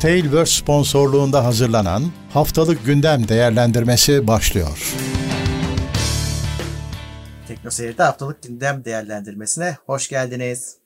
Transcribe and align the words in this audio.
Tailverse 0.00 0.52
sponsorluğunda 0.52 1.44
hazırlanan 1.44 2.02
haftalık 2.32 2.86
gündem 2.86 3.28
değerlendirmesi 3.28 4.26
başlıyor. 4.26 4.94
Tekno 7.48 7.70
Seyir'de 7.70 8.02
haftalık 8.02 8.42
gündem 8.42 8.84
değerlendirmesine 8.84 9.76
hoş 9.86 10.08
geldiniz. 10.08 10.76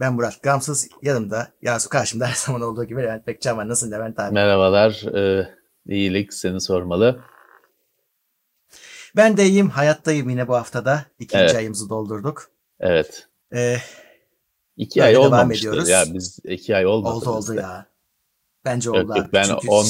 Ben 0.00 0.14
Murat 0.14 0.42
Gamsız, 0.42 0.88
yanımda 1.02 1.48
Yasu 1.62 1.88
karşımda 1.88 2.26
her 2.26 2.34
zaman 2.34 2.60
olduğu 2.60 2.84
gibi 2.84 3.02
Levent 3.02 3.26
Bekcan 3.26 3.56
var. 3.56 3.68
Nasılsın 3.68 3.92
Levent 3.92 4.20
abi? 4.20 4.34
Merhabalar, 4.34 5.16
e, 5.16 5.48
iyilik 5.86 6.34
seni 6.34 6.60
sormalı. 6.60 7.20
Ben 9.16 9.36
de 9.36 9.46
iyiyim, 9.46 9.70
hayattayım 9.70 10.28
yine 10.28 10.48
bu 10.48 10.54
haftada. 10.54 11.04
İkinci 11.18 11.44
evet. 11.44 11.56
ayımızı 11.56 11.88
doldurduk. 11.88 12.50
Evet. 12.80 13.28
Ee, 13.54 13.76
iki 14.76 15.04
ay 15.04 15.16
olmamıştır 15.16 15.86
ya, 15.86 16.04
biz 16.14 16.38
iki 16.44 16.76
ay 16.76 16.86
olmadı. 16.86 17.14
Oldu 17.14 17.30
oldu 17.30 17.54
ya. 17.54 17.91
Bence 18.64 18.90
oldu 18.90 19.18
yok, 19.18 19.32
Ben 19.32 19.44
Çünkü 19.44 19.68
10, 19.68 19.84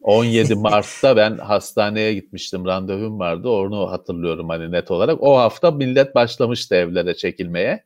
17 0.00 0.54
Mart'ta 0.54 1.16
ben 1.16 1.38
hastaneye 1.38 2.14
gitmiştim. 2.14 2.64
Randevum 2.64 3.18
vardı. 3.18 3.48
Onu 3.48 3.90
hatırlıyorum 3.90 4.48
hani 4.48 4.72
net 4.72 4.90
olarak. 4.90 5.22
O 5.22 5.38
hafta 5.38 5.70
millet 5.70 6.14
başlamıştı 6.14 6.74
evlere 6.74 7.14
çekilmeye. 7.14 7.84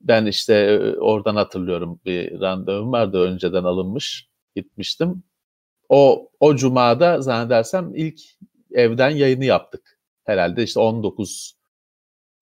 Ben 0.00 0.26
işte 0.26 0.54
e, 0.54 0.96
oradan 0.98 1.36
hatırlıyorum 1.36 2.00
bir 2.04 2.40
randevum 2.40 2.92
vardı 2.92 3.20
önceden 3.20 3.64
alınmış. 3.64 4.28
Gitmiştim. 4.56 5.22
O 5.88 6.30
o 6.40 6.56
cumada 6.56 7.22
zannedersem 7.22 7.94
ilk 7.94 8.20
evden 8.70 9.10
yayını 9.10 9.44
yaptık. 9.44 9.98
Herhalde 10.24 10.62
işte 10.62 10.80
19 10.80 11.56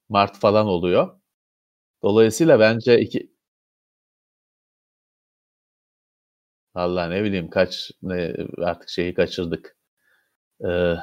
Mart 0.09 0.39
falan 0.39 0.67
oluyor. 0.67 1.21
Dolayısıyla 2.03 2.61
bence 2.61 3.01
iki 3.01 3.30
Allah 6.75 7.09
ne 7.09 7.25
bileyim 7.25 7.51
kaç 7.51 7.91
ne 8.03 8.37
artık 8.59 8.89
şeyi 8.89 9.15
kaçırdık. 9.15 9.77
Ee, 10.69 10.95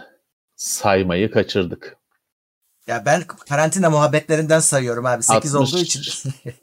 saymayı 0.55 1.31
kaçırdık. 1.31 1.97
Ya 2.87 3.03
ben 3.05 3.23
karantina 3.27 3.89
muhabbetlerinden 3.89 4.59
sayıyorum 4.59 5.05
abi. 5.05 5.23
8 5.23 5.55
60, 5.55 5.73
olduğu 5.73 5.83
için. 5.83 6.31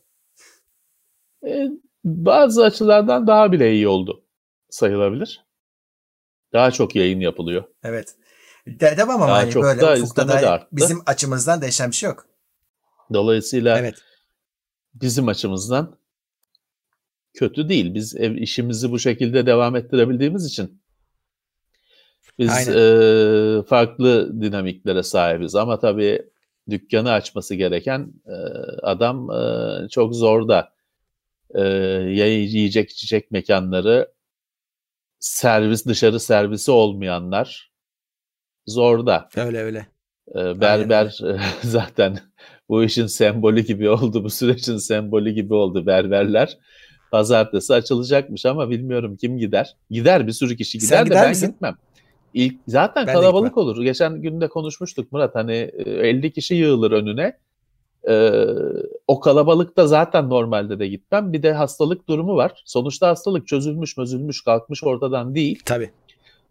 e, 1.47 1.69
bazı 2.05 2.65
açılardan 2.65 3.27
daha 3.27 3.53
bile 3.53 3.73
iyi 3.73 3.89
oldu 3.89 4.25
sayılabilir. 4.71 5.45
Daha 6.53 6.71
çok 6.71 6.97
yayın 6.97 7.21
yapılıyor. 7.21 7.65
Evet. 7.83 8.17
Dedim 8.67 9.11
ama 9.11 9.29
daha 9.29 9.37
hani 9.37 9.51
çok 9.51 9.63
böyle 9.63 9.81
da 9.81 9.93
ufukta 9.95 10.29
da 10.29 10.35
arttı. 10.35 10.69
bizim 10.73 11.03
açımızdan 11.07 11.63
değişen 11.63 11.91
bir 11.91 11.97
şey 11.97 12.09
yok. 12.09 12.27
Dolayısıyla 13.13 13.79
evet. 13.79 13.95
bizim 14.95 15.29
açımızdan 15.29 15.99
kötü 17.35 17.69
değil. 17.69 17.95
Biz 17.95 18.17
ev 18.17 18.37
işimizi 18.37 18.91
bu 18.91 18.99
şekilde 18.99 19.47
devam 19.47 19.77
ettirebildiğimiz 19.77 20.47
için 20.47 20.81
biz 22.39 22.69
e, 22.69 23.63
farklı 23.69 24.41
dinamiklere 24.43 25.03
sahibiz. 25.03 25.55
Ama 25.55 25.79
tabii 25.79 26.23
dükkanı 26.71 27.13
açması 27.13 27.55
gereken 27.55 28.13
e, 28.27 28.37
adam 28.83 29.31
e, 29.31 29.89
çok 29.89 30.15
zor 30.15 30.49
da 30.49 30.73
e, 31.55 31.63
yiyecek 32.11 32.91
içecek 32.91 33.31
mekanları 33.31 34.13
servis 35.19 35.87
dışarı 35.87 36.21
servisi 36.21 36.71
olmayanlar 36.71 37.73
zor 38.67 39.07
da. 39.07 39.29
Öyle 39.37 39.59
öyle. 39.59 39.87
E, 40.35 40.61
berber 40.61 41.19
Aynen. 41.23 41.41
zaten 41.63 42.19
bu 42.69 42.85
işin 42.85 43.07
sembolü 43.07 43.61
gibi 43.61 43.91
oldu. 43.91 44.25
Bu 44.25 44.31
sürecin 44.31 44.77
sembolü 44.77 45.31
gibi 45.31 45.55
oldu 45.55 45.87
berberler 45.87 46.59
pazartesi 47.11 47.75
açılacakmış 47.75 48.47
ama 48.47 48.71
bilmiyorum 48.71 49.17
kim 49.17 49.39
gider. 49.39 49.77
Gider 49.91 50.27
bir 50.27 50.33
sürü 50.33 50.57
kişi 50.57 50.79
gider 50.79 50.97
Sen 50.97 51.07
de 51.07 51.15
ben 51.15 51.29
misin? 51.29 51.47
gitmem. 51.51 51.77
İlk 52.35 52.55
zaten 52.69 53.07
ben 53.07 53.13
kalabalık 53.13 53.59
olur. 53.59 53.83
Geçen 53.83 54.23
günde 54.23 54.49
konuşmuştuk 54.49 55.13
Murat 55.13 55.35
hani 55.35 55.53
50 55.53 56.33
kişi 56.33 56.55
yığılır 56.55 56.93
önüne. 56.93 57.39
Ee, 58.09 58.45
o 59.07 59.21
kalabalıkta 59.21 59.87
zaten 59.87 60.31
normalde 60.31 60.79
de 60.79 60.89
gitmem. 60.89 61.33
Bir 61.33 61.43
de 61.43 61.53
hastalık 61.53 62.09
durumu 62.09 62.37
var. 62.37 62.63
Sonuçta 62.65 63.09
hastalık 63.09 63.49
çözülmüş, 63.49 63.97
mözülmüş, 63.97 64.45
kalkmış 64.45 64.85
ortadan 64.85 65.35
değil. 65.35 65.63
Tabii. 65.65 65.91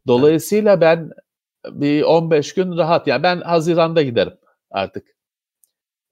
Dolayısıyla 0.08 0.82
ben 0.82 1.12
bir 1.72 2.04
15 2.04 2.54
gün 2.54 2.78
rahat 2.78 3.08
yani 3.08 3.24
ben 3.24 3.42
Haziran'da 3.42 4.02
giderim 4.02 4.34
artık. 4.72 5.08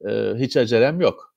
Ee, 0.08 0.34
hiç 0.38 0.58
acelem 0.58 1.02
yok. 1.02 1.31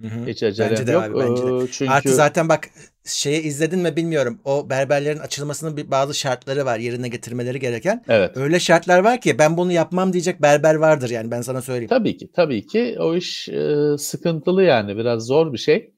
Hı-hı. 0.00 0.26
Hiç 0.26 0.42
acelem 0.42 0.70
bence 0.70 0.86
de 0.86 0.92
yok. 0.92 1.04
Abi, 1.04 1.14
bence 1.14 1.42
de. 1.42 1.72
Çünkü... 1.72 1.92
Artı 1.92 2.14
zaten 2.14 2.48
bak 2.48 2.68
şeye 3.04 3.42
izledin 3.42 3.78
mi 3.78 3.96
bilmiyorum. 3.96 4.40
O 4.44 4.70
berberlerin 4.70 5.18
açılmasının 5.18 5.76
bir 5.76 5.90
bazı 5.90 6.14
şartları 6.14 6.64
var 6.64 6.78
yerine 6.78 7.08
getirmeleri 7.08 7.60
gereken. 7.60 8.04
Evet. 8.08 8.36
Öyle 8.36 8.60
şartlar 8.60 8.98
var 8.98 9.20
ki 9.20 9.38
ben 9.38 9.56
bunu 9.56 9.72
yapmam 9.72 10.12
diyecek 10.12 10.42
berber 10.42 10.74
vardır 10.74 11.10
yani 11.10 11.30
ben 11.30 11.42
sana 11.42 11.62
söyleyeyim. 11.62 11.88
Tabii 11.88 12.16
ki 12.16 12.32
tabii 12.32 12.66
ki 12.66 12.96
o 13.00 13.14
iş 13.14 13.48
e, 13.48 13.76
sıkıntılı 13.98 14.62
yani 14.62 14.96
biraz 14.96 15.26
zor 15.26 15.52
bir 15.52 15.58
şey. 15.58 15.94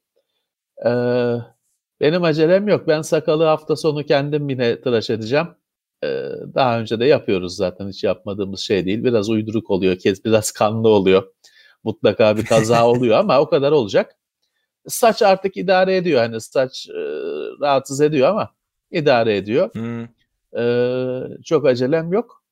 E, 0.87 0.91
benim 2.01 2.25
acelem 2.25 2.69
yok. 2.69 2.89
Ben 2.89 3.03
sakalı 3.03 3.45
hafta 3.45 3.77
sonu 3.77 4.05
kendim 4.05 4.49
yine 4.49 4.81
tıraş 4.81 5.11
edeceğim. 5.11 5.47
E, 6.05 6.07
daha 6.55 6.81
önce 6.81 7.01
de 7.01 7.05
yapıyoruz 7.05 7.57
zaten 7.57 7.89
hiç 7.89 8.05
yapmadığımız 8.05 8.61
şey 8.61 8.87
değil. 8.87 9.05
Biraz 9.05 9.29
uyduruk 9.29 9.71
oluyor, 9.71 9.97
kez 9.97 10.25
biraz 10.25 10.53
kanlı 10.53 10.89
oluyor. 10.89 11.23
Mutlaka 11.87 12.37
bir 12.37 12.45
kaza 12.45 12.87
oluyor 12.89 13.19
ama 13.19 13.41
o 13.41 13.49
kadar 13.49 13.73
olacak. 13.73 14.17
Saç 14.89 15.23
artık 15.23 15.57
idare 15.57 15.97
ediyor. 15.97 16.21
Hani 16.21 16.41
saç 16.41 16.89
e, 16.89 17.01
rahatsız 17.61 18.01
ediyor 18.01 18.29
ama 18.29 18.51
idare 18.91 19.37
ediyor. 19.37 19.75
Hmm. 19.75 20.05
E, 20.61 21.43
çok 21.45 21.67
acelem 21.67 22.13
yok. 22.13 22.43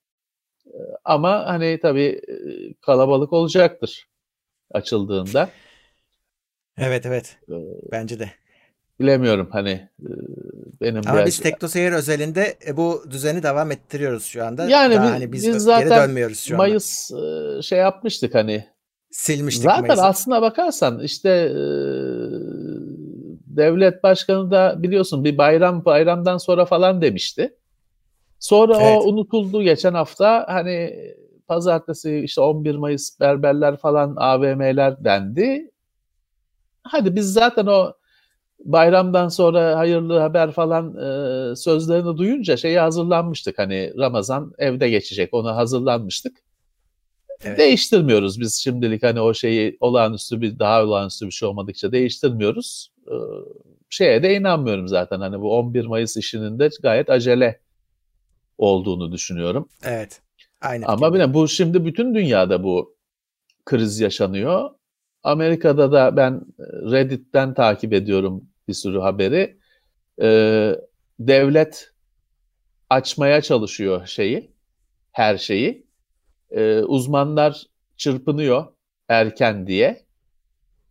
E, 0.67 0.78
ama 1.05 1.47
hani 1.47 1.78
tabii 1.83 2.21
e, 2.28 2.34
kalabalık 2.81 3.33
olacaktır 3.33 4.09
açıldığında. 4.71 5.51
Evet 6.78 7.06
evet. 7.06 7.37
E, 7.49 7.55
Bence 7.93 8.19
de. 8.19 8.31
Bilemiyorum 9.01 9.49
hani 9.53 9.71
e, 10.01 10.11
benim 10.81 11.03
Ama 11.06 11.15
biraz... 11.15 11.27
biz 11.27 11.41
TeknoSeyir 11.41 11.93
özelinde 11.93 12.59
e, 12.66 12.77
bu 12.77 13.05
düzeni 13.11 13.43
devam 13.43 13.71
ettiriyoruz 13.71 14.25
şu 14.25 14.45
anda. 14.45 14.69
Yani 14.69 14.95
Daha 14.95 15.05
biz, 15.05 15.11
hani 15.12 15.33
biz, 15.33 15.47
biz 15.47 15.62
zaten 15.62 16.09
dönmüyoruz 16.09 16.41
şu 16.41 16.56
Mayıs 16.56 17.12
anda. 17.12 17.62
şey 17.62 17.78
yapmıştık 17.78 18.34
hani 18.34 18.73
silmiştik. 19.14 19.64
Zaten 19.64 19.86
Mayıs'ı. 19.86 20.04
aslına 20.04 20.42
bakarsan 20.42 21.02
işte 21.02 21.28
e, 21.30 21.58
devlet 23.56 24.02
başkanı 24.02 24.50
da 24.50 24.82
biliyorsun 24.82 25.25
bir 25.25 25.38
bayram 25.38 25.84
bayramdan 25.84 26.38
sonra 26.38 26.64
falan 26.64 27.02
demişti. 27.02 27.54
Sonra 28.38 28.76
evet. 28.80 29.03
o 29.03 29.08
unutuldu 29.08 29.62
geçen 29.62 29.94
hafta 29.94 30.44
hani 30.48 30.94
pazartesi 31.47 32.19
işte 32.19 32.41
11 32.41 32.74
Mayıs 32.74 33.20
berberler 33.20 33.76
falan 33.76 34.14
AVM'ler 34.16 35.04
dendi. 35.04 35.70
Hadi 36.82 37.16
biz 37.16 37.32
zaten 37.32 37.66
o 37.66 37.92
bayramdan 38.64 39.28
sonra 39.28 39.78
hayırlı 39.78 40.19
haber 40.19 40.53
falan 40.53 40.97
e, 40.97 41.56
sözlerini 41.56 42.16
duyunca 42.16 42.56
şeyi 42.56 42.78
hazırlanmıştık. 42.78 43.58
Hani 43.58 43.92
Ramazan 43.98 44.53
evde 44.58 44.91
geçecek 44.91 45.34
ona 45.34 45.56
hazırlanmıştık. 45.56 46.44
Evet. 47.45 47.59
Değiştirmiyoruz 47.59 48.41
biz 48.41 48.55
şimdilik 48.55 49.03
hani 49.03 49.21
o 49.21 49.34
şeyi 49.34 49.77
olağanüstü 49.81 50.41
bir 50.41 50.59
daha 50.59 50.84
olağanüstü 50.84 51.27
bir 51.27 51.31
şey 51.31 51.49
olmadıkça 51.49 51.93
değiştirmiyoruz. 51.93 52.93
Ee, 53.09 53.15
şeye 53.91 54.22
de 54.22 54.37
inanmıyorum 54.37 54.89
zaten 54.89 55.21
hani 55.21 55.41
bu 55.41 55.56
11 55.56 55.87
Mayıs 55.87 56.17
işinin 56.17 56.59
de 56.59 56.69
gayet 56.83 57.11
acele 57.11 57.61
olduğunu 58.59 59.12
düşünüyorum. 59.12 59.69
Evet. 59.84 60.21
Aynen. 60.61 60.87
Ama 60.89 61.15
bile 61.15 61.34
bu 61.34 61.49
şimdi 61.49 61.84
bütün 61.84 62.15
dünyada 62.15 62.62
bu 62.62 62.97
kriz 63.65 64.01
yaşanıyor. 64.01 64.71
Amerika'da 65.22 65.93
da 65.93 66.16
ben 66.16 66.43
Reddit'ten 66.91 67.54
takip 67.54 67.92
ediyorum 67.92 68.45
bir 68.69 68.75
sürü 68.75 68.98
haberi. 68.98 69.59
Ee, 70.22 70.77
devlet 71.19 71.91
açmaya 72.91 73.42
çalışıyor 73.42 74.07
şeyi, 74.07 74.51
her 75.13 75.39
şeyi 75.39 75.87
e, 76.54 76.78
uzmanlar 76.78 77.62
çırpınıyor 77.97 78.66
erken 79.09 79.66
diye. 79.66 80.04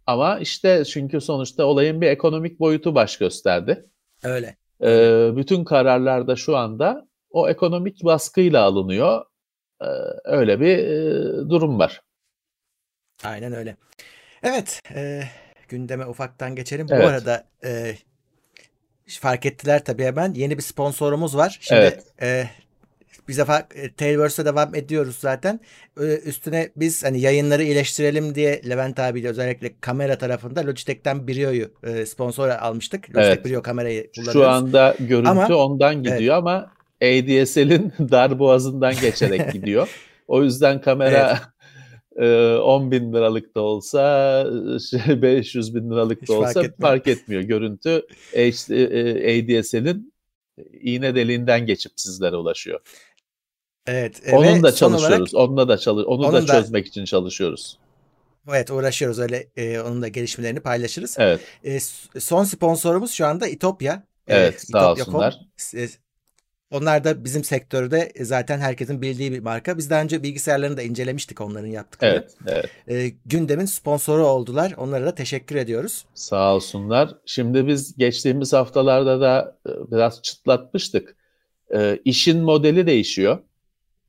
Ama 0.06 0.40
işte 0.40 0.86
çünkü 0.86 1.22
sonuçta 1.22 1.66
olayın 1.66 2.02
bir 2.02 2.08
ekonomik 2.08 2.60
boyutu 2.60 2.96
baş 2.96 3.18
gösterdi. 3.18 3.86
Öyle. 4.24 4.58
E, 4.82 4.88
bütün 5.36 5.64
kararlar 5.64 6.28
da 6.28 6.36
şu 6.36 6.58
anda 6.58 7.08
o 7.30 7.50
ekonomik 7.50 8.04
baskıyla 8.04 8.64
alınıyor. 8.64 9.26
E, 9.82 9.88
öyle 10.24 10.60
bir 10.60 10.78
e, 10.78 11.50
durum 11.50 11.80
var. 11.80 12.02
Aynen 13.24 13.54
öyle. 13.54 13.78
Evet, 14.44 14.82
e, 14.96 15.24
gündeme 15.70 16.06
ufaktan 16.06 16.56
geçelim. 16.56 16.88
Evet. 16.90 17.04
Bu 17.04 17.08
arada 17.08 17.48
e, 17.64 17.96
fark 19.20 19.46
ettiler 19.46 19.86
tabii 19.86 20.04
hemen 20.04 20.34
yeni 20.34 20.58
bir 20.58 20.64
sponsorumuz 20.64 21.38
var. 21.38 21.58
Şimdi 21.62 21.82
evet. 21.82 22.14
e, 22.22 22.50
bir 23.28 23.38
defa 23.38 23.68
e, 23.76 23.94
Tailverse'e 23.94 24.46
devam 24.46 24.76
ediyoruz 24.76 25.16
zaten. 25.20 25.60
Üstüne 26.26 26.70
biz 26.76 27.04
hani 27.04 27.22
yayınları 27.22 27.64
iyileştirelim 27.64 28.36
diye 28.36 28.62
Levent 28.70 29.00
abiyle 29.00 29.28
özellikle 29.28 29.72
kamera 29.82 30.18
tarafında 30.18 30.66
Logitech'ten 30.66 31.28
Brio'yu 31.28 31.72
e, 31.84 32.06
sponsor 32.06 32.50
almıştık. 32.50 33.10
Logitech 33.10 33.26
evet. 33.26 33.46
Brio 33.46 33.62
kamerayı 33.62 34.12
kullanıyoruz. 34.12 34.42
Şu 34.42 34.50
anda 34.50 34.96
görüntü 35.00 35.30
ama, 35.30 35.56
ondan 35.56 36.04
gidiyor 36.04 36.20
evet. 36.20 36.32
ama 36.32 36.72
ADSL'in 37.04 37.94
dar 38.12 38.40
boğazından 38.40 38.94
geçerek 39.02 39.52
gidiyor. 39.54 39.90
O 40.28 40.44
yüzden 40.44 40.82
kamera 40.82 41.40
evet. 42.16 42.60
10 42.62 42.92
bin 42.92 43.14
liralık 43.14 43.56
da 43.56 43.62
olsa 43.62 44.46
500 45.22 45.66
şey, 45.66 45.76
bin 45.76 45.92
liralık 45.92 46.22
da 46.22 46.24
Hiç 46.24 46.30
olsa 46.30 46.62
fark, 46.62 46.82
fark 46.82 47.08
etmiyor. 47.08 47.42
Görüntü 47.42 48.02
ADSL'in 49.28 50.14
iğne 50.82 51.16
deliğinden 51.16 51.66
geçip 51.66 51.92
sizlere 51.96 52.36
ulaşıyor. 52.36 52.80
Evet. 53.88 54.22
Onun 54.32 54.64
da 54.64 54.72
çalışıyoruz. 54.72 55.34
Olarak, 55.34 55.50
onunla 55.50 55.68
da 55.68 55.78
çalış 55.78 56.06
onu 56.08 56.34
da 56.34 56.46
çözmek 56.46 56.86
da, 56.86 56.90
için 56.90 57.06
çalışıyoruz. 57.06 57.78
Evet 58.50 58.72
uğraşıyoruz 58.72 59.20
öyle 59.20 59.48
e, 59.58 59.80
onun 59.80 60.02
da 60.02 60.08
gelişmelerini 60.08 60.60
paylaşırız. 60.60 61.16
Evet. 61.20 61.42
E, 61.64 61.80
son 62.20 62.44
sponsorumuz 62.44 63.12
şu 63.12 63.26
anda 63.26 63.48
İtopya. 63.48 64.04
Evet 64.28 64.56
e, 64.56 64.58
sağ 64.60 64.80
İtopya. 64.80 65.06
olsunlar. 65.06 65.40
E, 65.76 65.88
onlar 66.72 67.04
da 67.04 67.24
bizim 67.24 67.44
sektörde 67.44 68.12
zaten 68.22 68.60
herkesin 68.60 69.02
bildiği 69.02 69.32
bir 69.32 69.40
marka. 69.40 69.78
Biz 69.78 69.90
daha 69.90 70.02
önce 70.02 70.24
bilgisayarlarını 70.24 70.78
da 70.78 70.82
incelemiştik 70.82 71.42
onların 71.42 71.68
yaptıklarını. 71.68 72.16
Evet, 72.48 72.70
evet. 72.88 73.14
E, 73.14 73.18
gündemin 73.26 73.66
sponsoru 73.66 74.26
oldular. 74.26 74.74
Onlara 74.78 75.06
da 75.06 75.16
teşekkür 75.16 75.56
ediyoruz. 75.56 76.06
Sağ 76.14 76.56
olsunlar. 76.56 77.16
Şimdi 77.26 77.68
biz 77.68 77.98
geçtiğimiz 77.98 78.54
haftalarda 78.54 79.22
da 79.22 79.58
e, 79.68 79.92
biraz 79.92 80.22
çıtlatmıştık. 80.22 81.16
E, 81.76 82.00
işin 82.06 82.40
modeli 82.40 82.88
değişiyor. 82.88 83.40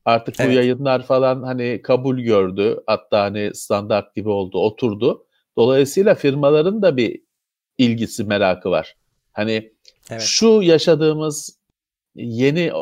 Artık 0.05 0.41
evet. 0.41 0.51
bu 0.51 0.55
yayınlar 0.55 1.07
falan 1.07 1.43
hani 1.43 1.83
kabul 1.83 2.19
gördü. 2.19 2.81
Hatta 2.87 3.23
hani 3.23 3.51
standart 3.55 4.15
gibi 4.15 4.29
oldu, 4.29 4.59
oturdu. 4.59 5.27
Dolayısıyla 5.57 6.15
firmaların 6.15 6.83
da 6.83 6.97
bir 6.97 7.21
ilgisi, 7.79 8.25
merakı 8.25 8.71
var. 8.71 8.97
Hani 9.33 9.73
evet. 10.11 10.23
şu 10.23 10.63
yaşadığımız 10.63 11.59
yeni 12.15 12.61
e, 12.61 12.73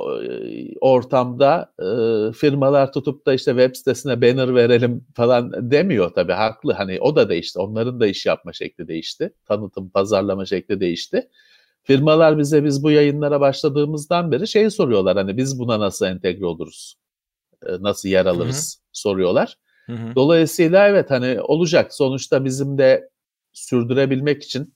ortamda 0.80 1.72
e, 1.78 1.86
firmalar 2.32 2.92
tutup 2.92 3.26
da 3.26 3.34
işte 3.34 3.50
web 3.50 3.74
sitesine 3.74 4.22
banner 4.22 4.54
verelim 4.54 5.04
falan 5.14 5.70
demiyor 5.70 6.10
tabii 6.10 6.32
haklı. 6.32 6.72
Hani 6.72 7.00
o 7.00 7.16
da 7.16 7.28
değişti. 7.28 7.58
Onların 7.58 8.00
da 8.00 8.06
iş 8.06 8.26
yapma 8.26 8.52
şekli 8.52 8.88
değişti. 8.88 9.32
Tanıtım, 9.46 9.90
pazarlama 9.90 10.46
şekli 10.46 10.80
değişti. 10.80 11.28
Firmalar 11.82 12.38
bize 12.38 12.64
biz 12.64 12.82
bu 12.82 12.90
yayınlara 12.90 13.40
başladığımızdan 13.40 14.32
beri 14.32 14.48
şey 14.48 14.70
soruyorlar 14.70 15.16
hani 15.16 15.36
biz 15.36 15.58
buna 15.58 15.80
nasıl 15.80 16.06
entegre 16.06 16.46
oluruz? 16.46 17.01
E, 17.66 17.82
nasıl 17.82 18.08
yer 18.08 18.26
alırız 18.26 18.76
Hı-hı. 18.76 18.88
soruyorlar. 18.92 19.58
Hı-hı. 19.86 20.14
Dolayısıyla 20.14 20.88
evet 20.88 21.10
hani 21.10 21.40
olacak. 21.40 21.94
Sonuçta 21.94 22.44
bizim 22.44 22.78
de 22.78 23.10
sürdürebilmek 23.52 24.42
için 24.42 24.74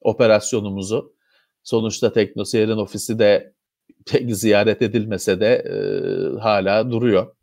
operasyonumuzu 0.00 1.16
sonuçta 1.62 2.12
Teknoseyir'in 2.12 2.76
ofisi 2.76 3.18
de 3.18 3.52
pek 4.06 4.36
ziyaret 4.36 4.82
edilmese 4.82 5.40
de 5.40 5.46
e, 5.46 5.74
hala 6.40 6.90
duruyor. 6.90 7.36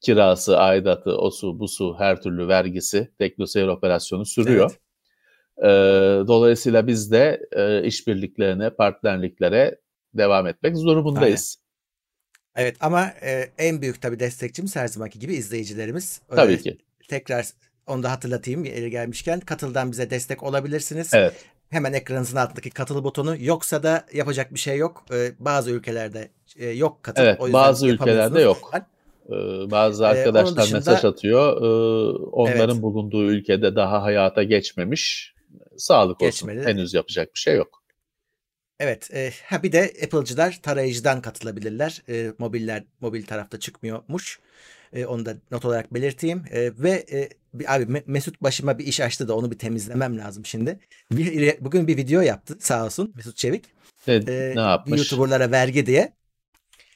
Kirası, 0.00 0.58
aidatı, 0.58 1.16
osu, 1.16 1.60
busu, 1.60 1.96
her 1.98 2.22
türlü 2.22 2.48
vergisi 2.48 3.12
Teknoseyir 3.18 3.66
operasyonu 3.66 4.26
sürüyor. 4.26 4.70
Evet. 4.70 4.80
E, 5.62 5.68
dolayısıyla 6.26 6.86
biz 6.86 7.12
de 7.12 7.48
e, 7.52 7.84
işbirliklerine, 7.84 8.70
partnerliklere 8.70 9.80
devam 10.14 10.46
etmek 10.46 10.74
durumundayız. 10.74 11.58
Evet 12.58 12.76
ama 12.80 13.12
e, 13.22 13.48
en 13.58 13.82
büyük 13.82 14.02
tabii 14.02 14.20
destekçimiz 14.20 14.76
her 14.76 14.88
zamanki 14.88 15.18
gibi 15.18 15.34
izleyicilerimiz. 15.34 16.20
Öyle 16.28 16.42
tabii 16.42 16.62
ki. 16.62 16.78
Tekrar 17.08 17.46
onu 17.86 18.02
da 18.02 18.10
hatırlatayım 18.10 18.64
yeri 18.64 18.90
gelmişken 18.90 19.40
katıldan 19.40 19.92
bize 19.92 20.10
destek 20.10 20.42
olabilirsiniz. 20.42 21.14
Evet. 21.14 21.34
Hemen 21.70 21.92
ekranınızın 21.92 22.36
altındaki 22.36 22.70
katıl 22.70 23.04
butonu 23.04 23.36
yoksa 23.40 23.82
da 23.82 24.04
yapacak 24.12 24.54
bir 24.54 24.58
şey 24.58 24.76
yok. 24.76 25.04
Ee, 25.12 25.32
bazı 25.38 25.70
ülkelerde 25.70 26.28
e, 26.56 26.68
yok 26.68 27.02
katıl. 27.02 27.22
Evet 27.22 27.40
o 27.40 27.52
bazı 27.52 27.86
ülkelerde 27.86 28.40
yok. 28.40 28.72
Ee, 29.28 29.32
bazı 29.70 30.06
arkadaşlar 30.06 30.52
ee, 30.52 30.56
dışında, 30.56 30.78
mesaj 30.78 31.04
atıyor. 31.04 31.56
Ee, 31.56 32.18
onların 32.32 32.70
evet. 32.74 32.82
bulunduğu 32.82 33.24
ülkede 33.24 33.76
daha 33.76 34.02
hayata 34.02 34.42
geçmemiş. 34.42 35.34
Sağlık 35.76 36.22
olsun. 36.22 36.48
Geçmedi. 36.48 36.66
Henüz 36.66 36.94
yapacak 36.94 37.34
bir 37.34 37.40
şey 37.40 37.56
yok. 37.56 37.77
Evet. 38.80 39.10
E, 39.14 39.32
ha 39.44 39.62
bir 39.62 39.72
de 39.72 39.92
Apple'cılar 40.04 40.58
tarayıcıdan 40.62 41.22
katılabilirler. 41.22 42.02
E, 42.08 42.32
mobiller 42.38 42.84
mobil 43.00 43.26
tarafta 43.26 43.60
çıkmıyormuş. 43.60 44.40
E, 44.92 45.06
onu 45.06 45.26
da 45.26 45.36
not 45.50 45.64
olarak 45.64 45.94
belirteyim. 45.94 46.44
E, 46.50 46.70
ve 46.78 47.06
e, 47.12 47.28
abi 47.66 48.02
Mesut 48.06 48.42
başıma 48.42 48.78
bir 48.78 48.86
iş 48.86 49.00
açtı 49.00 49.28
da 49.28 49.36
onu 49.36 49.50
bir 49.50 49.58
temizlemem 49.58 50.18
lazım 50.18 50.46
şimdi. 50.46 50.78
Bir, 51.12 51.56
bugün 51.60 51.86
bir 51.88 51.96
video 51.96 52.20
yaptı 52.20 52.56
sağ 52.60 52.84
olsun 52.84 53.12
Mesut 53.16 53.36
Çevik. 53.36 53.64
Evet, 54.06 54.28
e, 54.28 54.52
ne 54.56 54.60
yapmış? 54.60 54.98
YouTuber'lara 54.98 55.50
vergi 55.50 55.86
diye. 55.86 56.12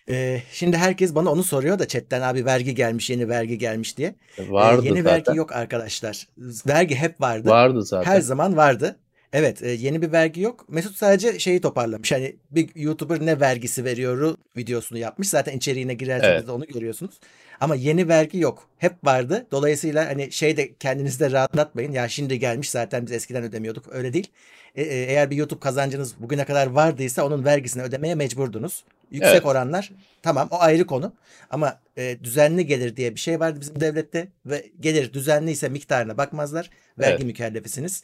E, 0.08 0.42
şimdi 0.52 0.76
herkes 0.76 1.14
bana 1.14 1.32
onu 1.32 1.44
soruyor 1.44 1.78
da 1.78 1.88
chatten 1.88 2.20
abi 2.20 2.44
vergi 2.44 2.74
gelmiş 2.74 3.10
yeni 3.10 3.28
vergi 3.28 3.58
gelmiş 3.58 3.96
diye. 3.96 4.14
E, 4.38 4.50
vardı 4.50 4.82
e, 4.82 4.88
yeni 4.88 5.02
zaten. 5.02 5.26
vergi 5.26 5.38
yok 5.38 5.52
arkadaşlar. 5.52 6.28
Vergi 6.66 6.94
hep 6.94 7.20
vardı. 7.20 7.48
Vardı 7.48 7.82
zaten. 7.82 8.10
Her 8.10 8.20
zaman 8.20 8.56
vardı. 8.56 8.96
Evet 9.32 9.62
e, 9.62 9.70
yeni 9.70 10.02
bir 10.02 10.12
vergi 10.12 10.40
yok. 10.40 10.68
Mesut 10.68 10.96
sadece 10.96 11.38
şeyi 11.38 11.60
toparlamış. 11.60 12.12
Hani 12.12 12.36
bir 12.50 12.70
YouTuber 12.74 13.26
ne 13.26 13.40
vergisi 13.40 13.84
veriyoru 13.84 14.36
videosunu 14.56 14.98
yapmış. 14.98 15.28
Zaten 15.28 15.56
içeriğine 15.56 15.94
girerseniz 15.94 16.34
evet. 16.36 16.46
de 16.46 16.52
onu 16.52 16.66
görüyorsunuz. 16.66 17.20
Ama 17.60 17.74
yeni 17.74 18.08
vergi 18.08 18.38
yok. 18.38 18.68
Hep 18.78 18.92
vardı. 19.04 19.46
Dolayısıyla 19.50 20.06
hani 20.06 20.32
şey 20.32 20.56
de 20.56 20.74
kendinizde 20.74 21.30
rahatlatmayın. 21.30 21.92
Ya 21.92 22.08
şimdi 22.08 22.38
gelmiş 22.38 22.70
zaten 22.70 23.06
biz 23.06 23.12
eskiden 23.12 23.44
ödemiyorduk. 23.44 23.84
Öyle 23.90 24.12
değil. 24.12 24.30
E, 24.74 24.82
e, 24.82 25.04
eğer 25.04 25.30
bir 25.30 25.36
YouTube 25.36 25.60
kazancınız 25.60 26.14
bugüne 26.20 26.44
kadar 26.44 26.66
vardıysa 26.66 27.26
onun 27.26 27.44
vergisini 27.44 27.82
ödemeye 27.82 28.14
mecburdunuz. 28.14 28.84
Yüksek 29.10 29.32
evet. 29.32 29.46
oranlar 29.46 29.92
tamam 30.22 30.48
o 30.50 30.60
ayrı 30.60 30.86
konu. 30.86 31.12
Ama 31.50 31.80
e, 31.98 32.18
düzenli 32.24 32.66
gelir 32.66 32.96
diye 32.96 33.14
bir 33.14 33.20
şey 33.20 33.40
vardı 33.40 33.60
bizim 33.60 33.80
devlette 33.80 34.28
ve 34.46 34.66
gelir 34.80 35.12
düzenliyse 35.12 35.68
miktarına 35.68 36.16
bakmazlar. 36.16 36.70
Vergi 36.98 37.14
evet. 37.14 37.24
mükellefisiniz. 37.24 38.02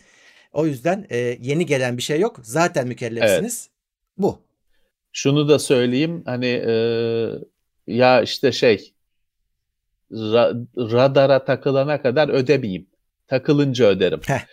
O 0.52 0.66
yüzden 0.66 1.06
e, 1.10 1.16
yeni 1.40 1.66
gelen 1.66 1.96
bir 1.96 2.02
şey 2.02 2.20
yok. 2.20 2.36
Zaten 2.42 2.88
mükellefsiniz. 2.88 3.68
Evet. 3.68 3.78
Bu. 4.18 4.38
Şunu 5.12 5.48
da 5.48 5.58
söyleyeyim 5.58 6.22
hani 6.26 6.46
e, 6.46 6.72
ya 7.86 8.22
işte 8.22 8.52
şey 8.52 8.94
ra, 10.12 10.52
radara 10.76 11.44
takılana 11.44 12.02
kadar 12.02 12.28
ödemeyeyim. 12.28 12.86
Takılınca 13.26 13.86
öderim. 13.86 14.20
Heh. 14.26 14.46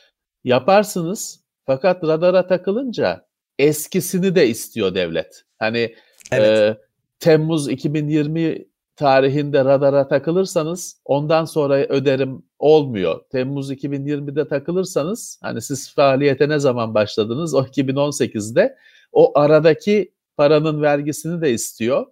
Yaparsınız 0.44 1.40
fakat 1.66 2.04
radara 2.04 2.48
takılınca 2.48 3.26
eskisini 3.60 4.36
de 4.36 4.48
istiyor 4.48 4.96
devlet. 4.96 5.44
Hani 5.60 5.96
evet. 6.32 6.60
e, 6.60 6.78
Temmuz 7.20 7.70
2020 7.70 8.66
tarihinde 8.96 9.66
radara 9.66 10.08
takılırsanız 10.08 10.98
ondan 11.06 11.46
sonra 11.46 11.76
öderim 11.76 12.44
olmuyor. 12.60 13.22
Temmuz 13.32 13.72
2020'de 13.72 14.48
takılırsanız 14.48 15.40
hani 15.42 15.62
siz 15.62 15.94
faaliyete 15.94 16.50
ne 16.50 16.60
zaman 16.60 16.94
başladınız? 16.94 17.54
O 17.54 17.62
2018'de 17.62 18.78
o 19.12 19.40
aradaki 19.40 20.14
paranın 20.38 20.82
vergisini 20.82 21.42
de 21.42 21.52
istiyor. 21.52 22.06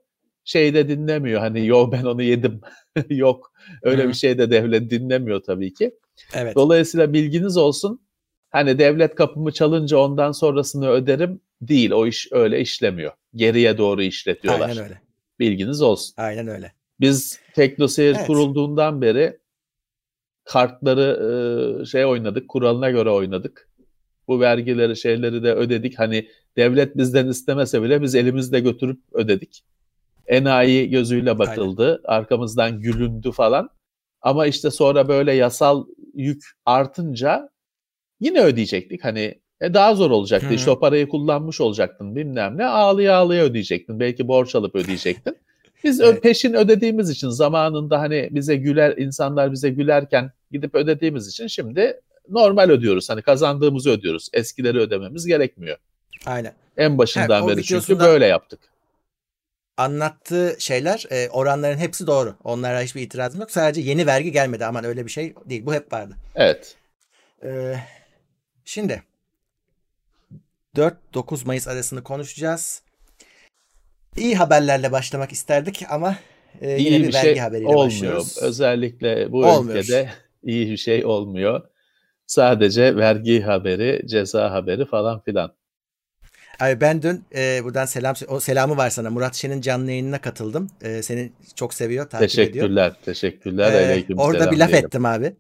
Şeyde 0.46 0.90
dinlemiyor 0.90 1.40
hani 1.40 1.66
yo 1.66 1.92
ben 1.92 2.04
onu 2.04 2.24
yedim. 2.24 2.62
Yok 3.10 3.54
öyle 3.84 4.04
Hı. 4.04 4.08
bir 4.08 4.14
şey 4.14 4.38
de 4.38 4.52
devlet 4.52 4.90
dinlemiyor 4.90 5.44
tabii 5.44 5.74
ki. 5.74 5.96
Evet. 6.34 6.56
Dolayısıyla 6.56 7.14
bilginiz 7.14 7.58
olsun. 7.58 8.00
Hani 8.50 8.80
devlet 8.80 9.16
kapımı 9.16 9.52
çalınca 9.52 9.98
ondan 9.98 10.32
sonrasını 10.32 10.90
öderim 10.90 11.42
değil. 11.62 11.92
O 11.92 12.08
iş 12.08 12.28
öyle 12.32 12.62
işlemiyor. 12.62 13.12
Geriye 13.36 13.78
doğru 13.78 14.04
işletiyorlar. 14.04 14.70
Aynen 14.70 14.84
öyle. 14.84 15.03
Bilginiz 15.44 15.82
olsun. 15.82 16.14
Aynen 16.18 16.48
öyle. 16.48 16.72
Biz 17.00 17.40
TeknoSeyir 17.56 18.16
evet. 18.16 18.28
kurulduğundan 18.28 19.02
beri 19.02 19.40
kartları 20.44 21.82
e, 21.82 21.86
şey 21.86 22.06
oynadık, 22.06 22.48
kuralına 22.48 22.92
göre 22.92 23.10
oynadık. 23.10 23.70
Bu 24.28 24.40
vergileri, 24.40 24.98
şeyleri 24.98 25.44
de 25.44 25.54
ödedik. 25.54 26.00
Hani 26.00 26.28
devlet 26.58 26.98
bizden 26.98 27.28
istemese 27.28 27.84
bile 27.84 28.02
biz 28.02 28.16
elimizde 28.16 28.60
götürüp 28.60 29.00
ödedik. 29.14 29.64
Enayi 30.28 30.90
gözüyle 30.90 31.40
bakıldı, 31.40 32.02
Aynen. 32.04 32.20
arkamızdan 32.20 32.80
gülündü 32.80 33.32
falan. 33.32 33.70
Ama 34.22 34.46
işte 34.46 34.72
sonra 34.72 35.08
böyle 35.08 35.34
yasal 35.34 35.86
yük 36.14 36.44
artınca 36.66 37.50
yine 38.20 38.42
ödeyecektik. 38.42 39.04
Hani 39.04 39.42
e 39.64 39.74
daha 39.74 39.96
zor 39.96 40.12
olacaktı. 40.12 40.48
Hı-hı. 40.48 40.56
İşte 40.56 40.72
o 40.72 40.80
parayı 40.80 41.10
kullanmış 41.10 41.62
olacaktın 41.62 42.16
bilmem 42.16 42.58
ne. 42.58 42.66
Ağlıya 42.66 43.16
ağlıya 43.16 43.44
ödeyecektin. 43.44 44.00
Belki 44.00 44.28
borç 44.28 44.56
alıp 44.56 44.76
ödeyecektin. 44.76 45.38
Biz 45.84 46.02
evet. 46.02 46.24
peşin 46.24 46.54
ödediğimiz 46.54 47.10
için 47.10 47.30
zamanında 47.30 48.00
hani 48.00 48.30
bize 48.32 48.56
güler 48.56 48.98
insanlar 48.98 49.52
bize 49.52 49.70
gülerken 49.70 50.32
gidip 50.52 50.76
ödediğimiz 50.76 51.28
için 51.28 51.48
şimdi 51.48 52.02
normal 52.30 52.70
ödüyoruz. 52.70 53.10
Hani 53.10 53.22
kazandığımızı 53.22 53.90
ödüyoruz. 53.90 54.30
Eskileri 54.34 54.80
ödememiz 54.80 55.26
gerekmiyor. 55.26 55.78
Aynen. 56.26 56.54
En 56.78 56.98
başından 56.98 57.44
evet, 57.44 57.58
beri 57.58 57.64
çünkü 57.64 58.00
böyle 58.00 58.26
yaptık. 58.26 58.60
anlattığı 59.78 60.56
şeyler 60.60 61.06
e, 61.10 61.30
oranların 61.30 61.78
hepsi 61.78 62.08
doğru. 62.08 62.36
Onlara 62.44 62.82
hiçbir 62.82 63.02
itirazım 63.02 63.40
yok. 63.40 63.52
Sadece 63.52 63.82
yeni 63.82 64.06
vergi 64.06 64.32
gelmedi. 64.32 64.66
Aman 64.66 64.84
öyle 64.84 65.06
bir 65.06 65.12
şey 65.12 65.34
değil. 65.46 65.66
Bu 65.66 65.74
hep 65.74 65.94
vardı. 65.94 66.16
Evet. 66.36 66.76
Ee, 67.44 67.76
şimdi 68.66 69.04
4-9 70.78 71.46
Mayıs 71.46 71.68
arasını 71.68 72.04
konuşacağız. 72.04 72.82
İyi 74.18 74.36
haberlerle 74.36 74.92
başlamak 74.92 75.32
isterdik 75.32 75.84
ama 75.90 76.16
e, 76.62 76.78
iyi 76.78 76.86
yine 76.92 77.04
bir, 77.04 77.08
bir 77.08 77.12
şey 77.12 77.24
vergi 77.24 77.40
haberiyle 77.40 77.68
olmuyor. 77.68 77.86
başlıyoruz. 77.86 78.38
Özellikle 78.42 79.32
bu 79.32 79.46
Olmuyor. 79.46 79.78
ülkede 79.80 80.10
iyi 80.44 80.72
bir 80.72 80.78
şey 80.78 81.06
olmuyor. 81.06 81.62
Sadece 82.28 82.96
vergi 82.96 83.42
haberi, 83.42 84.02
ceza 84.08 84.52
haberi 84.52 84.86
falan 84.86 85.22
filan. 85.22 85.54
Abi 86.60 86.82
ben 86.82 87.02
dün 87.02 87.24
e, 87.36 87.64
buradan 87.64 87.86
selam 87.86 88.16
o 88.28 88.40
selamı 88.40 88.78
var 88.78 88.90
sana. 88.90 89.10
Murat 89.10 89.36
Şen'in 89.36 89.62
canlı 89.62 89.92
yayınına 89.92 90.22
katıldım. 90.22 90.70
E, 90.82 91.02
seni 91.02 91.32
çok 91.56 91.74
seviyor, 91.74 92.10
takip 92.10 92.30
ediyor. 92.40 92.48
Teşekkürler, 92.48 92.94
teşekkürler. 93.06 93.72
Ee, 93.74 94.06
orada 94.18 94.52
bir 94.52 94.58
laf 94.58 94.70
diyelim. 94.70 94.86
ettim 94.86 95.06
abi. 95.06 95.36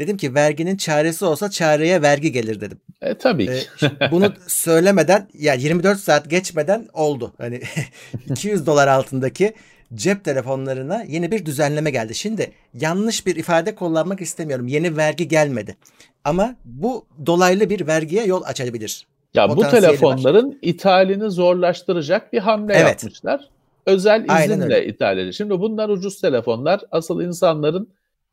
Dedim 0.00 0.16
ki 0.16 0.34
verginin 0.34 0.76
çaresi 0.76 1.24
olsa 1.24 1.50
çareye 1.50 2.02
vergi 2.02 2.32
gelir 2.32 2.60
dedim. 2.60 2.80
E, 3.02 3.14
tabii 3.14 3.46
ki. 3.46 3.66
Ee, 3.82 4.10
bunu 4.10 4.32
söylemeden 4.46 5.28
ya 5.34 5.54
24 5.54 5.98
saat 5.98 6.30
geçmeden 6.30 6.88
oldu. 6.92 7.32
Hani 7.38 7.60
200 8.30 8.66
dolar 8.66 8.88
altındaki 8.88 9.54
cep 9.94 10.24
telefonlarına 10.24 11.04
yeni 11.08 11.30
bir 11.30 11.46
düzenleme 11.46 11.90
geldi. 11.90 12.14
Şimdi 12.14 12.52
yanlış 12.74 13.26
bir 13.26 13.36
ifade 13.36 13.74
kullanmak 13.74 14.20
istemiyorum. 14.20 14.68
Yeni 14.68 14.96
vergi 14.96 15.28
gelmedi. 15.28 15.76
Ama 16.24 16.56
bu 16.64 17.06
dolaylı 17.26 17.70
bir 17.70 17.86
vergiye 17.86 18.24
yol 18.24 18.42
açabilir. 18.42 19.06
Ya 19.34 19.56
bu 19.56 19.68
telefonların 19.68 20.58
ithalini 20.62 21.30
zorlaştıracak 21.30 22.32
bir 22.32 22.38
hamle 22.38 22.72
Evet. 22.74 23.02
yapmışlar. 23.02 23.48
Özel 23.86 24.44
izinle 24.44 24.86
ithal 24.86 25.18
edilir. 25.18 25.32
Şimdi 25.32 25.60
bunlar 25.60 25.88
ucuz 25.88 26.20
telefonlar. 26.20 26.80
Asıl 26.90 27.20
insanların 27.22 27.88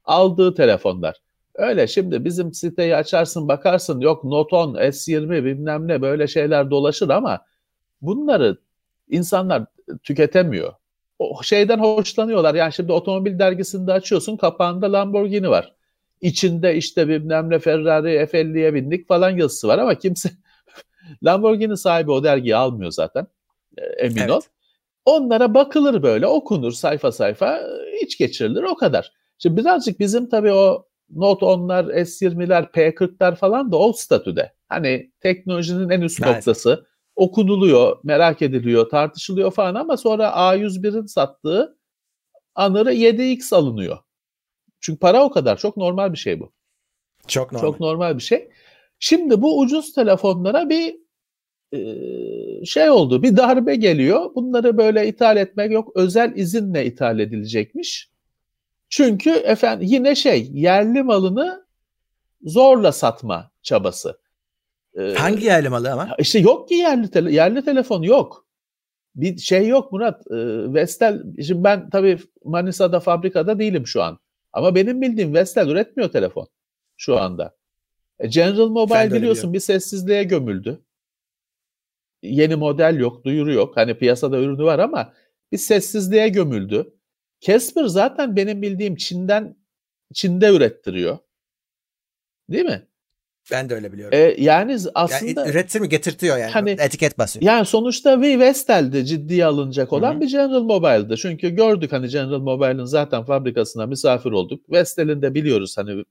aldığı 0.05 0.55
telefonlar. 0.55 1.26
Öyle 1.57 1.87
şimdi 1.87 2.25
bizim 2.25 2.53
siteyi 2.53 2.95
açarsın 2.95 3.47
bakarsın 3.47 3.99
yok 3.99 4.23
Note 4.23 4.55
10, 4.55 4.75
S20 4.75 5.45
bilmem 5.45 5.87
ne 5.87 6.01
böyle 6.01 6.27
şeyler 6.27 6.71
dolaşır 6.71 7.09
ama 7.09 7.45
bunları 8.01 8.57
insanlar 9.09 9.65
tüketemiyor. 10.03 10.73
O 11.19 11.43
şeyden 11.43 11.79
hoşlanıyorlar. 11.79 12.55
Yani 12.55 12.73
şimdi 12.73 12.91
otomobil 12.91 13.39
dergisinde 13.39 13.93
açıyorsun 13.93 14.37
kapağında 14.37 14.91
Lamborghini 14.91 15.49
var. 15.49 15.73
İçinde 16.21 16.75
işte 16.75 17.07
bilmem 17.07 17.49
ne 17.49 17.59
Ferrari 17.59 18.07
F50'ye 18.09 18.73
bindik 18.73 19.07
falan 19.07 19.29
yazısı 19.29 19.67
var 19.67 19.77
ama 19.77 19.95
kimse 19.95 20.29
Lamborghini 21.23 21.77
sahibi 21.77 22.11
o 22.11 22.23
dergiyi 22.23 22.55
almıyor 22.55 22.91
zaten. 22.91 23.27
E, 23.77 23.83
Emin 23.83 24.17
Evet. 24.17 24.31
ol. 24.31 24.41
Onlara 25.05 25.53
bakılır 25.53 26.03
böyle 26.03 26.27
okunur 26.27 26.71
sayfa 26.71 27.11
sayfa 27.11 27.57
e, 27.57 27.99
iç 28.01 28.17
geçirilir 28.17 28.63
o 28.63 28.75
kadar. 28.75 29.11
Şimdi 29.37 29.61
birazcık 29.61 29.99
bizim 29.99 30.29
tabii 30.29 30.51
o 30.51 30.86
Note 31.09 31.45
10'lar, 31.45 31.93
S20'ler, 31.93 32.71
P40'lar 32.71 33.35
falan 33.35 33.71
da 33.71 33.77
o 33.77 33.93
statüde. 33.93 34.53
Hani 34.69 35.11
teknolojinin 35.19 35.89
en 35.89 36.01
üst 36.01 36.21
noktası 36.21 36.87
okunuluyor, 37.15 37.97
merak 38.03 38.41
ediliyor, 38.41 38.89
tartışılıyor 38.89 39.51
falan 39.51 39.75
ama 39.75 39.97
sonra 39.97 40.27
A101'in 40.27 41.05
sattığı 41.05 41.77
anırı 42.55 42.93
7X 42.93 43.55
alınıyor. 43.55 43.97
Çünkü 44.79 44.99
para 44.99 45.23
o 45.23 45.31
kadar 45.31 45.57
çok 45.57 45.77
normal 45.77 46.13
bir 46.13 46.17
şey 46.17 46.39
bu. 46.39 46.53
Çok 47.27 47.51
normal. 47.51 47.67
Çok 47.67 47.79
normal 47.79 48.17
bir 48.17 48.23
şey. 48.23 48.49
Şimdi 48.99 49.41
bu 49.41 49.59
ucuz 49.59 49.93
telefonlara 49.93 50.69
bir 50.69 50.95
e, 51.73 52.65
şey 52.65 52.89
oldu. 52.89 53.23
Bir 53.23 53.37
darbe 53.37 53.75
geliyor. 53.75 54.35
Bunları 54.35 54.77
böyle 54.77 55.07
ithal 55.07 55.37
etmek 55.37 55.71
yok. 55.71 55.91
Özel 55.95 56.35
izinle 56.35 56.85
ithal 56.85 57.19
edilecekmiş. 57.19 58.09
Çünkü 58.89 59.29
efendim 59.29 59.87
yine 59.89 60.15
şey 60.15 60.49
yerli 60.53 61.03
malını 61.03 61.65
zorla 62.41 62.91
satma 62.91 63.51
çabası. 63.61 64.19
E, 64.97 65.13
Hangi 65.13 65.45
yerli 65.45 65.69
malı 65.69 65.91
ama? 65.91 66.15
işte 66.19 66.39
yok 66.39 66.67
ki 66.67 66.73
yerli 66.75 67.11
tele, 67.11 67.33
yerli 67.33 67.65
telefon 67.65 68.01
yok. 68.01 68.47
Bir 69.15 69.37
şey 69.37 69.67
yok 69.67 69.91
Murat. 69.91 70.21
E, 70.31 70.35
Vestel 70.73 71.23
şimdi 71.45 71.63
ben 71.63 71.89
tabii 71.89 72.19
Manisa'da 72.43 72.99
fabrikada 72.99 73.59
değilim 73.59 73.87
şu 73.87 74.03
an. 74.03 74.19
Ama 74.53 74.75
benim 74.75 75.01
bildiğim 75.01 75.33
Vestel 75.33 75.67
üretmiyor 75.69 76.11
telefon 76.11 76.47
şu 76.97 77.19
anda. 77.19 77.55
E, 78.19 78.27
General 78.27 78.67
Mobile 78.67 78.97
öyle 78.97 79.15
biliyorsun 79.15 79.53
bir 79.53 79.59
sessizliğe 79.59 80.23
gömüldü. 80.23 80.81
Yeni 82.23 82.55
model 82.55 82.99
yok, 82.99 83.25
duyuru 83.25 83.53
yok. 83.53 83.77
Hani 83.77 83.97
piyasada 83.97 84.37
ürünü 84.37 84.63
var 84.63 84.79
ama 84.79 85.13
bir 85.51 85.57
sessizliğe 85.57 86.29
gömüldü. 86.29 86.93
Casper 87.41 87.85
zaten 87.85 88.35
benim 88.35 88.61
bildiğim 88.61 88.95
Çin'den 88.95 89.55
Çin'de 90.13 90.55
ürettiriyor. 90.55 91.17
Değil 92.49 92.65
mi? 92.65 92.87
Ben 93.51 93.69
de 93.69 93.75
öyle 93.75 93.91
biliyorum. 93.93 94.17
E, 94.17 94.21
yani 94.21 94.71
yani 94.71 94.77
aslında 94.95 95.49
üretir 95.49 95.79
mi 95.79 95.89
getirtiyor 95.89 96.37
yani. 96.37 96.51
Hani- 96.51 96.75
Etiket 96.79 97.17
basıyor. 97.17 97.45
yani 97.45 97.65
sonuçta 97.65 98.21
V 98.21 98.39
Vestel'de 98.39 99.05
ciddiye 99.05 99.45
alınacak 99.45 99.93
olan 99.93 100.13
Hı 100.13 100.17
hı. 100.17 100.21
bir 100.21 100.27
General 100.27 100.61
Mobile'dı. 100.63 101.17
Çünkü 101.17 101.49
gördük 101.49 101.91
hani 101.91 102.07
General 102.07 102.39
Mobile'ın 102.39 102.85
zaten 102.85 103.23
fabrikasına 103.23 103.85
misafir 103.85 104.31
olduk. 104.31 104.71
Vestel'in 104.71 105.21
de 105.21 105.33
biliyoruz 105.33 105.77
hani 105.77 106.03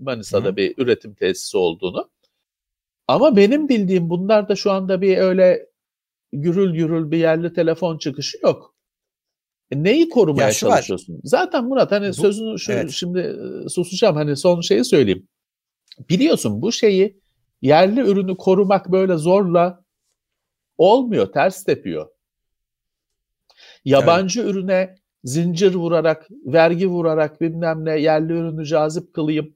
Manisa'da 0.00 0.46
Hı 0.48 0.52
hı. 0.52 0.56
bir 0.56 0.74
üretim 0.78 1.14
tesisi 1.14 1.56
olduğunu. 1.56 2.10
Ama 3.08 3.36
benim 3.36 3.68
bildiğim 3.68 4.10
bunlar 4.10 4.48
da 4.48 4.56
şu 4.56 4.70
anda 4.72 5.00
bir 5.00 5.18
öyle 5.18 5.66
gürül 6.32 6.74
gürül 6.74 7.10
bir 7.10 7.18
yerli 7.18 7.52
telefon 7.52 7.98
çıkışı 7.98 8.38
yok. 8.42 8.73
E 9.74 9.82
neyi 9.82 10.08
korumaya 10.08 10.46
Ya 10.46 10.52
şu 10.52 10.66
var. 10.66 10.72
çalışıyorsun? 10.76 11.20
Zaten 11.24 11.64
Murat 11.64 11.92
hani 11.92 12.08
Bu- 12.08 12.12
sözünü 12.12 12.58
şu, 12.58 12.72
evet. 12.72 12.90
şimdi 12.90 13.18
e, 13.64 13.68
susacağım 13.68 14.16
hani 14.16 14.36
son 14.36 14.60
şeyi 14.60 14.84
söyleyeyim. 14.84 15.28
Biliyorsun 16.10 16.62
bu 16.62 16.72
şeyi 16.72 17.20
yerli 17.62 18.00
ürünü 18.00 18.36
korumak 18.36 18.92
böyle 18.92 19.16
zorla 19.16 19.84
olmuyor, 20.78 21.32
ters 21.32 21.64
tepiyor. 21.64 22.08
Yabancı 23.84 24.42
ürüne 24.42 24.94
zincir 25.24 25.74
vurarak, 25.74 26.28
vergi 26.46 26.86
vurarak 26.88 27.40
bilmem 27.40 27.84
ne 27.84 27.98
yerli 28.00 28.32
ürünü 28.32 28.66
cazip 28.66 29.14
kılayım. 29.14 29.54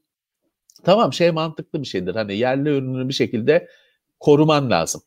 Tamam 0.83 1.13
şey 1.13 1.31
mantıklı 1.31 1.81
bir 1.81 1.87
şeydir. 1.87 2.15
Hani 2.15 2.37
yerli 2.37 2.69
ürünü 2.69 3.07
bir 3.07 3.13
şekilde 3.13 3.67
koruman 4.19 4.69
lazım. 4.71 5.01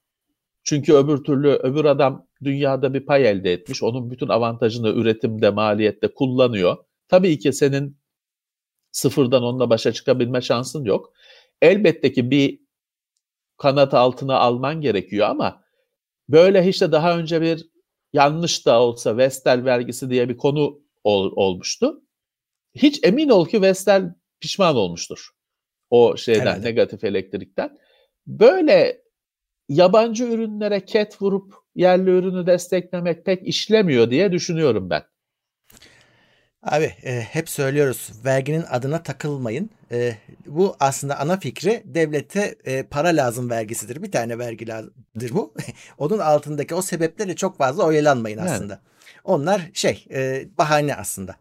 Çünkü 0.65 0.95
öbür 0.95 1.25
türlü 1.25 1.49
öbür 1.49 1.85
adam 1.85 2.27
dünyada 2.45 2.95
bir 2.95 3.07
pay 3.07 3.29
elde 3.31 3.53
etmiş. 3.53 3.83
Onun 3.83 4.11
bütün 4.11 4.29
avantajını 4.29 4.89
üretimde, 4.89 5.51
maliyette 5.51 6.09
kullanıyor. 6.15 6.77
Tabii 7.09 7.39
ki 7.39 7.53
senin 7.53 7.97
sıfırdan 8.93 9.43
onunla 9.43 9.71
başa 9.71 9.93
çıkabilme 9.93 10.41
şansın 10.41 10.85
yok. 10.85 11.13
Elbette 11.63 12.13
ki 12.13 12.31
bir 12.31 12.59
kanat 13.59 13.95
altına 13.95 14.39
alman 14.39 14.81
gerekiyor 14.81 15.29
ama 15.29 15.65
böyle 16.29 16.69
işte 16.69 16.93
daha 16.93 17.19
önce 17.19 17.41
bir 17.43 17.69
yanlış 18.13 18.67
da 18.67 18.81
olsa 18.83 19.17
Vestel 19.17 19.65
vergisi 19.65 20.11
diye 20.11 20.29
bir 20.29 20.37
konu 20.37 20.81
ol- 21.05 21.33
olmuştu. 21.37 22.03
Hiç 22.75 23.01
emin 23.05 23.29
ol 23.29 23.47
ki 23.47 23.63
Vestel 23.63 24.15
pişman 24.41 24.77
olmuştur. 24.77 25.29
O 25.91 26.17
şeyden 26.17 26.41
Herhalde. 26.41 26.65
negatif 26.69 27.05
elektrikten. 27.05 27.79
Böyle 28.27 29.03
yabancı 29.69 30.25
ürünlere 30.25 30.85
ket 30.85 31.23
vurup 31.23 31.55
yerli 31.75 32.11
ürünü 32.11 32.47
desteklemek 32.47 33.25
pek 33.25 33.47
işlemiyor 33.49 34.11
diye 34.11 34.33
düşünüyorum 34.33 34.91
ben. 34.91 35.03
Abi 36.63 36.85
e, 36.85 37.21
hep 37.21 37.49
söylüyoruz 37.49 38.13
verginin 38.25 38.65
adına 38.71 39.03
takılmayın. 39.03 39.71
E, 39.93 40.13
bu 40.47 40.77
aslında 40.81 41.19
ana 41.21 41.37
fikri 41.41 41.83
devlete 41.85 42.55
e, 42.65 42.83
para 42.83 43.09
lazım 43.09 43.51
vergisidir. 43.51 44.03
Bir 44.03 44.13
tane 44.13 44.39
vergi 44.39 44.69
lazımdır 44.69 45.31
bu. 45.33 45.55
Onun 45.99 46.19
altındaki 46.19 46.75
o 46.75 46.83
sebepleri 46.83 47.37
çok 47.37 47.59
fazla 47.59 47.85
oyalanmayın 47.85 48.39
aslında. 48.39 48.81
Onlar 49.25 49.71
şey 49.75 50.07
e, 50.15 50.45
bahane 50.59 50.95
aslında. 50.97 51.37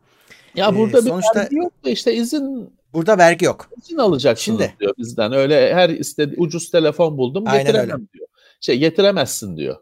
Ya 0.56 0.70
Ee, 0.70 0.76
burada 0.76 0.98
bir 1.06 1.10
sonuçta- 1.10 1.40
vergi 1.40 1.56
yok 1.56 1.74
da 1.86 1.90
işte 1.90 2.14
izin 2.14 2.74
Burada 2.94 3.18
vergi 3.18 3.46
yok. 3.46 3.70
izin 3.84 3.98
alacaksınız 3.98 4.60
Şimdi- 4.60 4.74
diyor 4.80 4.94
bizden. 4.98 5.34
Öyle 5.34 5.74
her 5.74 5.90
istedi 5.90 6.36
ucuz 6.38 6.72
telefon 6.72 7.18
buldum 7.18 7.46
getiremem 7.46 8.08
diyor. 8.14 8.28
Şey 8.62 8.78
getiremezsin 8.80 9.58
diyor. 9.58 9.76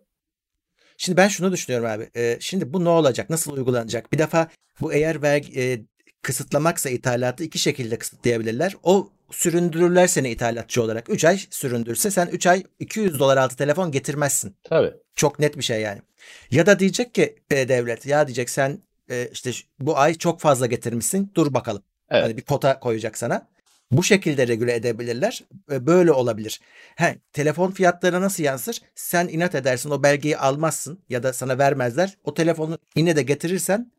Şimdi 1.02 1.18
ben 1.18 1.28
şunu 1.28 1.52
düşünüyorum 1.52 1.90
abi. 1.90 2.10
E, 2.16 2.38
şimdi 2.40 2.74
bu 2.74 2.86
ne 2.86 2.90
olacak? 2.90 3.30
Nasıl 3.30 3.54
uygulanacak? 3.54 4.14
Bir 4.14 4.18
defa 4.18 4.48
bu 4.82 4.94
eğer 4.94 5.22
vergi 5.22 5.62
e, 5.62 5.82
kısıtlamaksa 6.22 6.90
ithalatı 6.90 7.44
iki 7.44 7.60
şekilde 7.60 7.98
kısıtlayabilirler. 7.98 8.76
O 8.84 9.10
süründürürler 9.32 10.08
seni 10.08 10.30
ithalatçı 10.30 10.84
olarak. 10.84 11.10
3 11.10 11.26
ay 11.26 11.40
süründürse 11.50 12.12
sen 12.12 12.28
3 12.28 12.48
ay 12.48 12.64
200 12.80 13.20
dolar 13.20 13.38
altı 13.38 13.56
telefon 13.56 13.92
getirmezsin. 13.92 14.56
Tabii. 14.64 14.94
Çok 15.16 15.40
net 15.40 15.58
bir 15.58 15.64
şey 15.64 15.82
yani. 15.82 16.02
Ya 16.52 16.66
da 16.66 16.80
diyecek 16.80 17.16
ki 17.16 17.36
e, 17.52 17.70
devlet 17.70 18.06
ya 18.06 18.28
diyecek 18.28 18.50
sen 18.50 18.80
e, 19.10 19.30
işte 19.34 19.52
bu 19.80 19.98
ay 19.98 20.14
çok 20.14 20.42
fazla 20.42 20.66
getirmişsin 20.66 21.32
dur 21.36 21.54
bakalım. 21.54 21.84
Evet. 22.10 22.24
Hani 22.24 22.38
bir 22.38 22.42
kota 22.42 22.80
koyacak 22.80 23.18
sana. 23.18 23.48
Bu 23.92 24.04
şekilde 24.04 24.48
regüle 24.48 24.76
edebilirler. 24.76 25.44
Böyle 25.70 26.12
olabilir. 26.12 26.60
He, 26.96 27.18
telefon 27.34 27.72
fiyatları 27.72 28.22
nasıl 28.22 28.44
yansır? 28.44 28.82
Sen 28.96 29.28
inat 29.28 29.56
edersin 29.56 29.90
o 29.90 30.04
belgeyi 30.04 30.38
almazsın 30.38 31.00
ya 31.10 31.24
da 31.24 31.34
sana 31.34 31.58
vermezler. 31.58 32.18
O 32.24 32.34
telefonu 32.34 32.78
yine 32.96 33.16
de 33.16 33.22
getirirsen 33.22 33.92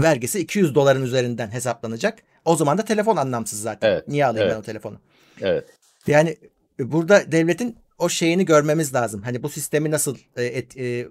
vergisi 0.00 0.38
200 0.38 0.74
doların 0.74 1.02
üzerinden 1.02 1.52
hesaplanacak. 1.52 2.18
O 2.44 2.56
zaman 2.56 2.78
da 2.78 2.84
telefon 2.84 3.16
anlamsız 3.16 3.60
zaten. 3.62 3.90
Evet, 3.90 4.08
Niye 4.08 4.26
alayım 4.26 4.46
evet. 4.46 4.56
ben 4.56 4.60
o 4.60 4.64
telefonu? 4.64 5.00
Evet. 5.40 5.64
Yani 6.06 6.36
burada 6.78 7.32
devletin 7.32 7.76
o 7.98 8.08
şeyini 8.08 8.44
görmemiz 8.44 8.94
lazım. 8.94 9.22
Hani 9.22 9.42
bu 9.42 9.48
sistemi 9.48 9.90
nasıl 9.90 10.16
e, 10.36 10.44
et, 10.44 10.76
e, 10.76 11.06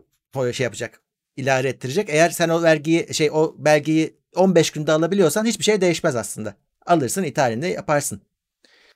şey 0.53 0.63
yapacak, 0.63 1.01
ilare 1.38 1.69
ettirecek. 1.69 2.10
Eğer 2.10 2.29
sen 2.29 2.50
o 2.50 2.63
vergiyi 2.63 3.13
şey 3.13 3.31
o 3.31 3.55
belgeyi 3.57 4.17
15 4.36 4.72
günde 4.72 4.91
alabiliyorsan 4.91 5.46
hiçbir 5.46 5.63
şey 5.63 5.81
değişmez 5.81 6.15
aslında. 6.15 6.55
Alırsın 6.88 7.24
ithalinde 7.24 7.67
yaparsın. 7.67 8.22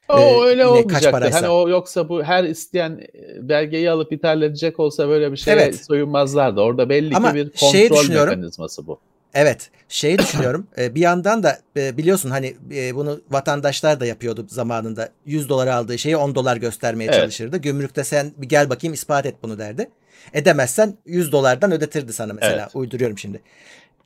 O 0.10 0.20
ee, 0.20 0.50
öyle 0.50 0.66
olmayacaktır. 0.66 1.32
Hani 1.32 1.50
o 1.50 1.70
yoksa 1.70 2.10
bu 2.10 2.24
her 2.24 2.44
isteyen 2.44 3.02
e, 3.14 3.50
belgeyi 3.50 3.92
alıp 3.92 4.14
ithal 4.14 4.42
edecek 4.42 4.80
olsa 4.80 5.08
böyle 5.08 5.32
bir 5.32 5.38
şeye 5.38 5.52
evet. 5.52 5.86
soyunmazlardı. 5.86 6.62
Orada 6.62 6.90
belli 6.90 7.16
Ama 7.16 7.32
ki 7.32 7.36
bir 7.36 7.50
kontrol 7.50 8.10
mekanizması 8.10 8.88
bu. 8.88 9.00
Evet. 9.34 9.70
Şeyi 9.90 10.20
düşünüyorum. 10.20 10.68
E, 10.78 10.96
bir 10.96 11.02
yandan 11.02 11.44
da 11.44 11.60
e, 11.78 11.98
biliyorsun 11.98 12.30
hani 12.30 12.56
bunu 12.96 13.22
vatandaşlar 13.30 14.00
da 14.00 14.06
yapıyordu 14.06 14.46
zamanında. 14.50 15.10
100 15.26 15.50
dolar 15.50 15.68
aldığı 15.68 15.98
şeyi 15.98 16.18
10 16.18 16.36
dolar 16.36 16.58
göstermeye 16.58 17.06
evet. 17.06 17.20
çalışırdı. 17.20 17.58
Gümrükte 17.58 18.04
sen 18.04 18.32
bir 18.38 18.50
gel 18.50 18.70
bakayım 18.70 18.94
ispat 18.94 19.26
et 19.26 19.36
bunu 19.44 19.60
derdi. 19.60 19.90
Edemezsen 20.34 20.98
100 21.06 21.32
dolardan 21.32 21.72
ödetirdi 21.72 22.14
sana 22.14 22.34
mesela. 22.34 22.62
Evet. 22.64 22.76
Uyduruyorum 22.76 23.18
şimdi. 23.18 23.42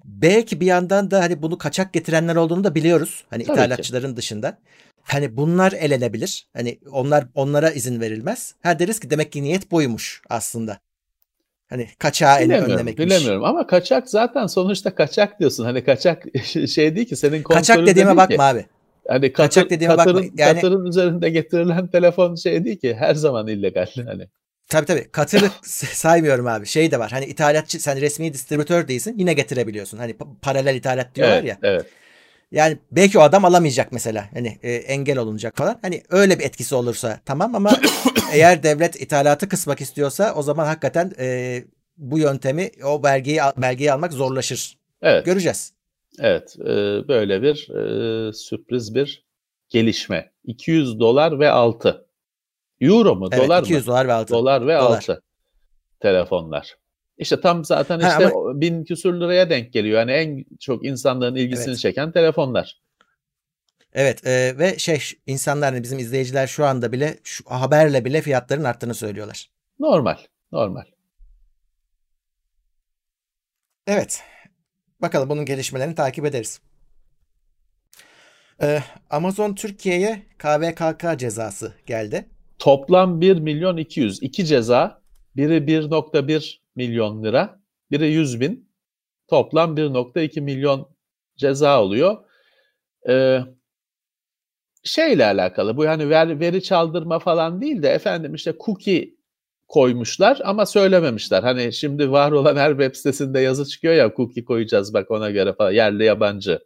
Belki 0.08 0.60
bir 0.60 0.66
yandan 0.66 1.12
da 1.12 1.20
hani 1.22 1.42
bunu 1.42 1.58
kaçak 1.58 1.94
getirenler 1.94 2.36
olduğunu 2.36 2.64
da 2.64 2.76
biliyoruz. 2.76 3.24
Hani 3.30 3.44
Tabii 3.44 3.54
ithalatçıların 3.54 4.12
ki. 4.12 4.18
dışında. 4.18 4.58
Hani 5.02 5.38
bunlar 5.38 5.72
elenebilir. 5.72 6.48
Hani 6.54 6.80
onlar 6.92 7.26
onlara 7.36 7.72
izin 7.72 8.02
verilmez. 8.02 8.56
Ha 8.64 8.80
deriz 8.80 9.00
ki 9.00 9.10
demek 9.10 9.32
ki 9.32 9.44
niyet 9.44 9.72
buymuş 9.72 10.22
aslında. 10.30 10.80
Hani 11.70 11.88
kaçağı 12.00 12.40
bilemiyorum, 12.40 12.72
önlemekmiş. 12.72 13.06
Bilemiyorum 13.06 13.44
ama 13.44 13.68
kaçak 13.68 14.10
zaten 14.10 14.48
sonuçta 14.48 14.96
kaçak 14.96 15.40
diyorsun. 15.40 15.64
Hani 15.66 15.84
kaçak 15.84 16.24
şey 16.68 16.96
değil 16.96 17.08
ki 17.08 17.16
senin 17.16 17.44
kontrolün 17.44 17.60
Kaçak 17.62 17.88
dediğime 17.88 18.18
bakma 18.18 18.36
ki. 18.36 18.42
abi. 18.42 18.66
Hani 19.08 19.34
katır, 19.34 19.48
kaçak 19.48 19.70
dediğime 19.70 19.96
katırın, 19.96 20.16
bakma. 20.24 20.30
Yani, 20.38 20.56
katırın 20.56 20.86
üzerinde 20.86 21.30
getirilen 21.30 21.88
telefon 21.88 22.36
şey 22.36 22.66
değil 22.66 22.78
ki 22.78 22.96
her 23.00 23.16
zaman 23.16 23.48
illegal. 23.48 23.88
Hani. 24.06 24.28
Tabii 24.70 24.86
tabii. 24.86 25.08
Katırı 25.12 25.50
saymıyorum 25.94 26.48
abi. 26.48 26.66
Şey 26.66 26.92
de 26.92 27.00
var. 27.00 27.12
Hani 27.12 27.26
ithalatçı 27.26 27.80
sen 27.80 28.02
resmi 28.02 28.34
distribütör 28.34 28.88
değilsin. 28.88 29.16
Yine 29.18 29.34
getirebiliyorsun. 29.34 29.98
Hani 29.98 30.16
paralel 30.42 30.76
ithalat 30.76 31.16
diyorlar 31.16 31.38
evet, 31.38 31.46
ya. 31.50 31.58
Evet. 31.64 31.86
Yani 32.52 32.78
belki 32.92 33.20
o 33.20 33.22
adam 33.22 33.46
alamayacak 33.46 33.92
mesela. 33.92 34.30
Hani 34.34 34.60
e, 34.64 34.74
engel 34.74 35.18
olunacak 35.18 35.58
falan. 35.58 35.80
Hani 35.82 36.04
öyle 36.10 36.40
bir 36.40 36.44
etkisi 36.44 36.76
olursa 36.76 37.20
tamam 37.26 37.56
ama 37.56 37.72
eğer 38.34 38.64
devlet 38.64 39.02
ithalatı 39.02 39.50
kısmak 39.50 39.82
istiyorsa 39.82 40.34
o 40.36 40.42
zaman 40.42 40.66
hakikaten 40.66 41.12
e, 41.20 41.64
bu 41.98 42.20
yöntemi 42.20 42.70
o 42.84 43.04
belgeyi 43.04 43.40
belgeyi 43.58 43.94
almak 43.94 44.14
zorlaşır. 44.14 44.78
Evet. 45.02 45.26
Göreceğiz. 45.26 45.74
Evet. 46.20 46.56
E, 46.60 46.68
böyle 47.08 47.42
bir 47.42 47.70
e, 47.70 48.34
sürpriz 48.34 48.96
bir 48.96 49.26
gelişme. 49.70 50.32
200 50.44 51.00
dolar 51.00 51.40
ve 51.40 51.50
altı. 51.50 52.05
Euro 52.82 53.16
mu? 53.16 53.30
Evet, 53.32 53.44
dolar 53.44 53.64
200 53.64 53.88
mı? 53.88 53.94
dolar 53.94 54.08
ve 54.08 54.14
altı. 54.14 54.34
Dolar 54.34 54.68
ve 54.68 54.78
dolar. 54.78 54.98
altı 54.98 55.22
telefonlar. 56.00 56.76
İşte 57.18 57.42
tam 57.42 57.66
zaten 57.66 58.00
işte 58.00 58.10
ha, 58.10 58.32
ama... 58.36 58.62
bin 58.62 58.84
küsür 58.84 59.14
liraya 59.14 59.50
denk 59.50 59.74
geliyor. 59.74 60.00
Yani 60.00 60.12
en 60.12 60.46
çok 60.60 60.86
insanların 60.86 61.36
ilgisini 61.36 61.72
evet. 61.72 61.80
çeken 61.80 62.12
telefonlar. 62.12 62.82
Evet 63.94 64.28
e, 64.28 64.56
ve 64.60 64.78
şey 64.78 65.00
insanlar 65.28 65.74
hani 65.74 65.84
bizim 65.84 66.00
izleyiciler 66.00 66.48
şu 66.48 66.66
anda 66.66 66.92
bile 66.92 67.20
şu 67.24 67.44
haberle 67.48 68.06
bile 68.06 68.22
fiyatların 68.22 68.64
arttığını 68.64 68.94
söylüyorlar. 68.94 69.50
Normal, 69.80 70.18
normal. 70.52 70.84
Evet. 73.88 74.24
Bakalım 75.02 75.30
bunun 75.30 75.46
gelişmelerini 75.46 75.96
takip 75.96 76.26
ederiz. 76.26 76.62
Ee, 78.62 78.84
Amazon 79.10 79.56
Türkiye'ye 79.56 80.24
KVKK 80.38 81.20
cezası 81.20 81.74
geldi. 81.86 82.26
Toplam 82.60 83.22
1 83.22 83.38
milyon 83.38 83.78
200. 83.78 84.24
İki 84.24 84.46
ceza. 84.46 85.02
Biri 85.36 85.58
1.1 85.58 86.60
milyon 86.76 87.24
lira, 87.24 87.60
biri 87.92 88.06
100 88.06 88.40
bin. 88.40 88.70
Toplam 89.28 89.78
1.2 89.78 90.42
milyon 90.42 90.90
ceza 91.38 91.82
oluyor. 91.82 92.18
Ee, 93.10 93.40
şeyle 94.84 95.26
alakalı 95.26 95.78
bu 95.78 95.88
hani 95.88 96.10
ver, 96.10 96.40
veri 96.40 96.64
çaldırma 96.64 97.20
falan 97.20 97.62
değil 97.62 97.84
de 97.84 97.90
efendim 97.90 98.34
işte 98.36 98.54
cookie 98.66 99.16
koymuşlar 99.68 100.42
ama 100.44 100.66
söylememişler. 100.66 101.44
Hani 101.44 101.74
şimdi 101.74 102.12
var 102.12 102.32
olan 102.32 102.56
her 102.56 102.70
web 102.70 102.96
sitesinde 102.96 103.40
yazı 103.40 103.66
çıkıyor 103.66 103.94
ya 103.94 104.14
cookie 104.16 104.46
koyacağız 104.46 104.94
bak 104.94 105.12
ona 105.12 105.30
göre 105.30 105.54
falan 105.54 105.72
yerli 105.72 106.04
yabancı. 106.04 106.60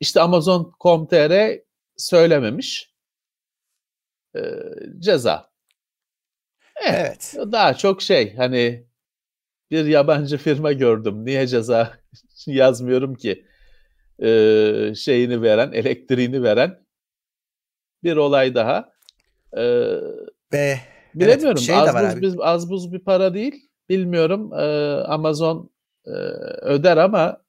İşte 0.00 0.20
Amazon.com.tr 0.20 1.58
söylememiş. 1.96 2.91
Ee, 4.36 4.40
ceza. 4.98 5.50
Evet. 6.88 7.34
Daha 7.52 7.74
çok 7.74 8.02
şey 8.02 8.36
hani 8.36 8.86
bir 9.70 9.84
yabancı 9.86 10.38
firma 10.38 10.72
gördüm. 10.72 11.24
Niye 11.24 11.46
ceza 11.46 11.92
yazmıyorum 12.46 13.14
ki? 13.14 13.46
Ee, 14.22 14.92
şeyini 14.96 15.42
veren, 15.42 15.72
elektriğini 15.72 16.42
veren 16.42 16.86
bir 18.02 18.16
olay 18.16 18.54
daha. 18.54 18.92
Ee, 19.56 19.62
Ve 20.52 20.78
bilemiyorum. 21.14 21.56
Evet, 21.56 21.66
şey 21.66 21.74
az, 21.74 21.94
buz, 21.94 22.22
biz, 22.22 22.34
az 22.40 22.70
buz 22.70 22.92
bir 22.92 22.98
para 22.98 23.34
değil. 23.34 23.68
Bilmiyorum. 23.88 24.52
Ee, 24.52 25.02
Amazon 25.04 25.70
e, 26.06 26.10
öder 26.62 26.96
ama 26.96 27.42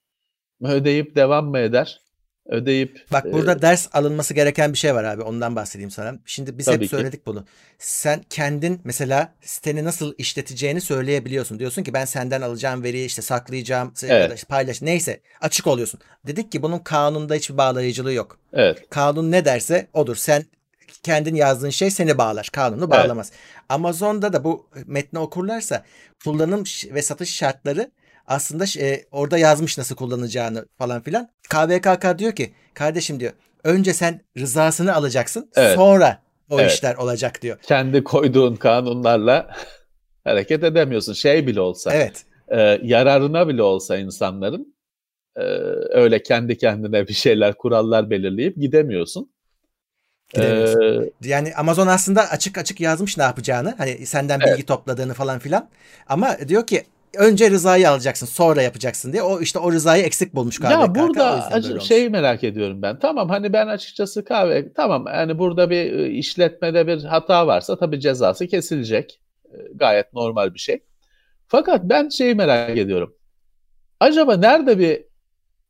ödeyip 0.61 1.15
devam 1.15 1.45
mı 1.45 1.59
eder? 1.59 2.01
Ödeyip 2.45 3.05
Bak 3.11 3.33
burada 3.33 3.51
e, 3.51 3.61
ders 3.61 3.87
alınması 3.93 4.33
gereken 4.33 4.73
bir 4.73 4.77
şey 4.77 4.95
var 4.95 5.03
abi. 5.03 5.21
Ondan 5.21 5.55
bahsedeyim 5.55 5.91
sana. 5.91 6.15
Şimdi 6.25 6.57
biz 6.57 6.67
hep 6.67 6.81
ki. 6.81 6.87
söyledik 6.87 7.25
bunu. 7.25 7.45
Sen 7.79 8.21
kendin 8.29 8.81
mesela 8.83 9.33
siteni 9.41 9.83
nasıl 9.83 10.13
işleteceğini 10.17 10.81
söyleyebiliyorsun. 10.81 11.59
Diyorsun 11.59 11.83
ki 11.83 11.93
ben 11.93 12.05
senden 12.05 12.41
alacağım 12.41 12.83
veriyi 12.83 13.05
işte 13.05 13.21
saklayacağım, 13.21 13.93
evet. 14.03 14.35
işte 14.35 14.47
paylaş 14.47 14.81
neyse 14.81 15.19
açık 15.41 15.67
oluyorsun. 15.67 15.99
Dedik 16.27 16.51
ki 16.51 16.61
bunun 16.61 16.79
kanunda 16.79 17.33
hiçbir 17.33 17.57
bağlayıcılığı 17.57 18.13
yok. 18.13 18.39
Evet. 18.53 18.89
Kanun 18.89 19.31
ne 19.31 19.45
derse 19.45 19.87
odur. 19.93 20.15
Sen 20.15 20.45
kendin 21.03 21.35
yazdığın 21.35 21.69
şey 21.69 21.91
seni 21.91 22.17
bağlar. 22.17 22.49
Kanunu 22.51 22.89
bağlamaz. 22.89 23.31
Evet. 23.31 23.65
Amazon'da 23.69 24.33
da 24.33 24.43
bu 24.43 24.67
metni 24.85 25.19
okurlarsa 25.19 25.83
kullanım 26.23 26.63
ve 26.91 27.01
satış 27.01 27.33
şartları 27.35 27.91
aslında 28.27 28.65
e, 28.79 29.05
orada 29.11 29.37
yazmış 29.37 29.77
nasıl 29.77 29.95
kullanacağını 29.95 30.65
falan 30.77 31.01
filan. 31.01 31.29
KVKK 31.49 32.19
diyor 32.19 32.35
ki 32.35 32.53
kardeşim 32.73 33.19
diyor 33.19 33.33
önce 33.63 33.93
sen 33.93 34.21
rızasını 34.37 34.95
alacaksın 34.95 35.51
evet. 35.55 35.75
sonra 35.75 36.21
o 36.49 36.59
evet. 36.59 36.71
işler 36.71 36.95
olacak 36.95 37.41
diyor. 37.41 37.57
Kendi 37.61 38.03
koyduğun 38.03 38.55
kanunlarla 38.55 39.55
hareket 40.23 40.63
edemiyorsun. 40.63 41.13
Şey 41.13 41.47
bile 41.47 41.61
olsa 41.61 41.93
evet. 41.93 42.23
e, 42.47 42.79
yararına 42.83 43.47
bile 43.47 43.63
olsa 43.63 43.97
insanların 43.97 44.75
e, 45.35 45.43
öyle 45.89 46.23
kendi 46.23 46.57
kendine 46.57 47.07
bir 47.07 47.13
şeyler 47.13 47.53
kurallar 47.53 48.09
belirleyip 48.09 48.55
gidemiyorsun. 48.57 49.33
Ee, 50.37 50.75
yani 51.23 51.55
Amazon 51.55 51.87
aslında 51.87 52.29
açık 52.29 52.57
açık 52.57 52.79
yazmış 52.79 53.17
ne 53.17 53.23
yapacağını. 53.23 53.75
Hani 53.77 54.05
senden 54.05 54.39
bilgi 54.39 54.51
evet. 54.53 54.67
topladığını 54.67 55.13
falan 55.13 55.39
filan. 55.39 55.69
Ama 56.07 56.37
diyor 56.47 56.67
ki 56.67 56.83
önce 57.17 57.51
rızayı 57.51 57.89
alacaksın 57.89 58.25
sonra 58.25 58.61
yapacaksın 58.61 59.13
diye. 59.13 59.23
O 59.23 59.41
işte 59.41 59.59
o 59.59 59.71
rızayı 59.71 60.03
eksik 60.03 60.35
bulmuş 60.35 60.59
kahve. 60.59 60.73
Ya 60.73 60.95
burada 60.95 61.79
şey 61.79 62.09
merak 62.09 62.43
ediyorum 62.43 62.81
ben. 62.81 62.99
Tamam 62.99 63.29
hani 63.29 63.53
ben 63.53 63.67
açıkçası 63.67 64.25
kahve 64.25 64.73
tamam 64.73 65.05
yani 65.07 65.39
burada 65.39 65.69
bir 65.69 65.99
e, 65.99 66.09
işletmede 66.09 66.87
bir 66.87 67.03
hata 67.03 67.47
varsa 67.47 67.77
tabii 67.77 67.99
cezası 67.99 68.47
kesilecek. 68.47 69.19
E, 69.45 69.57
gayet 69.75 70.13
normal 70.13 70.53
bir 70.53 70.59
şey. 70.59 70.83
Fakat 71.47 71.83
ben 71.83 72.09
şeyi 72.09 72.35
merak 72.35 72.77
ediyorum. 72.77 73.15
Acaba 73.99 74.37
nerede 74.37 74.79
bir 74.79 75.03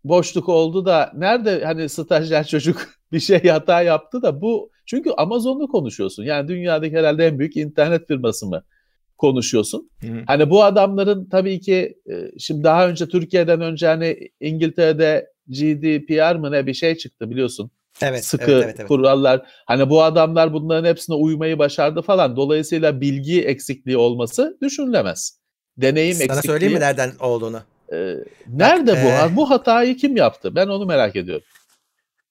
boşluk 0.03 0.49
oldu 0.49 0.85
da 0.85 1.11
nerede 1.15 1.65
hani 1.65 1.89
stajyer 1.89 2.47
çocuk 2.47 2.87
bir 3.11 3.19
şey 3.19 3.47
hata 3.47 3.81
yaptı 3.81 4.21
da 4.21 4.41
bu 4.41 4.71
çünkü 4.85 5.11
Amazon'u 5.11 5.67
konuşuyorsun. 5.67 6.23
Yani 6.23 6.47
dünyadaki 6.47 6.97
herhalde 6.97 7.27
en 7.27 7.39
büyük 7.39 7.57
internet 7.57 8.07
firması 8.07 8.45
mı? 8.45 8.63
Konuşuyorsun. 9.23 9.89
Hı. 10.01 10.07
Hani 10.27 10.49
bu 10.49 10.63
adamların 10.63 11.29
tabii 11.29 11.59
ki 11.59 11.97
e, 12.09 12.39
şimdi 12.39 12.63
daha 12.63 12.87
önce 12.87 13.07
Türkiye'den 13.07 13.61
önce 13.61 13.87
hani 13.87 14.17
İngiltere'de 14.39 15.27
GDPR 15.47 16.35
mı 16.35 16.51
ne 16.51 16.67
bir 16.67 16.73
şey 16.73 16.95
çıktı 16.95 17.29
biliyorsun. 17.29 17.71
Evet, 18.01 18.25
sıkı 18.25 18.51
evet, 18.51 18.63
evet, 18.63 18.75
evet. 18.79 18.87
kurallar. 18.87 19.41
Hani 19.65 19.89
bu 19.89 20.03
adamlar 20.03 20.53
bunların 20.53 20.89
hepsine 20.89 21.15
uymayı 21.15 21.59
başardı 21.59 22.01
falan. 22.01 22.35
Dolayısıyla 22.35 23.01
bilgi 23.01 23.43
eksikliği 23.43 23.97
olması 23.97 24.57
düşünülemez. 24.61 25.39
Deneyim 25.77 26.13
Sana 26.13 26.23
eksikliği. 26.23 26.43
Sana 26.43 26.53
söyleyeyim 26.53 26.73
mi 26.73 26.79
nereden 26.79 27.11
olduğunu? 27.19 27.61
E, 27.93 28.15
nerede 28.47 28.91
Bak, 28.91 29.03
bu? 29.03 29.33
E... 29.33 29.35
Bu 29.35 29.49
hatayı 29.49 29.97
kim 29.97 30.17
yaptı? 30.17 30.55
Ben 30.55 30.67
onu 30.67 30.85
merak 30.85 31.15
ediyorum. 31.15 31.45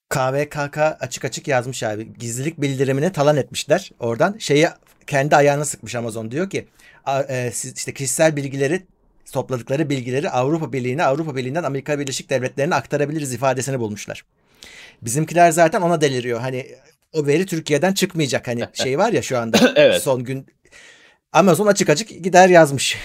KVKK 0.09 0.79
açık 1.01 1.25
açık 1.25 1.49
yazmış 1.49 1.83
abi. 1.83 2.13
Gizlilik 2.19 2.61
bildirimini 2.61 3.13
talan 3.13 3.37
etmişler. 3.37 3.91
Oradan 4.01 4.39
şeyi 4.39 4.67
kendi 5.07 5.37
ayağına 5.37 5.65
sıkmış 5.65 5.95
Amazon. 5.95 6.31
Diyor 6.31 6.51
ki 6.51 6.69
e, 7.29 7.51
siz 7.53 7.77
işte 7.77 7.95
kişisel 7.95 8.37
bilgileri 8.37 8.83
topladıkları 9.33 9.91
bilgileri 9.91 10.31
Avrupa 10.31 10.73
Birliği'ne, 10.73 11.05
Avrupa 11.05 11.37
Birliği'nden 11.37 11.63
Amerika 11.63 11.99
Birleşik 11.99 12.31
Devletleri'ne 12.31 12.75
aktarabiliriz 12.75 13.35
ifadesini 13.35 13.81
bulmuşlar. 13.81 14.25
Bizimkiler 15.03 15.51
zaten 15.51 15.83
ona 15.83 16.01
deliriyor. 16.01 16.41
Hani 16.41 16.67
o 17.13 17.27
veri 17.27 17.47
Türkiye'den 17.47 17.93
çıkmayacak 17.93 18.49
hani 18.49 18.65
şey 18.73 18.99
var 18.99 19.13
ya 19.13 19.23
şu 19.23 19.39
anda 19.39 19.59
evet. 19.77 20.03
son 20.03 20.25
gün 20.25 20.47
Amazon 21.33 21.67
açık 21.67 21.91
açık 21.91 22.25
gider 22.25 22.49
yazmış. 22.49 22.97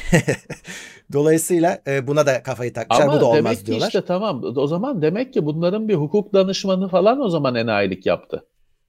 Dolayısıyla 1.14 1.82
e, 1.88 2.08
buna 2.08 2.26
da 2.26 2.44
kafayı 2.44 2.74
takmışlar. 2.74 3.06
Ama 3.06 3.14
bu 3.14 3.20
da 3.20 3.26
olmaz 3.26 3.44
demek 3.44 3.60
ki 3.60 3.66
diyorlar. 3.66 3.88
işte 3.88 4.06
tamam. 4.06 4.44
O 4.56 4.68
zaman 4.68 5.02
demek 5.02 5.34
ki 5.34 5.46
bunların 5.46 5.88
bir 5.88 5.96
hukuk 5.96 6.34
danışmanı 6.34 6.90
falan 6.90 7.22
o 7.22 7.30
zaman 7.30 7.56
enayilik 7.56 8.06
yaptı. 8.06 8.46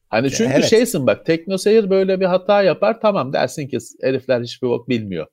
Hani 0.08 0.30
çünkü 0.30 0.52
evet. 0.52 0.64
şeysin 0.64 1.06
bak 1.06 1.26
teknoseyir 1.26 1.90
böyle 1.90 2.20
bir 2.20 2.24
hata 2.24 2.62
yapar 2.62 3.00
tamam 3.00 3.32
dersin 3.32 3.68
ki 3.68 3.78
herifler 4.00 4.42
hiçbir 4.42 4.68
bok 4.68 4.88
bilmiyor. 4.88 5.26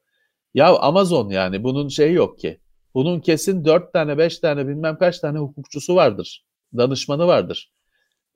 Ya 0.53 0.75
Amazon 0.77 1.29
yani 1.29 1.63
bunun 1.63 1.87
şeyi 1.87 2.13
yok 2.13 2.39
ki. 2.39 2.59
Bunun 2.93 3.19
kesin 3.19 3.65
dört 3.65 3.93
tane 3.93 4.17
beş 4.17 4.39
tane 4.39 4.67
bilmem 4.67 4.97
kaç 4.97 5.19
tane 5.19 5.39
hukukçusu 5.39 5.95
vardır. 5.95 6.45
Danışmanı 6.77 7.27
vardır. 7.27 7.71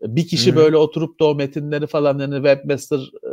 Bir 0.01 0.27
kişi 0.27 0.51
Hı-hı. 0.51 0.59
böyle 0.59 0.77
oturup 0.77 1.19
da 1.19 1.25
o 1.25 1.35
metinleri 1.35 1.87
falan 1.87 2.19
yani 2.19 2.35
webmaster 2.35 2.99
e, 2.99 3.31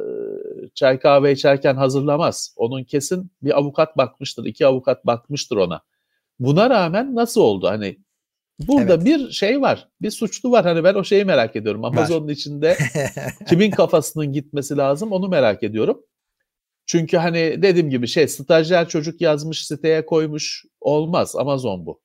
çay 0.75 0.99
kahve 0.99 1.33
içerken 1.33 1.75
hazırlamaz. 1.75 2.55
Onun 2.57 2.85
kesin 2.85 3.31
bir 3.43 3.59
avukat 3.59 3.97
bakmıştır, 3.97 4.45
iki 4.45 4.67
avukat 4.67 5.07
bakmıştır 5.07 5.57
ona. 5.57 5.83
Buna 6.39 6.71
rağmen 6.71 7.15
nasıl 7.15 7.41
oldu? 7.41 7.69
Hani 7.69 7.97
burada 8.59 8.95
evet. 8.95 9.05
bir 9.05 9.31
şey 9.31 9.61
var, 9.61 9.89
bir 10.03 10.11
suçlu 10.11 10.51
var. 10.51 10.65
Hani 10.65 10.85
ben 10.85 10.95
o 10.95 11.05
şeyi 11.05 11.25
merak 11.25 11.57
ediyorum. 11.57 11.85
Amazon'un 11.85 12.29
içinde 12.29 12.77
kimin 13.49 13.71
kafasının 13.71 14.33
gitmesi 14.33 14.77
lazım 14.77 15.13
onu 15.13 15.29
merak 15.29 15.63
ediyorum. 15.63 16.03
Çünkü 16.87 17.17
hani 17.17 17.63
dediğim 17.63 17.91
gibi 17.91 18.09
şey 18.09 18.29
stajyer 18.29 18.89
çocuk 18.89 19.21
yazmış 19.21 19.67
siteye 19.67 20.07
koymuş 20.07 20.65
olmaz. 20.81 21.37
Amazon 21.37 21.87
bu. 21.87 22.01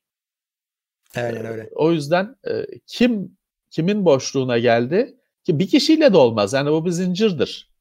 Aynen 1.15 1.45
öyle. 1.45 1.69
O 1.75 1.91
yüzden 1.91 2.35
e, 2.47 2.65
kim 2.87 3.37
kimin 3.69 4.05
boşluğuna 4.05 4.57
geldi 4.57 5.17
ki 5.43 5.59
bir 5.59 5.67
kişiyle 5.67 6.13
de 6.13 6.17
olmaz. 6.17 6.53
Yani 6.53 6.71
bu 6.71 6.85
bir 6.85 6.91
zincirdir. 6.91 7.71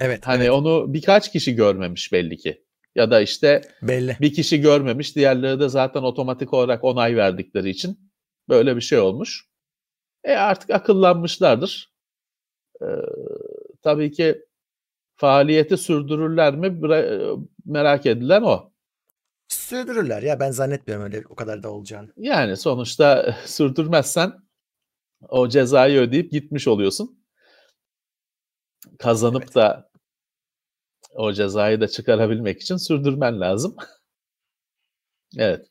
Evet. 0.00 0.26
Hani 0.26 0.42
evet. 0.42 0.50
onu 0.50 0.94
birkaç 0.94 1.32
kişi 1.32 1.54
görmemiş 1.54 2.12
belli 2.12 2.36
ki. 2.36 2.61
Ya 2.94 3.10
da 3.10 3.20
işte 3.20 3.60
belli. 3.82 4.16
bir 4.20 4.32
kişi 4.32 4.60
görmemiş, 4.60 5.16
diğerleri 5.16 5.60
de 5.60 5.68
zaten 5.68 6.02
otomatik 6.02 6.54
olarak 6.54 6.84
onay 6.84 7.16
verdikleri 7.16 7.70
için 7.70 8.12
böyle 8.48 8.76
bir 8.76 8.80
şey 8.80 8.98
olmuş. 8.98 9.46
E 10.24 10.32
artık 10.32 10.70
akıllanmışlardır. 10.70 11.92
Ee, 12.82 12.86
tabii 13.82 14.12
ki 14.12 14.44
faaliyeti 15.16 15.76
sürdürürler 15.76 16.54
mi 16.54 16.80
merak 17.64 18.06
edilen 18.06 18.42
o. 18.42 18.72
Sürdürürler 19.48 20.22
ya 20.22 20.40
ben 20.40 20.50
zannetmiyorum 20.50 21.04
öyle 21.04 21.22
o 21.28 21.34
kadar 21.34 21.62
da 21.62 21.70
olacağını. 21.70 22.12
Yani 22.16 22.56
sonuçta 22.56 23.36
sürdürmezsen 23.46 24.32
o 25.28 25.48
cezayı 25.48 26.00
ödeyip 26.00 26.30
gitmiş 26.30 26.68
oluyorsun. 26.68 27.22
Kazanıp 28.98 29.42
evet. 29.42 29.54
da 29.54 29.91
o 31.14 31.32
cezayı 31.32 31.80
da 31.80 31.88
çıkarabilmek 31.88 32.60
için 32.60 32.76
sürdürmen 32.76 33.40
lazım. 33.40 33.76
evet. 35.38 35.66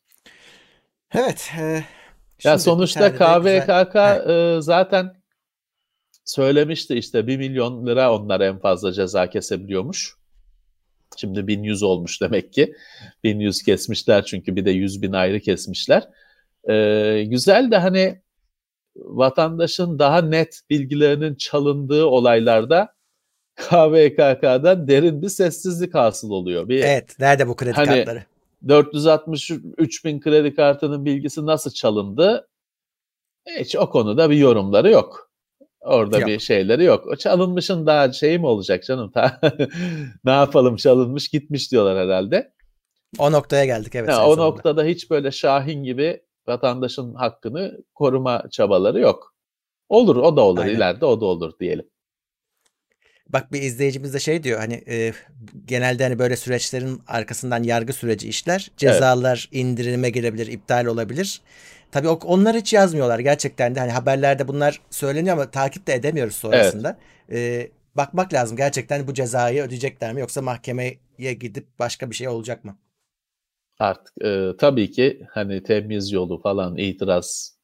Evet. 1.13 1.51
E, 1.60 1.84
ya 2.43 2.60
sonuçta 2.60 3.13
KVKK 3.15 3.93
güzel... 3.93 4.58
e, 4.58 4.62
zaten 4.62 5.21
söylemişti 6.25 6.95
işte 6.95 7.27
1 7.27 7.38
milyon 7.38 7.88
lira 7.88 8.15
onlar 8.15 8.41
en 8.41 8.60
fazla 8.60 8.91
ceza 8.91 9.30
kesebiliyormuş. 9.30 10.15
Şimdi 11.17 11.47
1100 11.47 11.84
olmuş 11.84 12.21
demek 12.21 12.54
ki. 12.54 12.75
1100 13.23 13.63
kesmişler 13.63 14.25
çünkü 14.25 14.56
bir 14.56 14.65
de 14.65 14.71
100 14.71 15.01
bin 15.01 15.13
ayrı 15.13 15.39
kesmişler. 15.39 16.10
Ee, 16.69 17.23
güzel 17.27 17.71
de 17.71 17.77
hani 17.77 18.21
vatandaşın 18.95 19.99
daha 19.99 20.21
net 20.21 20.62
bilgilerinin 20.69 21.36
çalındığı 21.36 22.06
olaylarda 22.06 22.93
KVKK'dan 23.69 24.88
derin 24.88 25.21
bir 25.21 25.30
sessizlik 25.30 25.95
hasıl 25.95 26.32
oluyor. 26.32 26.69
Bir, 26.69 26.80
evet. 26.84 27.19
Nerede 27.19 27.47
bu 27.47 27.56
kredi 27.56 27.74
hani, 27.74 27.88
kartları? 27.88 28.24
463 28.67 30.06
bin 30.06 30.19
kredi 30.19 30.56
kartının 30.56 31.06
bilgisi 31.06 31.45
nasıl 31.45 31.71
çalındı? 31.71 32.47
Hiç 33.60 33.76
o 33.76 33.89
konuda 33.89 34.30
bir 34.30 34.36
yorumları 34.36 34.91
yok. 34.91 35.32
Orada 35.82 36.19
yok. 36.19 36.28
bir 36.28 36.39
şeyleri 36.39 36.84
yok. 36.84 37.08
O 37.08 37.15
çalınmışın 37.15 37.86
daha 37.86 38.12
şey 38.12 38.38
mi 38.38 38.47
olacak 38.47 38.84
canım? 38.84 39.12
ne 40.26 40.32
yapalım 40.32 40.76
çalınmış 40.76 41.30
gitmiş 41.30 41.71
diyorlar 41.71 41.97
herhalde. 41.97 42.54
O 43.19 43.32
noktaya 43.32 43.65
geldik 43.65 43.95
evet. 43.95 44.10
Ha, 44.10 44.28
o 44.28 44.36
sonunda. 44.36 44.41
noktada 44.41 44.84
hiç 44.84 45.10
böyle 45.12 45.32
Şahin 45.32 45.84
gibi 45.84 46.21
vatandaşın 46.47 47.13
hakkını 47.13 47.78
koruma 47.95 48.43
çabaları 48.52 49.00
yok. 49.00 49.36
Olur 49.89 50.15
o 50.15 50.38
da 50.38 50.41
olur 50.41 50.62
Aynen. 50.62 50.76
ileride 50.76 51.06
o 51.06 51.21
da 51.21 51.26
olur 51.26 51.54
diyelim. 51.60 51.90
Bak 53.34 53.52
bir 53.54 53.62
izleyicimiz 53.62 54.13
de 54.13 54.20
şey 54.20 54.44
diyor 54.44 54.60
hani 54.60 54.84
e, 54.88 55.13
genelde 55.65 56.04
hani 56.04 56.20
böyle 56.20 56.36
süreçlerin 56.36 57.02
arkasından 57.08 57.63
yargı 57.63 57.94
süreci 57.94 58.30
işler. 58.30 58.72
Cezalar 58.78 59.50
evet. 59.52 59.62
indirime 59.63 60.10
girebilir, 60.10 60.48
iptal 60.48 60.86
olabilir. 60.86 61.41
Tabii 61.91 62.10
onlar 62.10 62.56
hiç 62.56 62.74
yazmıyorlar 62.74 63.20
gerçekten 63.20 63.76
de 63.76 63.80
hani 63.80 63.91
haberlerde 63.91 64.48
bunlar 64.48 64.82
söyleniyor 64.89 65.36
ama 65.36 65.52
takip 65.52 65.88
de 65.88 65.94
edemiyoruz 65.94 66.36
sonrasında. 66.36 66.98
Evet. 67.30 67.67
E, 67.67 67.72
bakmak 67.96 68.34
lazım 68.34 68.58
gerçekten 68.58 69.08
bu 69.08 69.13
cezayı 69.13 69.63
ödeyecekler 69.63 70.13
mi 70.13 70.22
yoksa 70.22 70.41
mahkemeye 70.41 70.98
gidip 71.17 71.80
başka 71.80 72.10
bir 72.10 72.15
şey 72.15 72.28
olacak 72.28 72.65
mı? 72.65 72.78
Artık 73.80 74.24
e, 74.26 74.52
tabii 74.60 74.91
ki 74.91 75.28
hani 75.32 75.63
temiz 75.63 76.12
yolu 76.12 76.41
falan 76.41 76.78
itiraz 76.78 77.58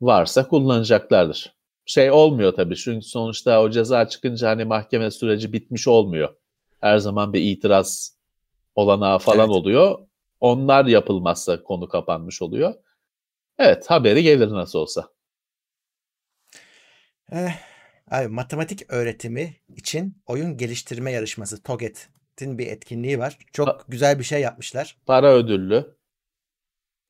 varsa 0.00 0.48
kullanacaklardır 0.48 1.59
şey 1.90 2.10
olmuyor 2.10 2.52
tabii. 2.52 2.76
Çünkü 2.76 3.06
sonuçta 3.06 3.62
o 3.62 3.70
ceza 3.70 4.08
çıkınca 4.08 4.48
hani 4.48 4.64
mahkeme 4.64 5.10
süreci 5.10 5.52
bitmiş 5.52 5.88
olmuyor. 5.88 6.34
Her 6.80 6.98
zaman 6.98 7.32
bir 7.32 7.40
itiraz 7.40 8.18
olanağı 8.74 9.18
falan 9.18 9.46
evet. 9.46 9.56
oluyor. 9.56 9.98
Onlar 10.40 10.84
yapılmazsa 10.84 11.62
konu 11.62 11.88
kapanmış 11.88 12.42
oluyor. 12.42 12.74
Evet 13.58 13.90
haberi 13.90 14.22
gelir 14.22 14.50
nasıl 14.50 14.78
olsa. 14.78 15.08
Eh, 17.32 17.52
abi 18.10 18.28
matematik 18.28 18.92
öğretimi 18.92 19.56
için 19.76 20.22
oyun 20.26 20.56
geliştirme 20.56 21.12
yarışması 21.12 21.62
TOGET'in 21.62 22.58
bir 22.58 22.66
etkinliği 22.66 23.18
var. 23.18 23.38
Çok 23.52 23.68
pa- 23.68 23.82
güzel 23.88 24.18
bir 24.18 24.24
şey 24.24 24.40
yapmışlar. 24.40 24.96
Para 25.06 25.34
ödüllü. 25.34 25.96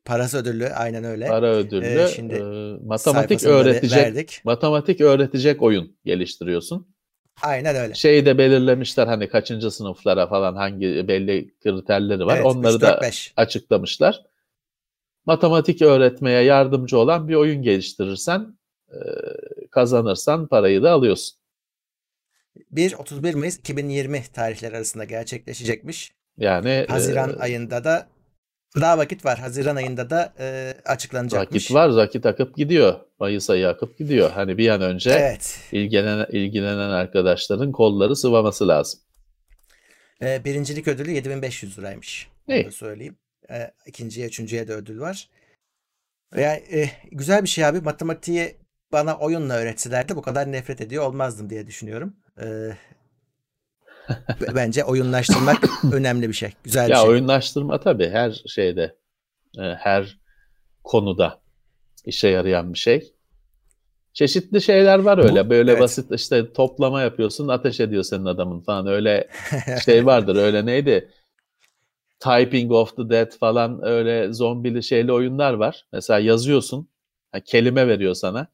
Parası 0.05 0.39
ödüllü 0.39 0.67
aynen 0.69 1.05
öyle. 1.05 1.27
Para 1.27 1.47
ödüllü. 1.47 1.85
Ee, 1.85 2.09
şimdi 2.09 2.35
e, 2.35 2.87
matematik 2.87 3.45
öğretecek 3.45 3.99
verdik. 3.99 4.41
matematik 4.45 5.01
öğretecek 5.01 5.63
oyun 5.63 5.97
geliştiriyorsun. 6.05 6.95
Aynen 7.43 7.77
öyle. 7.77 7.95
Şeyi 7.95 8.27
de 8.27 8.39
belirlemişler 8.39 9.07
hani 9.07 9.29
kaçıncı 9.29 9.71
sınıflara 9.71 10.27
falan 10.27 10.55
hangi 10.55 11.09
belli 11.09 11.55
kriterleri 11.59 12.27
var. 12.27 12.37
Evet, 12.37 12.47
Onları 12.47 12.77
3, 12.77 12.81
4, 12.81 12.83
da 12.83 13.03
5. 13.03 13.33
açıklamışlar. 13.37 14.23
Matematik 15.27 15.83
öğretmeye 15.83 16.43
yardımcı 16.43 16.99
olan 16.99 17.29
bir 17.29 17.35
oyun 17.35 17.63
geliştirirsen 17.63 18.59
e, 18.89 18.99
kazanırsan 19.71 20.47
parayı 20.47 20.83
da 20.83 20.91
alıyorsun. 20.91 21.41
1-31 22.75 23.37
Mayıs 23.37 23.59
2020 23.59 24.23
tarihleri 24.33 24.77
arasında 24.77 25.05
gerçekleşecekmiş. 25.05 26.13
Yani 26.39 26.87
Haziran 26.89 27.31
e, 27.31 27.37
ayında 27.37 27.85
da 27.85 28.09
daha 28.77 28.99
vakit 28.99 29.25
var. 29.25 29.39
Haziran 29.39 29.77
ayında 29.77 30.11
da 30.11 30.33
e, 30.39 30.75
açıklanacakmış. 30.85 31.65
Vakit 31.65 31.75
var. 31.75 31.89
Vakit 31.89 32.27
akıp 32.27 32.57
gidiyor. 32.57 33.01
Mayıs 33.21 33.51
ayı 33.51 33.69
akıp 33.69 33.99
gidiyor. 33.99 34.31
Hani 34.31 34.59
bir 34.59 34.69
an 34.69 34.83
önce 34.83 35.11
evet. 35.11 35.61
ilgilenen, 35.73 36.27
ilgilenen 36.33 36.91
arkadaşların 36.91 37.73
kolları 37.73 38.17
sıvaması 38.17 38.69
lazım. 38.69 39.01
E, 40.23 40.45
birincilik 40.45 40.89
ödülü 40.89 41.11
7500 41.11 41.79
liraymış. 41.79 42.29
Ne? 42.49 42.63
Onu 42.65 42.73
söyleyeyim. 42.73 43.17
E, 43.51 43.71
ikinciye, 43.87 44.27
üçüncüye 44.27 44.69
de 44.69 44.75
ödül 44.75 45.01
var. 45.01 45.29
Yani, 46.37 46.63
e, 46.73 46.91
güzel 47.13 47.43
bir 47.43 47.49
şey 47.49 47.65
abi. 47.65 47.81
Matematiği 47.81 48.57
bana 48.93 49.19
oyunla 49.19 49.55
öğretselerdi 49.55 50.17
bu 50.17 50.23
kadar 50.23 50.53
nefret 50.53 50.81
ediyor 50.81 51.05
olmazdım 51.05 51.51
diye 51.51 51.67
düşünüyorum. 51.67 52.17
E, 52.43 52.47
Bence 54.55 54.85
oyunlaştırmak 54.85 55.57
önemli 55.93 56.29
bir 56.29 56.35
şey. 56.35 56.53
Güzel 56.65 56.87
bir 56.87 56.91
ya 56.91 56.97
şey. 56.97 57.05
Ya 57.05 57.11
oyunlaştırma 57.11 57.81
tabii 57.81 58.11
her 58.11 58.43
şeyde, 58.47 58.97
e, 59.59 59.63
her 59.63 60.19
konuda 60.85 61.41
işe 62.05 62.29
yarayan 62.29 62.73
bir 62.73 62.79
şey. 62.79 63.15
Çeşitli 64.13 64.61
şeyler 64.63 64.99
var 64.99 65.19
öyle. 65.19 65.47
Bu, 65.47 65.51
böyle 65.51 65.71
evet. 65.71 65.81
basit 65.81 66.13
işte 66.13 66.53
toplama 66.53 67.03
yapıyorsun, 67.03 67.49
ateş 67.49 67.81
ediyor 67.81 68.03
senin 68.03 68.25
adamın 68.25 68.61
falan. 68.61 68.87
Öyle 68.87 69.29
şey 69.85 70.07
vardır. 70.07 70.37
Öyle 70.37 70.67
neydi? 70.67 71.11
Typing 72.21 72.73
of 72.73 72.97
the 72.97 73.11
Dead 73.11 73.31
falan 73.39 73.81
öyle 73.83 74.33
zombili 74.33 74.83
şeyli 74.83 75.13
oyunlar 75.13 75.53
var. 75.53 75.87
Mesela 75.93 76.21
yazıyorsun. 76.21 76.89
kelime 77.45 77.89
veriyor 77.89 78.15
sana. 78.15 78.47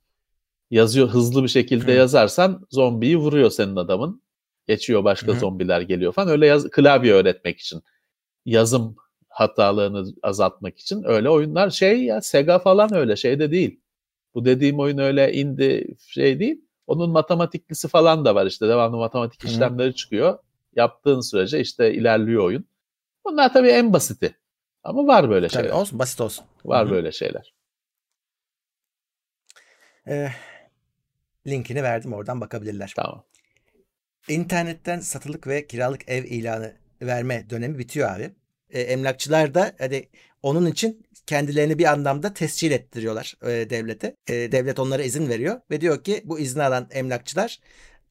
yazıyor 0.70 1.08
hızlı 1.08 1.42
bir 1.42 1.48
şekilde 1.48 1.92
Hı. 1.92 1.96
yazarsan 1.96 2.66
zombiyi 2.70 3.16
vuruyor 3.16 3.50
senin 3.50 3.76
adamın. 3.76 4.22
Geçiyor 4.68 5.04
başka 5.04 5.32
Hı. 5.32 5.38
zombiler 5.38 5.80
geliyor 5.80 6.12
falan. 6.12 6.28
Öyle 6.28 6.46
yaz, 6.46 6.70
klavye 6.70 7.12
öğretmek 7.12 7.60
için. 7.60 7.82
Yazım 8.44 8.96
hatalarını 9.28 10.06
azaltmak 10.22 10.78
için 10.78 11.02
öyle 11.04 11.30
oyunlar 11.30 11.70
şey 11.70 12.04
ya 12.04 12.20
Sega 12.20 12.58
falan 12.58 12.94
öyle 12.94 13.16
şey 13.16 13.38
de 13.38 13.50
değil. 13.50 13.80
Bu 14.34 14.44
dediğim 14.44 14.80
oyun 14.80 14.98
öyle 14.98 15.32
indi 15.32 15.96
şey 15.98 16.40
değil. 16.40 16.60
Onun 16.86 17.10
matematiklisi 17.10 17.88
falan 17.88 18.24
da 18.24 18.34
var 18.34 18.46
işte 18.46 18.68
devamlı 18.68 18.96
matematik 18.96 19.44
Hı. 19.44 19.48
işlemleri 19.48 19.94
çıkıyor. 19.94 20.38
Yaptığın 20.76 21.20
sürece 21.20 21.60
işte 21.60 21.94
ilerliyor 21.94 22.44
oyun. 22.44 22.64
Bunlar 23.24 23.52
tabii 23.52 23.68
en 23.68 23.92
basiti. 23.92 24.36
Ama 24.84 25.06
var 25.06 25.30
böyle 25.30 25.48
tabii 25.48 25.62
şeyler. 25.62 25.76
Olsun 25.78 25.98
basit 25.98 26.20
olsun. 26.20 26.44
Var 26.64 26.84
Hı-hı. 26.84 26.94
böyle 26.94 27.12
şeyler. 27.12 27.54
Ee, 30.08 30.28
linkini 31.46 31.82
verdim 31.82 32.12
oradan 32.12 32.40
bakabilirler. 32.40 32.92
Tamam. 32.96 33.24
İnternetten 34.28 35.00
satılık 35.00 35.46
ve 35.46 35.66
kiralık 35.66 36.08
ev 36.08 36.24
ilanı 36.24 36.72
verme 37.02 37.50
dönemi 37.50 37.78
bitiyor 37.78 38.10
abi. 38.10 38.30
E, 38.70 38.80
emlakçılar 38.80 39.54
da 39.54 39.72
hani 39.78 40.08
onun 40.42 40.66
için 40.66 41.06
kendilerini 41.26 41.78
bir 41.78 41.84
anlamda 41.84 42.34
tescil 42.34 42.70
ettiriyorlar 42.70 43.34
e, 43.42 43.70
devlete. 43.70 44.16
E, 44.28 44.52
devlet 44.52 44.78
onlara 44.78 45.02
izin 45.02 45.28
veriyor 45.28 45.60
ve 45.70 45.80
diyor 45.80 46.04
ki 46.04 46.22
bu 46.24 46.38
izni 46.38 46.62
alan 46.62 46.88
emlakçılar 46.90 47.60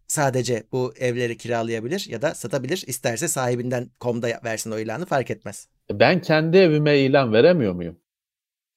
sadece 0.07 0.63
bu 0.71 0.93
evleri 0.99 1.37
kiralayabilir 1.37 2.07
ya 2.09 2.21
da 2.21 2.35
satabilir. 2.35 2.83
İsterse 2.87 3.27
sahibinden 3.27 3.89
komda 3.99 4.27
versin 4.43 4.71
o 4.71 4.79
ilanı 4.79 5.05
fark 5.05 5.31
etmez. 5.31 5.67
Ben 5.91 6.21
kendi 6.21 6.57
evime 6.57 6.97
ilan 6.99 7.33
veremiyor 7.33 7.73
muyum? 7.73 7.99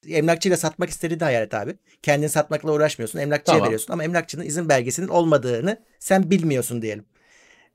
Emlakçıyla 0.09 0.57
satmak 0.57 0.90
istediğini 0.90 1.24
hayal 1.24 1.42
et 1.42 1.55
abi. 1.55 1.74
Kendini 2.03 2.29
satmakla 2.29 2.72
uğraşmıyorsun. 2.72 3.18
Emlakçıya 3.18 3.55
tamam. 3.55 3.66
veriyorsun 3.66 3.92
ama 3.92 4.05
emlakçının 4.05 4.44
izin 4.44 4.68
belgesinin 4.68 5.09
olmadığını 5.09 5.83
sen 5.98 6.31
bilmiyorsun 6.31 6.83
diyelim. 6.83 7.05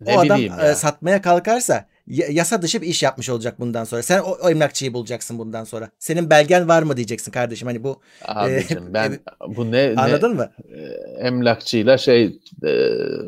Ne 0.05 0.17
o 0.17 0.19
adam 0.19 0.41
e, 0.41 0.75
satmaya 0.75 1.21
kalkarsa 1.21 1.85
yasa 2.07 2.61
dışı 2.61 2.81
bir 2.81 2.87
iş 2.87 3.03
yapmış 3.03 3.29
olacak 3.29 3.59
bundan 3.59 3.83
sonra. 3.83 4.03
Sen 4.03 4.19
o, 4.19 4.37
o 4.43 4.49
emlakçıyı 4.49 4.93
bulacaksın 4.93 5.39
bundan 5.39 5.63
sonra. 5.63 5.89
Senin 5.99 6.29
belgen 6.29 6.67
var 6.67 6.83
mı 6.83 6.97
diyeceksin 6.97 7.31
kardeşim. 7.31 7.67
Hani 7.67 7.83
bu 7.83 8.01
Abicim 8.25 8.87
e, 8.87 8.93
ben 8.93 9.19
bu 9.47 9.71
ne 9.71 9.93
anladın 9.97 10.29
ne, 10.29 10.33
mı? 10.33 10.51
E, 10.69 10.79
emlakçıyla 11.27 11.97
şey 11.97 12.25
e, 12.63 12.71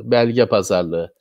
belge 0.04 0.46
pazarlığı. 0.46 1.14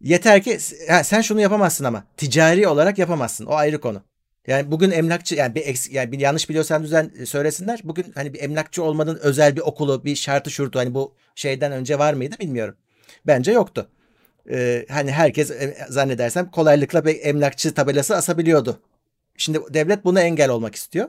Yeter 0.00 0.42
ki 0.42 0.58
ha, 0.88 1.04
sen 1.04 1.20
şunu 1.20 1.40
yapamazsın 1.40 1.84
ama 1.84 2.04
ticari 2.16 2.68
olarak 2.68 2.98
yapamazsın. 2.98 3.46
O 3.46 3.54
ayrı 3.54 3.80
konu. 3.80 4.02
Yani 4.46 4.70
bugün 4.70 4.90
emlakçı 4.90 5.34
yani 5.34 5.54
bir 5.54 5.66
eks, 5.66 5.90
yani 5.90 6.12
bir 6.12 6.20
yanlış 6.20 6.48
biliyorsam 6.48 6.82
düzen 6.82 7.12
e, 7.18 7.26
söylesinler. 7.26 7.80
Bugün 7.84 8.12
hani 8.14 8.34
bir 8.34 8.42
emlakçı 8.42 8.82
olmanın 8.82 9.18
özel 9.22 9.56
bir 9.56 9.60
okulu, 9.60 10.04
bir 10.04 10.16
şartı 10.16 10.50
şurtu 10.50 10.78
hani 10.78 10.94
bu 10.94 11.14
şeyden 11.34 11.72
önce 11.72 11.98
var 11.98 12.14
mıydı 12.14 12.36
bilmiyorum. 12.40 12.74
Bence 13.26 13.52
yoktu 13.52 13.88
e, 14.50 14.86
hani 14.90 15.12
herkes 15.12 15.50
e, 15.50 15.76
zannedersem 15.88 16.50
kolaylıkla 16.50 17.04
bir 17.04 17.18
emlakçı 17.22 17.74
tabelası 17.74 18.16
asabiliyordu. 18.16 18.80
Şimdi 19.36 19.60
devlet 19.70 20.04
buna 20.04 20.20
engel 20.20 20.50
olmak 20.50 20.74
istiyor. 20.74 21.08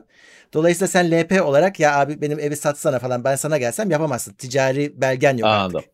Dolayısıyla 0.52 0.88
sen 0.88 1.10
LP 1.10 1.42
olarak 1.42 1.80
ya 1.80 1.98
abi 2.00 2.20
benim 2.20 2.38
evi 2.38 2.56
satsana 2.56 2.98
falan 2.98 3.24
ben 3.24 3.36
sana 3.36 3.58
gelsem 3.58 3.90
yapamazsın. 3.90 4.32
Ticari 4.32 5.00
belgen 5.00 5.36
yok 5.36 5.48
Anladım. 5.48 5.76
artık. 5.76 5.90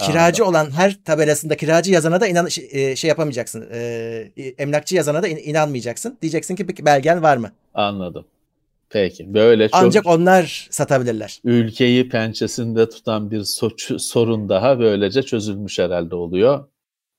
Kiracı 0.00 0.44
Anladım. 0.44 0.60
olan 0.66 0.70
her 0.70 1.04
tabelasında 1.04 1.56
kiracı 1.56 1.92
yazana 1.92 2.20
da 2.20 2.26
inan 2.26 2.48
şey, 2.48 2.96
şey 2.96 3.08
yapamayacaksın. 3.08 3.68
E, 3.72 4.32
emlakçı 4.58 4.96
yazana 4.96 5.22
da 5.22 5.28
inanmayacaksın. 5.28 6.18
Diyeceksin 6.22 6.56
ki 6.56 6.84
belgen 6.86 7.22
var 7.22 7.36
mı? 7.36 7.52
Anladım. 7.74 8.24
Peki 8.90 9.34
böyle 9.34 9.68
çok 9.68 9.80
Ancak 9.82 10.06
onlar 10.06 10.68
satabilirler. 10.70 11.40
Ülkeyi 11.44 12.08
pençesinde 12.08 12.88
tutan 12.88 13.30
bir 13.30 13.42
sorun 13.98 14.48
daha 14.48 14.78
böylece 14.78 15.22
çözülmüş 15.22 15.78
herhalde 15.78 16.14
oluyor. 16.14 16.68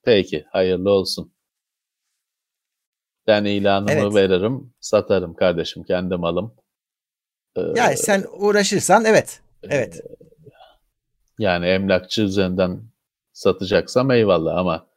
Peki 0.04 0.46
hayırlı 0.52 0.90
olsun. 0.90 1.32
Ben 3.28 3.46
ilanımı 3.46 3.92
evet. 3.92 4.16
veririm, 4.16 4.74
satarım 4.80 5.34
kardeşim 5.34 5.84
kendi 5.84 6.16
malım. 6.16 6.56
Ee, 7.58 7.62
yani 7.76 7.98
sen 7.98 8.26
uğraşırsan 8.38 9.06
evet. 9.06 9.42
Evet. 9.64 10.02
Yani 11.40 11.66
emlakçı 11.66 12.22
üzerinden 12.22 12.82
satacaksam 13.34 14.12
eyvallah 14.12 14.58
ama 14.58 14.88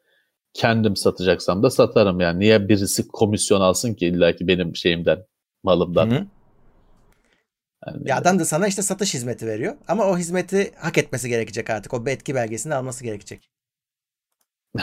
kendim 0.52 0.96
satacaksam 0.96 1.62
da 1.62 1.70
satarım 1.70 2.20
yani. 2.20 2.40
Niye 2.40 2.68
birisi 2.68 3.08
komisyon 3.08 3.60
alsın 3.60 3.94
ki 3.94 4.06
illaki 4.06 4.48
benim 4.48 4.76
şeyimden, 4.76 5.26
malımdan? 5.62 6.10
Hı-hı. 6.10 6.26
Yani 7.86 8.08
ya 8.08 8.16
adam 8.16 8.38
da 8.38 8.44
sana 8.44 8.68
işte 8.68 8.82
satış 8.82 9.14
hizmeti 9.14 9.46
veriyor. 9.46 9.76
Ama 9.88 10.06
o 10.06 10.18
hizmeti 10.18 10.72
hak 10.76 10.98
etmesi 10.98 11.28
gerekecek 11.28 11.70
artık. 11.70 11.94
O 11.94 12.04
etki 12.06 12.34
belgesini 12.34 12.74
alması 12.74 13.04
gerekecek. 13.04 13.50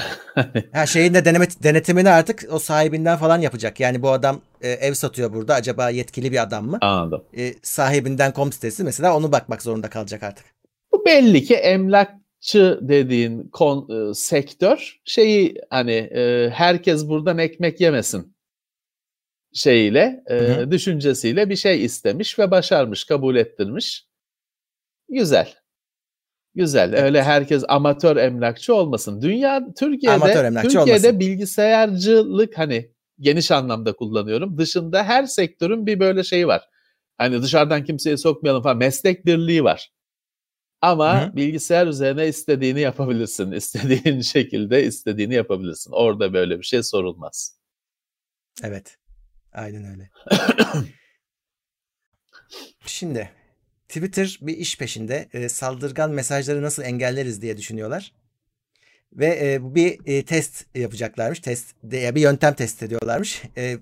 ha 0.73 0.85
şeyin 0.85 1.13
de 1.13 1.25
deneme, 1.25 1.45
denetimini 1.63 2.09
artık 2.09 2.45
o 2.51 2.59
sahibinden 2.59 3.17
falan 3.17 3.41
yapacak. 3.41 3.79
Yani 3.79 4.01
bu 4.01 4.11
adam 4.11 4.41
e, 4.61 4.69
ev 4.69 4.93
satıyor 4.93 5.33
burada. 5.33 5.53
Acaba 5.55 5.89
yetkili 5.89 6.31
bir 6.31 6.43
adam 6.43 6.67
mı? 6.67 6.77
Anladım. 6.81 7.23
E, 7.37 7.53
sahibinden 7.61 8.33
kom 8.33 8.51
sitesi 8.51 8.83
mesela 8.83 9.17
onu 9.17 9.31
bakmak 9.31 9.61
zorunda 9.61 9.89
kalacak 9.89 10.23
artık. 10.23 10.45
Bu 10.91 11.05
belli 11.05 11.43
ki 11.43 11.55
emlakçı 11.55 12.79
dediğin 12.81 13.49
kon, 13.49 14.09
e, 14.09 14.13
sektör 14.13 14.99
şeyi 15.05 15.55
hani 15.69 15.95
e, 15.95 16.49
herkes 16.53 17.07
buradan 17.07 17.37
ekmek 17.37 17.81
yemesin 17.81 18.36
şeyiyle, 19.57 20.23
e, 20.29 20.65
düşüncesiyle 20.71 21.49
bir 21.49 21.55
şey 21.55 21.85
istemiş 21.85 22.39
ve 22.39 22.51
başarmış, 22.51 23.05
kabul 23.05 23.35
ettirmiş. 23.35 24.07
Güzel. 25.09 25.53
Güzel. 26.55 26.93
Evet. 26.93 27.03
Öyle 27.03 27.23
herkes 27.23 27.63
amatör 27.67 28.17
emlakçı 28.17 28.75
olmasın. 28.75 29.21
Dünya 29.21 29.61
Türkiye'de 29.79 30.15
amatör 30.15 30.43
emlakçı 30.45 30.69
Türkiye'de 30.69 31.07
olmasın. 31.07 31.19
bilgisayarcılık 31.19 32.57
hani 32.57 32.91
geniş 33.19 33.51
anlamda 33.51 33.93
kullanıyorum. 33.93 34.57
Dışında 34.57 35.03
her 35.03 35.25
sektörün 35.25 35.85
bir 35.85 35.99
böyle 35.99 36.23
şeyi 36.23 36.47
var. 36.47 36.69
Hani 37.17 37.41
dışarıdan 37.41 37.83
kimseyi 37.83 38.17
sokmayalım 38.17 38.63
falan. 38.63 38.77
Meslek 38.77 39.25
birliği 39.25 39.63
var. 39.63 39.91
Ama 40.81 41.27
Hı. 41.27 41.35
bilgisayar 41.35 41.87
üzerine 41.87 42.27
istediğini 42.27 42.79
yapabilirsin. 42.79 43.51
İstediğin 43.61 44.21
şekilde 44.21 44.83
istediğini 44.83 45.33
yapabilirsin. 45.33 45.91
Orada 45.91 46.33
böyle 46.33 46.59
bir 46.59 46.63
şey 46.63 46.83
sorulmaz. 46.83 47.59
Evet. 48.63 48.97
Aynen 49.57 49.85
öyle. 49.85 50.09
Şimdi 52.85 53.29
Twitter 53.87 54.39
bir 54.41 54.57
iş 54.57 54.77
peşinde 54.77 55.29
e, 55.33 55.49
saldırgan 55.49 56.11
mesajları 56.11 56.61
nasıl 56.61 56.83
engelleriz 56.83 57.41
diye 57.41 57.57
düşünüyorlar. 57.57 58.13
Ve 59.13 59.39
e, 59.53 59.75
bir 59.75 59.99
e, 60.05 60.25
test 60.25 60.65
yapacaklarmış. 60.75 61.39
Test 61.39 61.75
de, 61.83 62.15
bir 62.15 62.21
yöntem 62.21 62.53
test 62.53 62.83
ediyorlarmış. 62.83 63.43
E, 63.57 63.77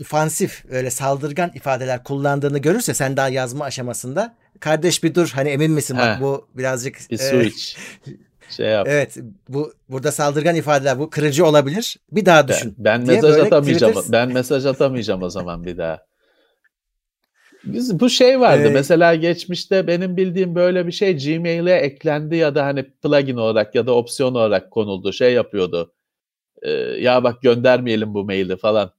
ofansif 0.00 0.64
öyle 0.70 0.90
saldırgan 0.90 1.52
ifadeler 1.54 2.04
kullandığını 2.04 2.58
görürse 2.58 2.94
sen 2.94 3.16
daha 3.16 3.28
yazma 3.28 3.64
aşamasında 3.64 4.36
kardeş 4.60 5.02
bir 5.02 5.14
dur 5.14 5.30
hani 5.34 5.48
emin 5.48 5.70
misin 5.70 5.96
bak 5.96 6.20
bu 6.20 6.48
birazcık 6.54 7.10
bir 7.10 7.18
switch. 7.18 7.78
E, 8.08 8.10
şey 8.50 8.66
yap. 8.66 8.86
Evet 8.90 9.16
bu 9.48 9.72
burada 9.88 10.12
saldırgan 10.12 10.56
ifadeler 10.56 10.98
bu 10.98 11.10
kırıcı 11.10 11.46
olabilir. 11.46 11.96
Bir 12.12 12.26
daha 12.26 12.48
düşün. 12.48 12.74
Ben, 12.78 13.00
ben 13.00 13.06
mesaj 13.06 13.38
atamayacağım. 13.38 13.92
Twitter... 13.92 14.12
Ben 14.12 14.32
mesaj 14.32 14.66
atamayacağım 14.66 15.22
o 15.22 15.30
zaman 15.30 15.64
bir 15.64 15.78
daha. 15.78 16.06
Biz, 17.64 18.00
bu 18.00 18.10
şey 18.10 18.40
vardı 18.40 18.68
ee, 18.68 18.72
mesela 18.72 19.14
geçmişte 19.14 19.86
benim 19.86 20.16
bildiğim 20.16 20.54
böyle 20.54 20.86
bir 20.86 20.92
şey 20.92 21.18
Gmail'e 21.18 21.74
eklendi 21.74 22.36
ya 22.36 22.54
da 22.54 22.64
hani 22.64 22.90
plugin 22.90 23.36
olarak 23.36 23.74
ya 23.74 23.86
da 23.86 23.94
opsiyon 23.94 24.34
olarak 24.34 24.70
konuldu 24.70 25.12
şey 25.12 25.32
yapıyordu. 25.32 25.92
Ee, 26.62 26.70
ya 26.70 27.24
bak 27.24 27.42
göndermeyelim 27.42 28.14
bu 28.14 28.24
maili 28.24 28.56
falan. 28.56 28.92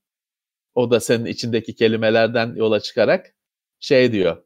O 0.75 0.91
da 0.91 0.99
senin 0.99 1.25
içindeki 1.25 1.75
kelimelerden 1.75 2.55
yola 2.55 2.79
çıkarak 2.79 3.33
şey 3.79 4.11
diyor 4.11 4.37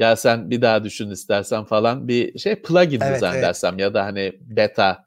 ya 0.00 0.16
sen 0.16 0.50
bir 0.50 0.62
daha 0.62 0.84
düşün 0.84 1.10
istersen 1.10 1.64
falan 1.64 2.08
bir 2.08 2.38
şey 2.38 2.62
plugin 2.62 3.00
evet, 3.00 3.20
zannedersem 3.20 3.74
evet. 3.74 3.80
ya 3.80 3.94
da 3.94 4.04
hani 4.04 4.32
beta 4.40 5.04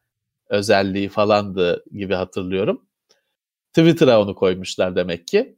özelliği 0.50 1.10
falandı 1.10 1.84
gibi 1.92 2.14
hatırlıyorum. 2.14 2.88
Twitter'a 3.74 4.22
onu 4.22 4.36
koymuşlar 4.36 4.96
demek 4.96 5.28
ki. 5.28 5.58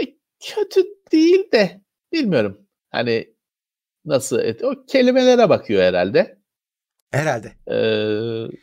E, 0.00 0.04
kötü 0.44 0.84
değil 1.12 1.52
de 1.52 1.80
bilmiyorum. 2.12 2.66
Hani 2.90 3.34
nasıl 4.04 4.38
et 4.38 4.64
o 4.64 4.86
kelimelere 4.86 5.48
bakıyor 5.48 5.82
herhalde. 5.82 6.38
Herhalde. 7.10 7.52
Ee, 7.70 8.56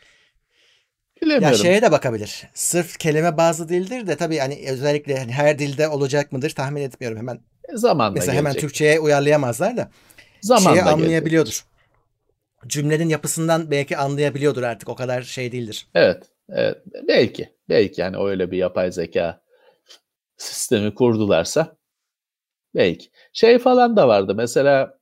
Bilemiyorum. 1.25 1.57
Ya 1.57 1.63
şeye 1.63 1.81
de 1.81 1.91
bakabilir. 1.91 2.43
Sırf 2.53 2.97
kelime 2.97 3.37
bazı 3.37 3.69
değildir 3.69 4.07
de 4.07 4.15
tabii 4.15 4.37
hani 4.37 4.65
özellikle 4.69 5.19
hani 5.19 5.31
her 5.31 5.59
dilde 5.59 5.87
olacak 5.87 6.31
mıdır 6.31 6.49
tahmin 6.49 6.81
etmiyorum. 6.81 7.17
Hemen 7.17 7.39
Zamanla 7.73 8.13
Mesela 8.13 8.33
gelecek. 8.33 8.47
hemen 8.47 8.61
Türkçe'ye 8.61 8.99
uyarlayamazlar 8.99 9.77
da 9.77 9.91
Zamanla 10.41 10.79
şeyi 10.79 10.83
anlayabiliyordur. 10.93 11.51
Gelecek. 11.51 11.65
Cümlenin 12.67 13.09
yapısından 13.09 13.71
belki 13.71 13.97
anlayabiliyordur 13.97 14.63
artık. 14.63 14.89
O 14.89 14.95
kadar 14.95 15.21
şey 15.21 15.51
değildir. 15.51 15.87
Evet. 15.95 16.23
evet. 16.49 16.77
Belki. 17.07 17.49
Belki 17.69 18.01
yani 18.01 18.17
öyle 18.17 18.51
bir 18.51 18.57
yapay 18.57 18.91
zeka 18.91 19.41
sistemi 20.37 20.93
kurdularsa 20.93 21.77
belki. 22.75 23.09
Şey 23.33 23.59
falan 23.59 23.97
da 23.97 24.07
vardı. 24.07 24.35
Mesela 24.35 24.99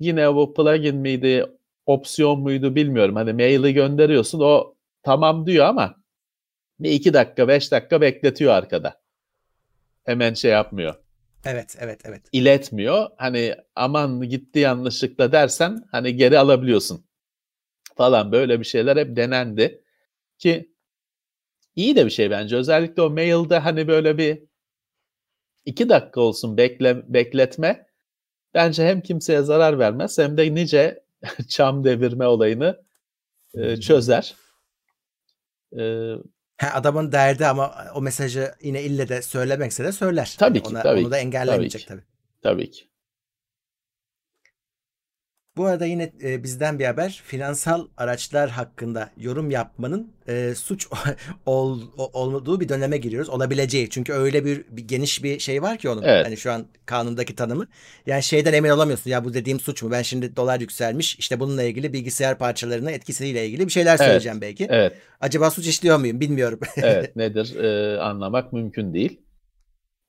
yine 0.00 0.34
bu 0.34 0.54
plugin 0.54 0.96
miydi, 0.96 1.46
opsiyon 1.86 2.40
muydu 2.40 2.74
bilmiyorum. 2.74 3.16
Hani 3.16 3.32
maili 3.32 3.74
gönderiyorsun 3.74 4.40
o 4.40 4.74
tamam 5.02 5.46
diyor 5.46 5.66
ama 5.66 5.94
bir 6.80 6.90
iki 6.90 7.14
dakika, 7.14 7.48
beş 7.48 7.72
dakika 7.72 8.00
bekletiyor 8.00 8.52
arkada. 8.52 9.00
Hemen 10.04 10.34
şey 10.34 10.50
yapmıyor. 10.50 10.94
Evet, 11.44 11.76
evet, 11.78 12.00
evet. 12.04 12.22
İletmiyor. 12.32 13.06
Hani 13.16 13.54
aman 13.76 14.20
gitti 14.22 14.58
yanlışlıkla 14.58 15.32
dersen 15.32 15.88
hani 15.90 16.16
geri 16.16 16.38
alabiliyorsun 16.38 17.04
falan 17.96 18.32
böyle 18.32 18.60
bir 18.60 18.64
şeyler 18.64 18.96
hep 18.96 19.16
denendi. 19.16 19.84
Ki 20.38 20.74
iyi 21.76 21.96
de 21.96 22.06
bir 22.06 22.10
şey 22.10 22.30
bence. 22.30 22.56
Özellikle 22.56 23.02
o 23.02 23.10
mailde 23.10 23.58
hani 23.58 23.88
böyle 23.88 24.18
bir 24.18 24.42
iki 25.64 25.88
dakika 25.88 26.20
olsun 26.20 26.56
bekle, 26.56 27.14
bekletme 27.14 27.86
bence 28.54 28.84
hem 28.86 29.00
kimseye 29.00 29.42
zarar 29.42 29.78
vermez 29.78 30.18
hem 30.18 30.36
de 30.36 30.54
nice 30.54 31.02
çam 31.48 31.84
devirme 31.84 32.26
olayını 32.26 32.82
e, 33.54 33.76
çözer. 33.76 34.34
E, 35.78 36.14
Ha, 36.60 36.70
adamın 36.74 37.12
derdi 37.12 37.46
ama 37.46 37.74
o 37.94 38.02
mesajı 38.02 38.54
yine 38.62 38.82
ille 38.82 39.08
de 39.08 39.22
söylemekse 39.22 39.84
de 39.84 39.92
söyler. 39.92 40.36
Tabii 40.38 40.62
ki. 40.62 40.68
Ona, 40.70 40.82
tabii 40.82 41.00
onu 41.00 41.10
da 41.10 41.18
engellemeyecek 41.18 41.86
tabii. 41.88 42.00
Ki. 42.00 42.06
Tabii. 42.42 42.62
tabii 42.62 42.70
ki. 42.70 42.89
Bu 45.60 45.66
arada 45.66 45.86
yine 45.86 46.12
e, 46.22 46.42
bizden 46.42 46.78
bir 46.78 46.84
haber. 46.84 47.22
Finansal 47.24 47.86
araçlar 47.96 48.50
hakkında 48.50 49.10
yorum 49.16 49.50
yapmanın 49.50 50.12
e, 50.28 50.54
suç 50.54 50.86
ol, 51.46 51.80
olduğu 51.96 52.60
bir 52.60 52.68
döneme 52.68 52.96
giriyoruz. 52.96 53.28
Olabileceği. 53.28 53.90
Çünkü 53.90 54.12
öyle 54.12 54.44
bir, 54.44 54.64
bir 54.70 54.88
geniş 54.88 55.24
bir 55.24 55.38
şey 55.38 55.62
var 55.62 55.78
ki 55.78 55.88
onun. 55.88 56.02
Evet. 56.02 56.26
Hani 56.26 56.36
şu 56.36 56.52
an 56.52 56.66
kanundaki 56.86 57.36
tanımı. 57.36 57.66
Yani 58.06 58.22
şeyden 58.22 58.52
emin 58.52 58.70
olamıyorsun. 58.70 59.10
Ya 59.10 59.24
bu 59.24 59.34
dediğim 59.34 59.60
suç 59.60 59.82
mu? 59.82 59.90
Ben 59.90 60.02
şimdi 60.02 60.36
dolar 60.36 60.60
yükselmiş. 60.60 61.16
İşte 61.18 61.40
bununla 61.40 61.62
ilgili 61.62 61.92
bilgisayar 61.92 62.38
parçalarına 62.38 62.90
etkisiyle 62.90 63.46
ilgili 63.46 63.66
bir 63.66 63.72
şeyler 63.72 63.96
söyleyeceğim 63.96 64.38
evet. 64.42 64.48
belki. 64.48 64.66
Evet. 64.70 64.92
Acaba 65.20 65.50
suç 65.50 65.66
işliyor 65.66 65.98
muyum? 65.98 66.20
Bilmiyorum. 66.20 66.60
evet. 66.76 67.16
Nedir? 67.16 67.56
Ee, 67.56 67.98
anlamak 68.00 68.52
mümkün 68.52 68.94
değil. 68.94 69.20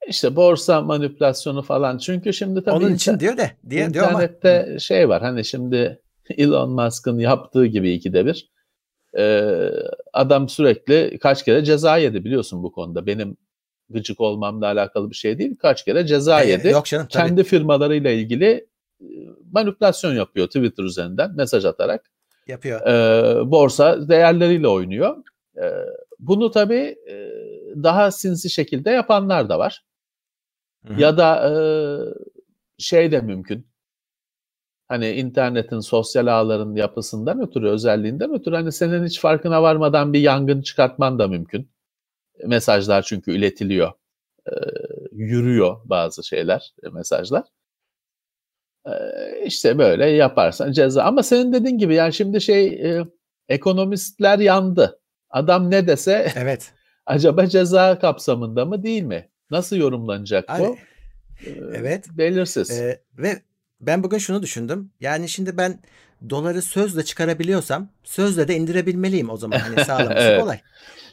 İşte 0.07 0.35
borsa 0.35 0.81
manipülasyonu 0.81 1.61
falan. 1.61 1.97
Çünkü 1.97 2.33
şimdi 2.33 2.63
tabii 2.63 2.75
onun 2.75 2.93
için 2.93 3.19
diyor 3.19 3.37
de 3.37 3.51
diye 3.69 3.85
internette 3.85 4.53
diyor 4.53 4.67
ama. 4.67 4.79
şey 4.79 5.09
var. 5.09 5.21
Hani 5.21 5.45
şimdi 5.45 6.01
Elon 6.37 6.71
Musk'ın 6.71 7.19
yaptığı 7.19 7.65
gibi 7.65 7.91
ikide 7.91 8.25
bir 8.25 8.51
e, 9.17 9.55
adam 10.13 10.49
sürekli 10.49 11.19
kaç 11.21 11.45
kere 11.45 11.63
ceza 11.63 11.97
yedi 11.97 12.25
biliyorsun 12.25 12.63
bu 12.63 12.71
konuda. 12.71 13.05
Benim 13.05 13.37
gıcık 13.89 14.21
olmamla 14.21 14.65
alakalı 14.65 15.09
bir 15.09 15.15
şey 15.15 15.37
değil. 15.37 15.57
Kaç 15.57 15.85
kere 15.85 16.05
ceza 16.05 16.41
e, 16.41 16.49
yedi. 16.49 16.67
Yok 16.67 16.85
canım, 16.85 17.07
tabii. 17.11 17.27
Kendi 17.27 17.43
firmalarıyla 17.43 18.11
ilgili 18.11 18.67
manipülasyon 19.51 20.13
yapıyor 20.13 20.47
Twitter 20.47 20.83
üzerinden 20.83 21.35
mesaj 21.35 21.65
atarak. 21.65 22.11
Yapıyor. 22.47 22.87
E, 22.87 23.51
borsa 23.51 24.09
değerleriyle 24.09 24.67
oynuyor. 24.67 25.17
E, 25.57 25.65
bunu 26.19 26.51
tabii 26.51 26.95
e, 27.09 27.29
daha 27.83 28.11
sinsi 28.11 28.49
şekilde 28.49 28.89
yapanlar 28.89 29.49
da 29.49 29.59
var. 29.59 29.83
Hı-hı. 30.87 31.01
Ya 31.01 31.17
da 31.17 31.49
e, 31.49 31.53
şey 32.77 33.11
de 33.11 33.21
mümkün. 33.21 33.67
Hani 34.87 35.11
internetin, 35.11 35.79
sosyal 35.79 36.27
ağların 36.27 36.75
yapısından 36.75 37.41
ötürü, 37.41 37.69
özelliğinden 37.69 38.33
ötürü 38.33 38.55
hani 38.55 38.71
senin 38.71 39.05
hiç 39.05 39.19
farkına 39.19 39.63
varmadan 39.63 40.13
bir 40.13 40.19
yangın 40.19 40.61
çıkartman 40.61 41.19
da 41.19 41.27
mümkün. 41.27 41.71
Mesajlar 42.45 43.01
çünkü 43.01 43.35
iletiliyor. 43.35 43.91
E, 44.47 44.53
yürüyor 45.11 45.77
bazı 45.85 46.23
şeyler, 46.23 46.73
e, 46.83 46.89
mesajlar. 46.89 47.43
İşte 49.45 49.77
böyle 49.77 50.05
yaparsan 50.05 50.71
ceza. 50.71 51.03
Ama 51.03 51.23
senin 51.23 51.53
dediğin 51.53 51.77
gibi 51.77 51.95
yani 51.95 52.13
şimdi 52.13 52.41
şey 52.41 52.67
e, 52.67 53.05
ekonomistler 53.49 54.39
yandı. 54.39 55.01
Adam 55.29 55.71
ne 55.71 55.87
dese 55.87 56.31
evet. 56.35 56.73
acaba 57.05 57.47
ceza 57.47 57.99
kapsamında 57.99 58.65
mı 58.65 58.83
değil 58.83 59.03
mi? 59.03 59.30
Nasıl 59.51 59.75
yorumlanacak 59.75 60.49
Abi, 60.49 60.63
bu? 60.63 60.77
evet. 61.73 62.05
Belirsiz. 62.17 62.71
Ee, 62.71 63.01
ve 63.17 63.41
ben 63.81 64.03
bugün 64.03 64.17
şunu 64.17 64.41
düşündüm. 64.41 64.91
Yani 64.99 65.29
şimdi 65.29 65.57
ben 65.57 65.79
doları 66.29 66.61
sözle 66.61 67.03
çıkarabiliyorsam 67.03 67.89
sözle 68.03 68.47
de 68.47 68.55
indirebilmeliyim 68.55 69.29
o 69.29 69.37
zaman. 69.37 69.59
Hani 69.59 69.85
sağlaması 69.85 70.27
evet. 70.27 70.41
kolay. 70.41 70.61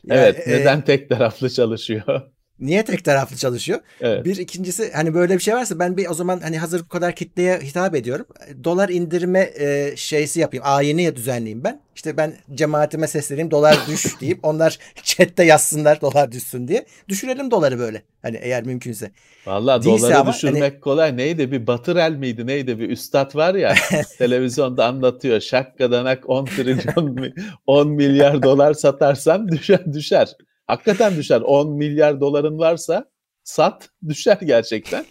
Yani, 0.05 0.21
evet. 0.21 0.47
Neden 0.47 0.79
e, 0.79 0.85
tek 0.85 1.09
taraflı 1.09 1.51
çalışıyor? 1.51 2.31
Niye 2.61 2.85
tek 2.85 3.05
taraflı 3.05 3.37
çalışıyor? 3.37 3.81
Evet. 4.01 4.25
Bir 4.25 4.37
ikincisi 4.37 4.93
hani 4.93 5.15
böyle 5.15 5.35
bir 5.35 5.41
şey 5.41 5.55
varsa 5.55 5.79
ben 5.79 5.97
bir 5.97 6.07
o 6.09 6.15
zaman 6.15 6.41
hani 6.41 6.59
hazır 6.59 6.81
bu 6.81 6.89
kadar 6.89 7.15
kitleye 7.15 7.59
hitap 7.59 7.95
ediyorum. 7.95 8.27
Dolar 8.65 8.89
indirme 8.89 9.51
e, 9.59 9.93
şeysi 9.97 10.41
yapayım. 10.41 10.65
Ayini 10.67 11.17
düzenleyeyim 11.17 11.65
ben. 11.65 11.81
İşte 11.97 12.17
ben 12.17 12.35
cemaatime 12.55 13.07
sesleneyim 13.07 13.51
dolar 13.51 13.79
düş 13.89 14.21
deyip 14.21 14.39
onlar 14.43 14.79
chatte 15.03 15.45
yazsınlar 15.45 16.01
dolar 16.01 16.33
düşsün 16.33 16.69
diye. 16.69 16.87
Düşürelim 17.09 17.51
doları 17.51 17.79
böyle. 17.79 18.03
Hani 18.23 18.37
eğer 18.37 18.65
mümkünse. 18.65 19.11
Valla 19.47 19.85
doları 19.85 20.19
ama, 20.19 20.33
düşürmek 20.33 20.73
hani... 20.73 20.81
kolay. 20.81 21.17
Neydi 21.17 21.53
bir 21.53 21.67
Batırel 21.67 22.13
miydi 22.13 22.47
neydi 22.47 22.79
bir 22.79 22.91
üstad 22.91 23.35
var 23.35 23.55
ya 23.55 23.75
televizyonda 24.19 24.87
anlatıyor. 24.87 25.41
Şakkadanak 25.41 26.29
10 26.29 26.45
trilyon 26.45 27.33
10 27.67 27.89
milyar 27.89 28.43
dolar 28.43 28.75
satarsan 28.75 29.49
düşer 29.49 29.93
düşer. 29.93 30.29
Hakikaten 30.69 31.17
düşer. 31.17 31.41
10 31.41 31.71
milyar 31.73 32.21
doların 32.21 32.59
varsa 32.59 33.05
sat 33.45 33.89
düşer 34.09 34.39
gerçekten. 34.43 35.05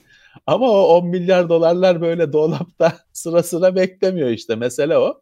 Ama 0.47 0.69
o 0.69 0.97
10 0.97 1.07
milyar 1.07 1.49
dolarlar 1.49 2.01
böyle 2.01 2.33
dolapta 2.33 2.93
sıra 3.13 3.43
sıra 3.43 3.75
beklemiyor 3.75 4.29
işte. 4.29 4.55
Mesele 4.55 4.97
o. 4.97 5.21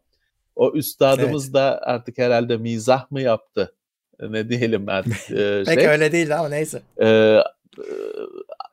O 0.56 0.72
üstadımız 0.72 1.44
evet. 1.44 1.54
da 1.54 1.80
artık 1.82 2.18
herhalde 2.18 2.56
mizah 2.56 3.10
mı 3.10 3.20
yaptı? 3.20 3.74
Ne 4.20 4.48
diyelim 4.48 4.88
artık. 4.88 5.30
E, 5.30 5.64
Pek 5.66 5.80
şey. 5.80 5.88
öyle 5.88 6.12
değil 6.12 6.38
ama 6.38 6.48
neyse. 6.48 6.82
E, 7.02 7.38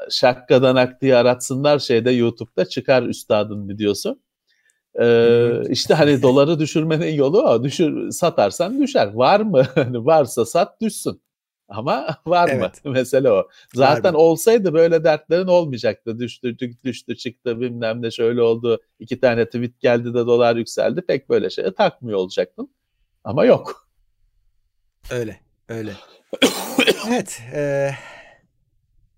şakkadan 0.09 0.97
diye 1.01 1.15
aratsınlar 1.15 1.79
şeyde 1.79 2.11
YouTube'da 2.11 2.65
çıkar 2.65 3.03
üstadın 3.03 3.69
videosu. 3.69 4.19
Ee, 5.01 5.61
işte 5.69 5.93
hani 5.93 6.21
doları 6.21 6.59
düşürmenin 6.59 7.13
yolu 7.13 7.41
o. 7.41 7.63
Düşür, 7.63 8.11
satarsan 8.11 8.81
düşer. 8.81 9.13
Var 9.13 9.39
mı? 9.39 9.63
Hani 9.75 10.05
varsa 10.05 10.45
sat 10.45 10.81
düşsün. 10.81 11.21
Ama 11.69 12.07
var 12.25 12.49
evet. 12.53 12.85
mı? 12.85 12.91
Mesele 12.91 13.31
o. 13.31 13.49
Zaten 13.73 14.13
olsaydı 14.13 14.73
böyle 14.73 15.03
dertlerin 15.03 15.47
olmayacaktı. 15.47 16.19
Düştü, 16.19 16.57
düştü, 16.83 17.15
çıktı 17.15 17.61
bilmem 17.61 18.01
ne 18.01 18.11
şöyle 18.11 18.41
oldu. 18.41 18.81
İki 18.99 19.19
tane 19.19 19.45
tweet 19.45 19.79
geldi 19.79 20.13
de 20.13 20.25
dolar 20.25 20.55
yükseldi. 20.55 21.01
Pek 21.01 21.29
böyle 21.29 21.49
şeye 21.49 21.73
takmıyor 21.73 22.19
olacaktın. 22.19 22.69
Ama 23.23 23.45
yok. 23.45 23.87
Öyle, 25.11 25.39
öyle. 25.69 25.93
evet, 27.07 27.41
e, 27.53 27.91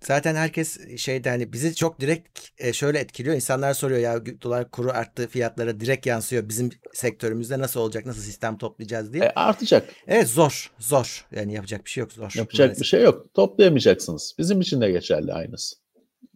Zaten 0.07 0.35
herkes 0.35 0.97
şeyde 0.97 1.29
hani 1.29 1.53
bizi 1.53 1.75
çok 1.75 1.99
direkt 1.99 2.39
e, 2.57 2.73
şöyle 2.73 2.99
etkiliyor. 2.99 3.35
İnsanlar 3.35 3.73
soruyor 3.73 3.99
ya 3.99 4.25
dolar 4.25 4.71
kuru 4.71 4.89
arttı 4.89 5.27
fiyatlara 5.27 5.79
direkt 5.79 6.05
yansıyor. 6.05 6.49
Bizim 6.49 6.69
sektörümüzde 6.93 7.59
nasıl 7.59 7.79
olacak? 7.79 8.05
Nasıl 8.05 8.21
sistem 8.21 8.57
toplayacağız 8.57 9.13
diye. 9.13 9.23
E, 9.23 9.29
artacak. 9.35 9.89
Evet 10.07 10.27
zor. 10.27 10.71
Zor. 10.79 11.27
Yani 11.31 11.53
yapacak 11.53 11.85
bir 11.85 11.89
şey 11.89 12.01
yok. 12.01 12.13
Zor. 12.13 12.31
Yapacak 12.35 12.59
maalesef. 12.59 12.81
bir 12.81 12.87
şey 12.87 13.01
yok. 13.01 13.33
Toplayamayacaksınız. 13.33 14.35
Bizim 14.37 14.61
için 14.61 14.81
de 14.81 14.91
geçerli 14.91 15.33
aynısı. 15.33 15.75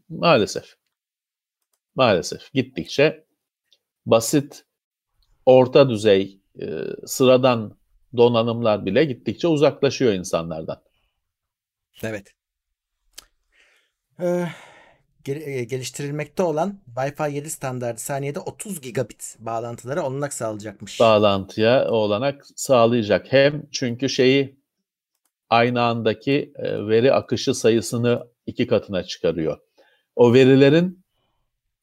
Maalesef. 0.10 0.75
Maalesef. 1.95 2.53
Gittikçe 2.53 3.25
basit 4.05 4.65
orta 5.45 5.89
düzey 5.89 6.41
e, 6.62 6.67
sıradan 7.05 7.77
donanımlar 8.17 8.86
bile 8.86 9.05
gittikçe 9.05 9.47
uzaklaşıyor 9.47 10.13
insanlardan. 10.13 10.82
Evet. 12.03 12.38
Ee, 14.21 14.47
geliştirilmekte 15.63 16.43
olan 16.43 16.79
Wi-Fi 16.95 17.32
7 17.32 17.49
standartı 17.49 18.03
saniyede 18.03 18.39
30 18.39 18.82
gigabit 18.82 19.36
bağlantılara 19.39 20.05
olanak 20.08 20.34
sağlayacakmış. 20.34 20.99
Bağlantıya 20.99 21.91
olanak 21.91 22.45
sağlayacak. 22.55 23.34
Hem 23.34 23.65
çünkü 23.71 24.10
şeyi 24.10 24.60
aynı 25.49 25.82
andaki 25.82 26.53
e, 26.55 26.88
veri 26.88 27.13
akışı 27.13 27.53
sayısını 27.53 28.27
iki 28.45 28.67
katına 28.67 29.03
çıkarıyor. 29.03 29.58
O 30.15 30.34
verilerin 30.34 31.03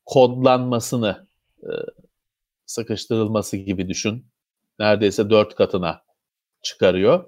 kodlanmasını 0.06 1.26
e, 1.62 1.70
sıkıştırılması 2.66 3.56
gibi 3.56 3.88
düşün. 3.88 4.26
Neredeyse 4.78 5.30
dört 5.30 5.54
katına 5.54 6.02
çıkarıyor. 6.62 7.24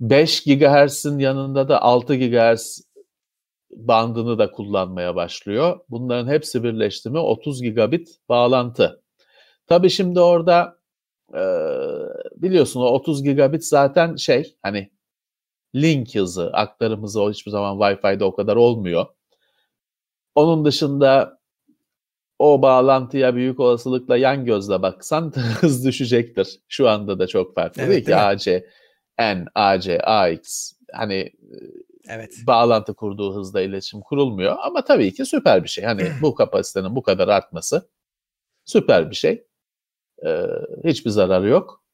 5 0.00 0.44
GHz'in 0.44 1.18
yanında 1.18 1.68
da 1.68 1.82
6 1.82 2.14
GHz 2.14 2.87
bandını 3.70 4.38
da 4.38 4.50
kullanmaya 4.50 5.16
başlıyor. 5.16 5.80
Bunların 5.88 6.32
hepsi 6.32 6.64
birleşti 6.64 7.08
30 7.08 7.62
gigabit 7.62 8.08
bağlantı. 8.28 9.02
Tabii 9.66 9.90
şimdi 9.90 10.20
orada 10.20 10.78
e, 11.34 11.42
biliyorsun 12.36 12.80
o 12.80 12.84
30 12.84 13.22
gigabit 13.22 13.64
zaten 13.64 14.16
şey 14.16 14.56
hani 14.62 14.90
link 15.74 16.14
hızı, 16.14 16.50
aktarım 16.52 17.02
hızı 17.02 17.30
hiçbir 17.30 17.50
zaman 17.50 17.76
Wi-Fi'de 17.78 18.24
o 18.24 18.34
kadar 18.34 18.56
olmuyor. 18.56 19.06
Onun 20.34 20.64
dışında 20.64 21.38
o 22.38 22.62
bağlantıya 22.62 23.34
büyük 23.34 23.60
olasılıkla 23.60 24.16
yan 24.16 24.44
gözle 24.44 24.82
baksan 24.82 25.32
hız 25.60 25.86
düşecektir. 25.86 26.60
Şu 26.68 26.88
anda 26.88 27.18
da 27.18 27.26
çok 27.26 27.54
farklı 27.54 27.82
evet, 27.82 27.90
değil 27.90 28.04
ki. 28.06 28.16
AC, 28.16 28.64
N, 29.18 29.44
AC, 29.54 30.00
AX 30.04 30.72
hani 30.92 31.32
evet. 32.08 32.34
bağlantı 32.46 32.94
kurduğu 32.94 33.36
hızda 33.36 33.60
iletişim 33.60 34.00
kurulmuyor. 34.00 34.56
Ama 34.60 34.84
tabii 34.84 35.14
ki 35.14 35.24
süper 35.24 35.64
bir 35.64 35.68
şey. 35.68 35.84
Hani 35.84 36.02
bu 36.22 36.34
kapasitenin 36.34 36.96
bu 36.96 37.02
kadar 37.02 37.28
artması 37.28 37.90
süper 38.64 39.10
bir 39.10 39.16
şey. 39.16 39.44
Ee, 40.26 40.46
hiçbir 40.84 41.10
zararı 41.10 41.48
yok. 41.48 41.84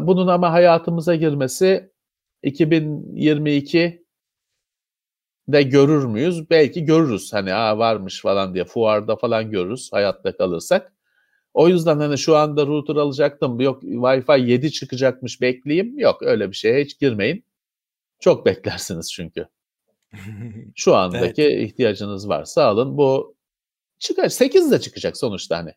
Bunun 0.00 0.26
ama 0.26 0.52
hayatımıza 0.52 1.14
girmesi 1.14 1.92
2022 2.42 4.06
de 5.48 5.62
görür 5.62 6.04
müyüz? 6.04 6.50
Belki 6.50 6.84
görürüz. 6.84 7.32
Hani 7.32 7.54
Aa, 7.54 7.78
varmış 7.78 8.22
falan 8.22 8.54
diye 8.54 8.64
fuarda 8.64 9.16
falan 9.16 9.50
görürüz 9.50 9.92
hayatta 9.92 10.36
kalırsak. 10.36 10.92
O 11.54 11.68
yüzden 11.68 11.98
hani 11.98 12.18
şu 12.18 12.36
anda 12.36 12.66
router 12.66 12.96
alacaktım. 12.96 13.60
Yok 13.60 13.82
Wi-Fi 13.82 14.46
7 14.46 14.72
çıkacakmış 14.72 15.40
bekleyeyim. 15.40 15.98
Yok 15.98 16.22
öyle 16.22 16.50
bir 16.50 16.56
şeye 16.56 16.84
hiç 16.84 16.98
girmeyin. 16.98 17.44
Çok 18.22 18.46
beklersiniz 18.46 19.12
çünkü. 19.12 19.46
Şu 20.74 20.96
andaki 20.96 21.42
evet. 21.42 21.70
ihtiyacınız 21.70 22.28
varsa 22.28 22.64
alın. 22.64 22.96
Bu 22.96 23.36
çıkar 23.98 24.28
8 24.28 24.70
de 24.70 24.80
çıkacak 24.80 25.16
sonuçta 25.16 25.58
hani. 25.58 25.72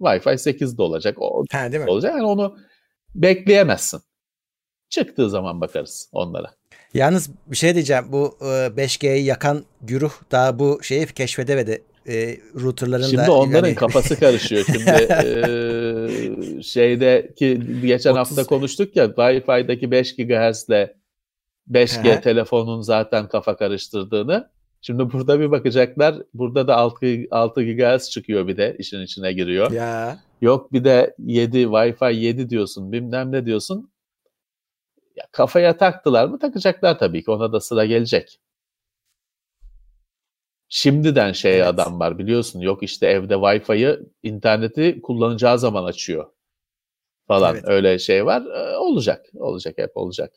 Wi-Fi 0.00 0.38
8 0.38 0.78
de 0.78 0.82
olacak. 0.82 1.16
O 1.20 1.44
ha, 1.52 1.72
değil 1.72 1.84
mi? 1.84 1.90
olacak. 1.90 2.12
Yani 2.12 2.26
onu 2.26 2.58
bekleyemezsin. 3.14 4.00
Çıktığı 4.88 5.30
zaman 5.30 5.60
bakarız 5.60 6.08
onlara. 6.12 6.54
Yalnız 6.94 7.30
bir 7.46 7.56
şey 7.56 7.74
diyeceğim. 7.74 8.04
Bu 8.08 8.38
e, 8.40 8.44
5G'yi 8.44 9.24
yakan 9.24 9.64
güruh 9.80 10.12
daha 10.30 10.58
bu 10.58 10.82
şeyi 10.82 11.06
keşfedemedi. 11.06 11.84
E, 12.08 12.36
routerların 12.54 13.06
Şimdi 13.06 13.26
da... 13.26 13.32
Onların 13.32 13.68
yani... 13.68 13.76
kafası 13.76 14.16
karışıyor. 14.20 14.64
Şimdi 14.64 14.90
e, 14.90 16.62
şeydeki 16.62 17.60
geçen 17.86 18.10
30... 18.10 18.18
hafta 18.18 18.44
konuştuk 18.44 18.96
ya 18.96 19.04
Wi-Fi'deki 19.04 19.90
5 19.90 20.16
GHz'le 20.16 20.98
5G 21.72 22.16
He. 22.16 22.20
telefonun 22.20 22.80
zaten 22.80 23.28
kafa 23.28 23.56
karıştırdığını. 23.56 24.50
Şimdi 24.80 25.12
burada 25.12 25.40
bir 25.40 25.50
bakacaklar. 25.50 26.16
Burada 26.34 26.68
da 26.68 26.76
6, 26.76 27.06
6 27.30 27.62
GHz 27.62 28.10
çıkıyor 28.10 28.48
bir 28.48 28.56
de 28.56 28.76
işin 28.78 29.00
içine 29.00 29.32
giriyor. 29.32 29.70
Ya. 29.70 30.18
Yok 30.40 30.72
bir 30.72 30.84
de 30.84 31.14
7 31.18 31.62
Wi-Fi 31.62 32.14
7 32.14 32.50
diyorsun 32.50 32.92
bilmem 32.92 33.32
ne 33.32 33.46
diyorsun. 33.46 33.90
Ya 35.16 35.24
kafaya 35.32 35.76
taktılar 35.76 36.28
mı 36.28 36.38
takacaklar 36.38 36.98
tabii 36.98 37.24
ki 37.24 37.30
ona 37.30 37.52
da 37.52 37.60
sıra 37.60 37.84
gelecek. 37.84 38.40
Şimdiden 40.68 41.32
şey 41.32 41.56
evet. 41.56 41.66
adam 41.66 42.00
var 42.00 42.18
biliyorsun 42.18 42.60
yok 42.60 42.82
işte 42.82 43.06
evde 43.06 43.34
Wi-Fi'yi 43.34 43.98
interneti 44.22 45.00
kullanacağı 45.02 45.58
zaman 45.58 45.84
açıyor 45.84 46.30
falan 47.28 47.54
evet. 47.54 47.64
öyle 47.68 47.98
şey 47.98 48.26
var. 48.26 48.42
E, 48.42 48.76
olacak 48.76 49.26
olacak 49.34 49.74
hep 49.78 49.96
olacak. 49.96 50.32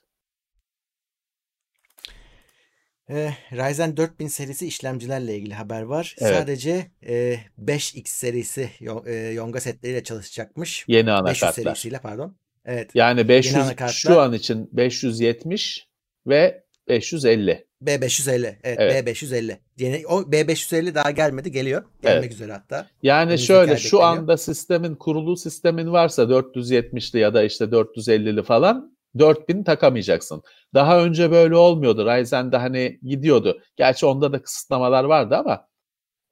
Ee, 3.12 3.34
Ryzen 3.52 3.98
4000 3.98 4.28
serisi 4.28 4.68
işlemcilerle 4.68 5.36
ilgili 5.36 5.54
haber 5.54 5.82
var. 5.82 6.16
Evet. 6.20 6.36
Sadece 6.36 6.92
e, 7.08 7.38
5X 7.66 8.08
serisi 8.08 8.70
e, 9.06 9.14
Yonga 9.14 9.60
setleriyle 9.60 10.04
çalışacakmış. 10.04 10.86
Yeni 10.88 11.12
anakartlar. 11.12 11.50
500 11.50 11.66
serisiyle 11.66 12.00
pardon. 12.00 12.36
Evet. 12.66 12.92
Yani 12.94 13.28
500 13.28 13.56
şu 13.88 14.20
an 14.20 14.34
için 14.34 14.70
570 14.74 15.88
ve 16.28 16.64
550. 16.88 17.66
B550. 17.84 18.56
Evet, 18.64 18.78
evet. 18.80 19.08
B550. 19.08 19.58
Yeni 19.78 20.08
o 20.08 20.22
B550 20.22 20.96
daha 20.96 21.12
gelmedi, 21.12 21.52
geliyor. 21.52 21.84
Gelmek 22.02 22.24
evet. 22.24 22.34
üzere 22.34 22.52
hatta. 22.52 22.88
Yani 23.04 23.22
Önümüzdeki 23.22 23.48
şöyle 23.48 23.78
şu 23.78 24.04
anda 24.04 24.38
sistemin 24.38 24.96
kurulu 24.96 25.38
sistemin 25.38 25.92
varsa 25.92 26.24
470'li 26.24 27.20
ya 27.20 27.34
da 27.34 27.44
işte 27.44 27.66
450'li 27.66 28.44
falan 28.44 28.96
4000 29.20 29.64
takamayacaksın. 29.64 30.44
Daha 30.74 31.04
önce 31.04 31.32
böyle 31.32 31.56
olmuyordu. 31.56 32.06
Ryzen'de 32.06 32.58
hani 32.58 33.00
gidiyordu. 33.04 33.62
Gerçi 33.76 34.06
onda 34.06 34.32
da 34.34 34.42
kısıtlamalar 34.42 35.04
vardı 35.04 35.36
ama 35.36 35.68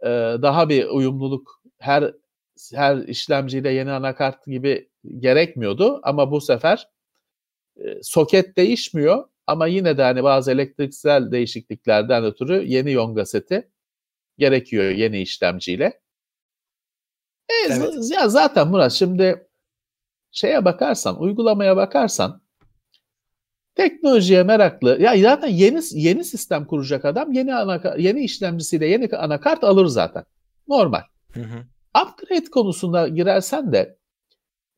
e, 0.04 0.08
daha 0.42 0.70
bir 0.70 0.86
uyumluluk 0.86 1.62
her 1.80 2.14
her 2.74 2.98
işlemciyle 2.98 3.72
yeni 3.72 3.92
anakart 3.92 4.46
gibi 4.46 4.90
gerekmiyordu 5.20 6.00
ama 6.04 6.32
bu 6.32 6.42
sefer 6.42 6.90
e, 7.78 8.04
soket 8.04 8.58
değişmiyor 8.58 9.26
ama 9.48 9.68
yine 9.68 9.98
de 9.98 10.04
hani 10.04 10.24
bazı 10.24 10.52
elektriksel 10.52 11.32
değişikliklerden 11.32 12.26
ötürü 12.26 12.64
yeni 12.66 12.92
Yonga 12.92 13.26
seti 13.26 13.72
gerekiyor 14.38 14.84
yeni 14.90 15.22
işlemciyle. 15.22 16.02
E, 17.50 17.54
evet. 17.70 17.94
Ya 18.12 18.30
zaten 18.30 18.68
Murat 18.68 18.92
şimdi 18.92 19.48
şeye 20.32 20.66
bakarsan, 20.66 21.22
uygulamaya 21.22 21.78
bakarsan 21.78 22.42
teknolojiye 23.80 24.44
meraklı. 24.44 24.98
Ya 25.02 25.18
zaten 25.18 25.48
yeni 25.48 25.80
yeni 25.92 26.24
sistem 26.24 26.66
kuracak 26.66 27.06
adam 27.06 27.32
yeni 27.32 27.56
anakart, 27.56 28.00
yeni 28.00 28.24
işlemcisiyle 28.24 28.88
yeni 28.88 29.10
anakart 29.18 29.64
alır 29.64 29.86
zaten. 29.86 30.24
Normal. 30.68 31.02
Hı 31.34 31.40
hı. 31.40 31.64
Upgrade 32.04 32.50
konusunda 32.52 33.08
girersen 33.08 33.74
de 33.74 33.98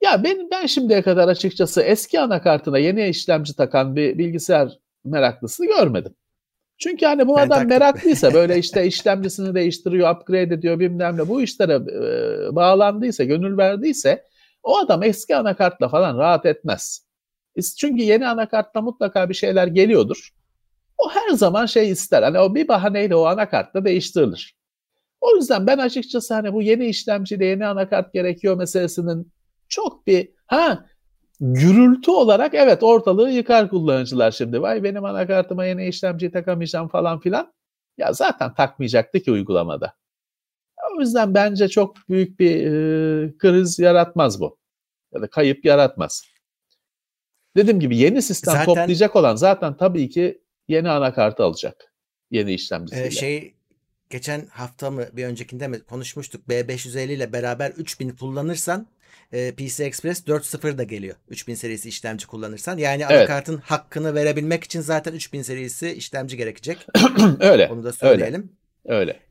ya 0.04 0.24
ben 0.24 0.48
ben 0.52 0.66
şimdiye 0.66 1.02
kadar 1.02 1.28
açıkçası 1.28 1.82
eski 1.82 2.20
anakartına 2.20 2.78
yeni 2.78 3.08
işlemci 3.08 3.56
takan 3.56 3.96
bir 3.96 4.18
bilgisayar 4.18 4.80
meraklısı 5.06 5.66
görmedim. 5.66 6.16
Çünkü 6.78 7.06
hani 7.06 7.28
bu 7.28 7.38
ben 7.38 7.42
adam 7.42 7.50
taktım. 7.50 7.70
meraklıysa 7.70 8.34
böyle 8.34 8.58
işte 8.58 8.86
işlemcisini 8.86 9.56
değiştiriyor, 9.56 10.16
upgrade 10.16 10.54
ediyor 10.54 10.80
bilmem 10.80 11.18
ne 11.18 11.28
bu 11.28 11.42
işlere 11.42 11.74
e, 11.74 12.56
bağlandıysa, 12.56 13.24
gönül 13.24 13.58
verdiyse 13.58 14.24
o 14.64 14.78
adam 14.78 15.04
eski 15.04 15.36
anakartla 15.36 15.90
falan 15.90 16.18
rahat 16.18 16.46
etmez. 16.46 17.11
Çünkü 17.80 18.04
yeni 18.04 18.28
anakartta 18.28 18.82
mutlaka 18.82 19.30
bir 19.30 19.34
şeyler 19.34 19.68
geliyordur. 19.68 20.30
O 20.98 21.10
her 21.10 21.30
zaman 21.30 21.66
şey 21.66 21.92
ister. 21.92 22.24
Hani 22.24 22.40
o 22.40 22.56
bir 22.56 22.68
bahaneyle 22.68 23.16
o 23.16 23.26
anakartta 23.26 23.86
değiştirilir. 23.86 24.56
O 25.22 25.36
yüzden 25.36 25.68
ben 25.68 25.78
açıkçası 25.78 26.34
hani 26.34 26.54
bu 26.54 26.62
yeni 26.62 26.86
işlemciyle 26.86 27.46
yeni 27.46 27.66
anakart 27.66 28.14
gerekiyor 28.14 28.58
meselesinin 28.58 29.32
çok 29.70 30.08
bir 30.08 30.30
ha 30.48 30.86
gürültü 31.40 32.12
olarak 32.12 32.54
evet 32.54 32.84
ortalığı 32.84 33.32
yıkar 33.32 33.70
kullanıcılar 33.70 34.32
şimdi. 34.32 34.62
Vay 34.62 34.84
benim 34.84 35.06
anakartıma 35.06 35.66
yeni 35.66 35.88
işlemciyi 35.88 36.32
takamayacağım 36.32 36.88
falan 36.88 37.20
filan. 37.20 37.54
Ya 37.98 38.14
zaten 38.14 38.54
takmayacaktı 38.54 39.20
ki 39.20 39.32
uygulamada. 39.32 39.94
O 40.96 41.00
yüzden 41.00 41.34
bence 41.34 41.68
çok 41.68 41.96
büyük 42.10 42.40
bir 42.40 42.66
e, 42.66 43.38
kriz 43.38 43.80
yaratmaz 43.80 44.42
bu. 44.42 44.58
Ya 45.14 45.22
da 45.22 45.28
kayıp 45.28 45.66
yaratmaz. 45.66 46.24
Dediğim 47.56 47.80
gibi 47.80 47.98
yeni 47.98 48.22
sistem 48.22 48.52
zaten, 48.52 48.66
toplayacak 48.66 49.16
olan 49.16 49.36
zaten 49.36 49.78
tabii 49.78 50.10
ki 50.10 50.42
yeni 50.68 50.90
anakartı 50.90 51.44
alacak. 51.44 51.94
Yeni 52.32 52.54
işlemcisiyle. 52.54 53.08
E, 53.08 53.12
şey 53.12 53.54
geçen 54.10 54.46
hafta 54.46 54.92
mı 54.92 55.06
bir 55.14 55.26
öncekinde 55.26 55.68
mi 55.68 55.80
konuşmuştuk. 55.80 56.48
B550 56.50 57.12
ile 57.12 57.34
beraber 57.34 57.70
3000 57.70 58.10
kullanırsan 58.10 58.88
e, 59.32 59.52
PC 59.52 59.84
Express 59.86 60.28
4.0 60.28 60.78
da 60.78 60.84
geliyor. 60.84 61.16
3000 61.30 61.56
serisi 61.56 61.90
işlemci 61.90 62.28
kullanırsan. 62.28 62.78
Yani 62.78 63.04
evet. 63.10 63.20
anakartın 63.20 63.58
hakkını 63.58 64.16
verebilmek 64.16 64.64
için 64.64 64.82
zaten 64.82 65.14
3000 65.14 65.42
serisi 65.42 65.92
işlemci 65.92 66.38
gerekecek. 66.38 66.88
öyle. 67.40 67.68
Onu 67.68 67.84
da 67.84 67.94
söyleyelim. 67.94 68.42
Öyle. 68.42 68.61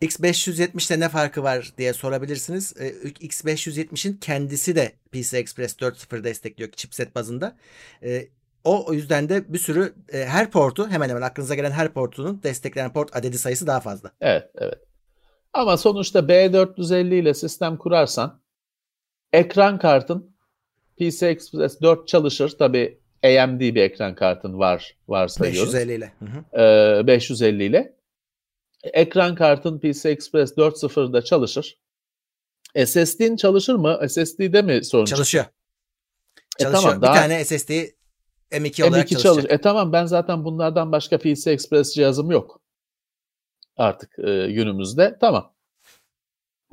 X570'te 0.02 1.00
ne 1.00 1.08
farkı 1.08 1.42
var 1.42 1.72
diye 1.78 1.92
sorabilirsiniz. 1.92 2.74
E, 2.80 2.88
X570'in 3.08 4.16
kendisi 4.16 4.76
de 4.76 4.92
PC 5.12 5.38
Express 5.38 5.76
4.0 5.76 6.24
destekliyor 6.24 6.70
chipset 6.70 7.14
bazında. 7.14 7.56
E, 8.02 8.28
o 8.64 8.92
yüzden 8.92 9.28
de 9.28 9.52
bir 9.52 9.58
sürü 9.58 9.94
e, 10.12 10.24
her 10.24 10.50
portu 10.50 10.88
hemen 10.88 11.08
hemen 11.08 11.22
aklınıza 11.22 11.54
gelen 11.54 11.70
her 11.70 11.92
portunun 11.92 12.40
desteklenen 12.42 12.92
port 12.92 13.16
adedi 13.16 13.38
sayısı 13.38 13.66
daha 13.66 13.80
fazla. 13.80 14.10
Evet, 14.20 14.50
evet. 14.58 14.78
Ama 15.52 15.76
sonuçta 15.76 16.18
B450 16.18 17.14
ile 17.14 17.34
sistem 17.34 17.76
kurarsan 17.76 18.40
ekran 19.32 19.78
kartın 19.78 20.30
PC 20.98 21.26
Express 21.26 21.80
4 21.82 22.08
çalışır. 22.08 22.58
Tabi 22.58 22.98
AMD 23.24 23.60
bir 23.60 23.82
ekran 23.82 24.14
kartın 24.14 24.58
var 24.58 24.96
varsayıyoruz. 25.08 25.74
550 25.74 25.92
ile. 25.92 26.12
Hı 26.18 26.24
hı. 26.24 26.62
Ee, 27.02 27.06
550 27.06 27.64
ile. 27.64 27.99
Ekran 28.84 29.34
kartın 29.34 29.78
PC 29.78 30.10
Express 30.10 30.52
4.0'da 30.52 31.22
çalışır. 31.22 31.78
SSD'in 32.86 33.36
çalışır 33.36 33.74
mı? 33.74 34.08
SSD'de 34.08 34.62
mi 34.62 34.84
sorun 34.84 35.04
Çalışıyor. 35.04 35.44
E, 36.58 36.62
çalışıyor. 36.62 36.82
Tamam, 36.82 36.96
bir 36.96 37.06
daha... 37.06 37.14
tane 37.14 37.44
SSD 37.44 37.70
M2 38.52 38.84
olarak 38.88 39.06
M2 39.06 39.08
çalışacak. 39.08 39.22
Çalış. 39.22 39.44
E 39.48 39.58
tamam 39.58 39.92
ben 39.92 40.06
zaten 40.06 40.44
bunlardan 40.44 40.92
başka 40.92 41.18
PC 41.18 41.50
Express 41.50 41.94
cihazım 41.94 42.30
yok. 42.30 42.60
Artık 43.76 44.18
e, 44.18 44.52
günümüzde. 44.52 45.18
Tamam. 45.20 45.54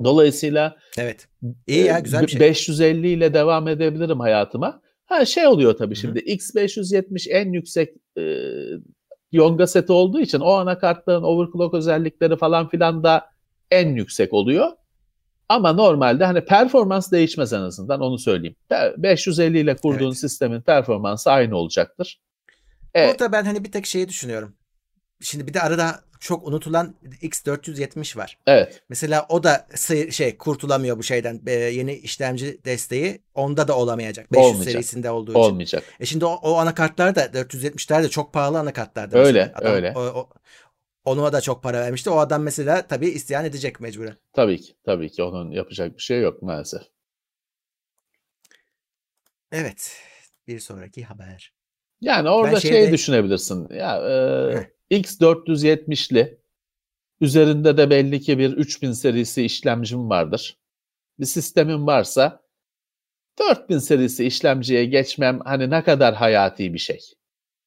Dolayısıyla 0.04 0.76
Evet. 0.98 1.28
İyi 1.66 1.84
ya 1.84 1.98
güzel 1.98 2.22
bir 2.22 2.28
şey. 2.28 2.40
550 2.40 3.08
ile 3.08 3.34
devam 3.34 3.68
edebilirim 3.68 4.20
hayatıma. 4.20 4.82
Ha 5.06 5.24
şey 5.24 5.46
oluyor 5.46 5.76
tabii 5.76 5.96
şimdi 5.96 6.18
X570 6.18 7.30
en 7.30 7.52
yüksek 7.52 7.94
e, 8.18 8.22
Yonga 9.32 9.66
seti 9.66 9.92
olduğu 9.92 10.20
için 10.20 10.40
o 10.40 10.52
anakartların 10.52 11.22
overclock 11.22 11.74
özellikleri 11.74 12.36
falan 12.36 12.68
filan 12.68 13.04
da 13.04 13.30
en 13.70 13.88
yüksek 13.88 14.32
oluyor. 14.32 14.68
Ama 15.48 15.72
normalde 15.72 16.24
hani 16.24 16.44
performans 16.44 17.12
değişmez 17.12 17.52
en 17.52 17.60
azından 17.60 18.00
onu 18.00 18.18
söyleyeyim. 18.18 18.56
550 18.96 19.58
ile 19.58 19.76
kurduğun 19.76 20.06
evet. 20.06 20.18
sistemin 20.18 20.60
performansı 20.60 21.30
aynı 21.30 21.56
olacaktır. 21.56 22.20
Evet. 22.94 23.12
Orada 23.12 23.32
ben 23.32 23.44
hani 23.44 23.64
bir 23.64 23.72
tek 23.72 23.86
şeyi 23.86 24.08
düşünüyorum. 24.08 24.54
Şimdi 25.20 25.46
bir 25.46 25.54
de 25.54 25.60
arada 25.60 26.00
çok 26.20 26.48
unutulan 26.48 26.94
X470 27.22 28.16
var. 28.16 28.38
Evet. 28.46 28.82
Mesela 28.88 29.26
o 29.28 29.42
da 29.42 29.66
şey 30.10 30.38
kurtulamıyor 30.38 30.98
bu 30.98 31.02
şeyden. 31.02 31.40
E, 31.46 31.52
yeni 31.52 31.94
işlemci 31.94 32.64
desteği 32.64 33.22
onda 33.34 33.68
da 33.68 33.78
olamayacak. 33.78 34.32
500 34.32 34.46
Olmayacak. 34.46 34.72
serisinde 34.72 35.10
olduğu 35.10 35.30
için. 35.30 35.40
Olmayacak. 35.40 35.84
E 36.00 36.06
şimdi 36.06 36.24
o, 36.24 36.32
o 36.42 36.54
anakartlar 36.56 37.14
da 37.14 37.24
470'ler 37.24 38.02
de 38.02 38.08
çok 38.08 38.32
pahalı 38.32 38.58
anakartlardı. 38.58 39.18
Öyle, 39.18 39.52
Adam, 39.54 39.72
öyle. 39.72 39.92
O, 39.96 40.00
o, 40.00 40.28
ona 41.04 41.32
da 41.32 41.40
çok 41.40 41.62
para 41.62 41.80
vermişti. 41.80 42.10
O 42.10 42.18
adam 42.18 42.42
mesela 42.42 42.86
tabii 42.86 43.08
isyan 43.08 43.44
edecek 43.44 43.80
mecburen. 43.80 44.16
Tabii 44.32 44.60
ki. 44.60 44.72
Tabii 44.84 45.10
ki. 45.10 45.22
Onun 45.22 45.50
yapacak 45.50 45.96
bir 45.96 46.02
şey 46.02 46.20
yok 46.20 46.42
maalesef. 46.42 46.82
Evet. 49.52 49.92
Bir 50.46 50.60
sonraki 50.60 51.04
haber. 51.04 51.52
Yani 52.00 52.28
orada 52.28 52.60
şey 52.60 52.70
şeyde... 52.70 52.92
düşünebilirsin. 52.92 53.68
Ya 53.74 53.96
e, 53.96 54.70
X470'li 54.90 56.40
üzerinde 57.20 57.76
de 57.76 57.90
belli 57.90 58.20
ki 58.20 58.38
bir 58.38 58.52
3000 58.52 58.92
serisi 58.92 59.42
işlemcim 59.42 60.10
vardır. 60.10 60.58
Bir 61.20 61.26
sistemin 61.26 61.86
varsa 61.86 62.42
4000 63.38 63.78
serisi 63.78 64.24
işlemciye 64.26 64.84
geçmem 64.84 65.40
hani 65.44 65.70
ne 65.70 65.84
kadar 65.84 66.14
hayati 66.14 66.74
bir 66.74 66.78
şey. 66.78 67.00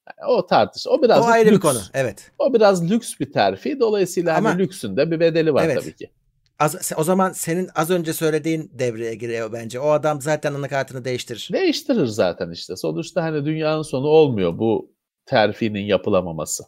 Yani 0.08 0.32
o 0.32 0.46
tartış. 0.46 0.88
O 0.88 1.02
biraz 1.02 1.26
o 1.26 1.28
ayrı 1.28 1.50
lüks. 1.50 1.56
bir 1.56 1.62
konu. 1.62 1.80
Evet. 1.94 2.32
O 2.40 2.54
biraz 2.54 2.92
lüks 2.92 3.20
bir 3.20 3.32
terfi. 3.32 3.80
Dolayısıyla 3.80 4.34
hani 4.34 4.40
Ama, 4.40 4.50
hani 4.50 4.60
lüksünde 4.60 5.12
bir 5.12 5.20
bedeli 5.20 5.54
var 5.54 5.66
evet. 5.66 5.80
tabii 5.82 5.96
ki. 5.96 6.12
Az, 6.60 6.92
o 6.98 7.04
zaman 7.04 7.32
senin 7.32 7.70
az 7.76 7.90
önce 7.90 8.14
söylediğin 8.14 8.72
devreye 8.74 9.16
giriyor 9.16 9.54
bence. 9.54 9.80
O 9.80 9.90
adam 9.90 10.22
zaten 10.22 10.54
anakartını 10.54 11.06
değiştirir. 11.06 11.50
Değiştirir 11.54 12.06
zaten 12.06 12.52
işte. 12.52 12.76
Sonuçta 12.76 13.24
hani 13.24 13.46
dünyanın 13.46 13.82
sonu 13.82 14.08
olmuyor 14.08 14.58
bu 14.58 14.92
terfinin 15.26 15.86
yapılamaması. 15.86 16.64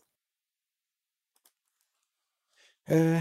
Ee, 2.89 3.19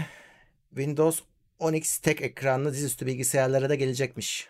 Windows 0.69 1.19
10X 1.59 2.01
tek 2.01 2.21
ekranlı 2.21 2.71
dizüstü 2.71 3.05
bilgisayarlara 3.05 3.69
da 3.69 3.75
gelecekmiş. 3.75 4.49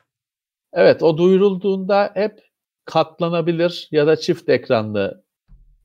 Evet 0.73 1.03
o 1.03 1.17
duyurulduğunda 1.17 2.11
hep 2.13 2.39
katlanabilir 2.85 3.87
ya 3.91 4.07
da 4.07 4.15
çift 4.15 4.49
ekranlı 4.49 5.23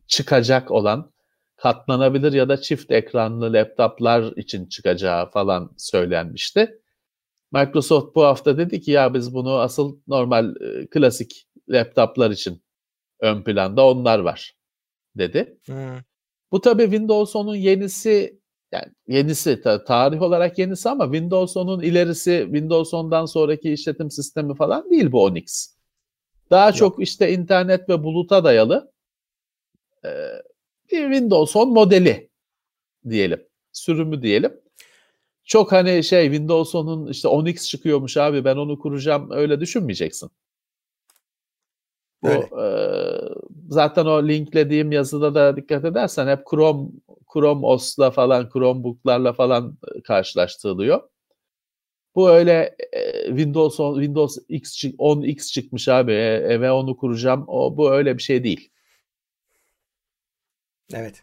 çıkacak 0.06 0.70
olan 0.70 1.12
katlanabilir 1.56 2.32
ya 2.32 2.48
da 2.48 2.60
çift 2.60 2.90
ekranlı 2.90 3.52
laptoplar 3.52 4.36
için 4.36 4.66
çıkacağı 4.66 5.30
falan 5.30 5.72
söylenmişti. 5.76 6.80
Microsoft 7.52 8.16
bu 8.16 8.24
hafta 8.24 8.58
dedi 8.58 8.80
ki 8.80 8.90
ya 8.90 9.14
biz 9.14 9.34
bunu 9.34 9.58
asıl 9.58 9.98
normal 10.06 10.54
klasik 10.90 11.48
laptoplar 11.68 12.30
için 12.30 12.62
ön 13.20 13.42
planda 13.42 13.86
onlar 13.86 14.18
var 14.18 14.56
dedi. 15.16 15.58
Hmm. 15.66 15.98
Bu 16.52 16.60
tabii 16.60 16.82
Windows 16.82 17.34
10'un 17.34 17.54
yenisi 17.54 18.40
yani 18.72 18.92
yenisi 19.08 19.62
tarih 19.86 20.22
olarak 20.22 20.58
yenisi 20.58 20.88
ama 20.88 21.04
Windows 21.04 21.56
10'un 21.56 21.82
ilerisi 21.82 22.40
Windows 22.44 22.92
10'dan 22.92 23.26
sonraki 23.26 23.72
işletim 23.72 24.10
sistemi 24.10 24.54
falan 24.54 24.90
değil 24.90 25.12
bu 25.12 25.28
10X. 25.28 25.74
Daha 26.50 26.66
Yok. 26.66 26.76
çok 26.76 27.02
işte 27.02 27.32
internet 27.32 27.88
ve 27.88 28.02
buluta 28.02 28.44
dayalı 28.44 28.92
e, 30.04 30.08
bir 30.92 31.02
Windows 31.02 31.56
10 31.56 31.72
modeli 31.72 32.30
diyelim. 33.08 33.46
Sürümü 33.72 34.22
diyelim. 34.22 34.60
Çok 35.44 35.72
hani 35.72 36.04
şey 36.04 36.24
Windows 36.24 36.74
10'un 36.74 37.06
işte 37.06 37.28
10X 37.28 37.68
çıkıyormuş 37.68 38.16
abi 38.16 38.44
ben 38.44 38.56
onu 38.56 38.78
kuracağım 38.78 39.30
öyle 39.30 39.60
düşünmeyeceksin. 39.60 40.30
Bu, 42.22 42.60
e, 42.62 42.66
zaten 43.70 44.06
o 44.06 44.28
linklediğim 44.28 44.92
yazıda 44.92 45.34
da 45.34 45.56
dikkat 45.56 45.84
edersen 45.84 46.28
hep 46.28 46.46
Chrome 46.50 46.88
Chrome 47.32 47.66
OS'la 47.66 48.10
falan 48.10 48.48
Chromebook'larla 48.52 49.32
falan 49.32 49.78
karşılaştırılıyor. 50.04 51.08
Bu 52.14 52.30
öyle 52.30 52.76
Windows 53.26 53.80
10, 53.80 53.94
Windows 53.94 54.38
X 54.48 54.84
10X 54.84 55.52
çıkmış 55.52 55.88
abi 55.88 56.12
e, 56.12 56.34
eve 56.34 56.70
onu 56.70 56.96
kuracağım. 56.96 57.44
O 57.46 57.76
bu 57.76 57.92
öyle 57.92 58.18
bir 58.18 58.22
şey 58.22 58.44
değil. 58.44 58.70
Evet. 60.94 61.22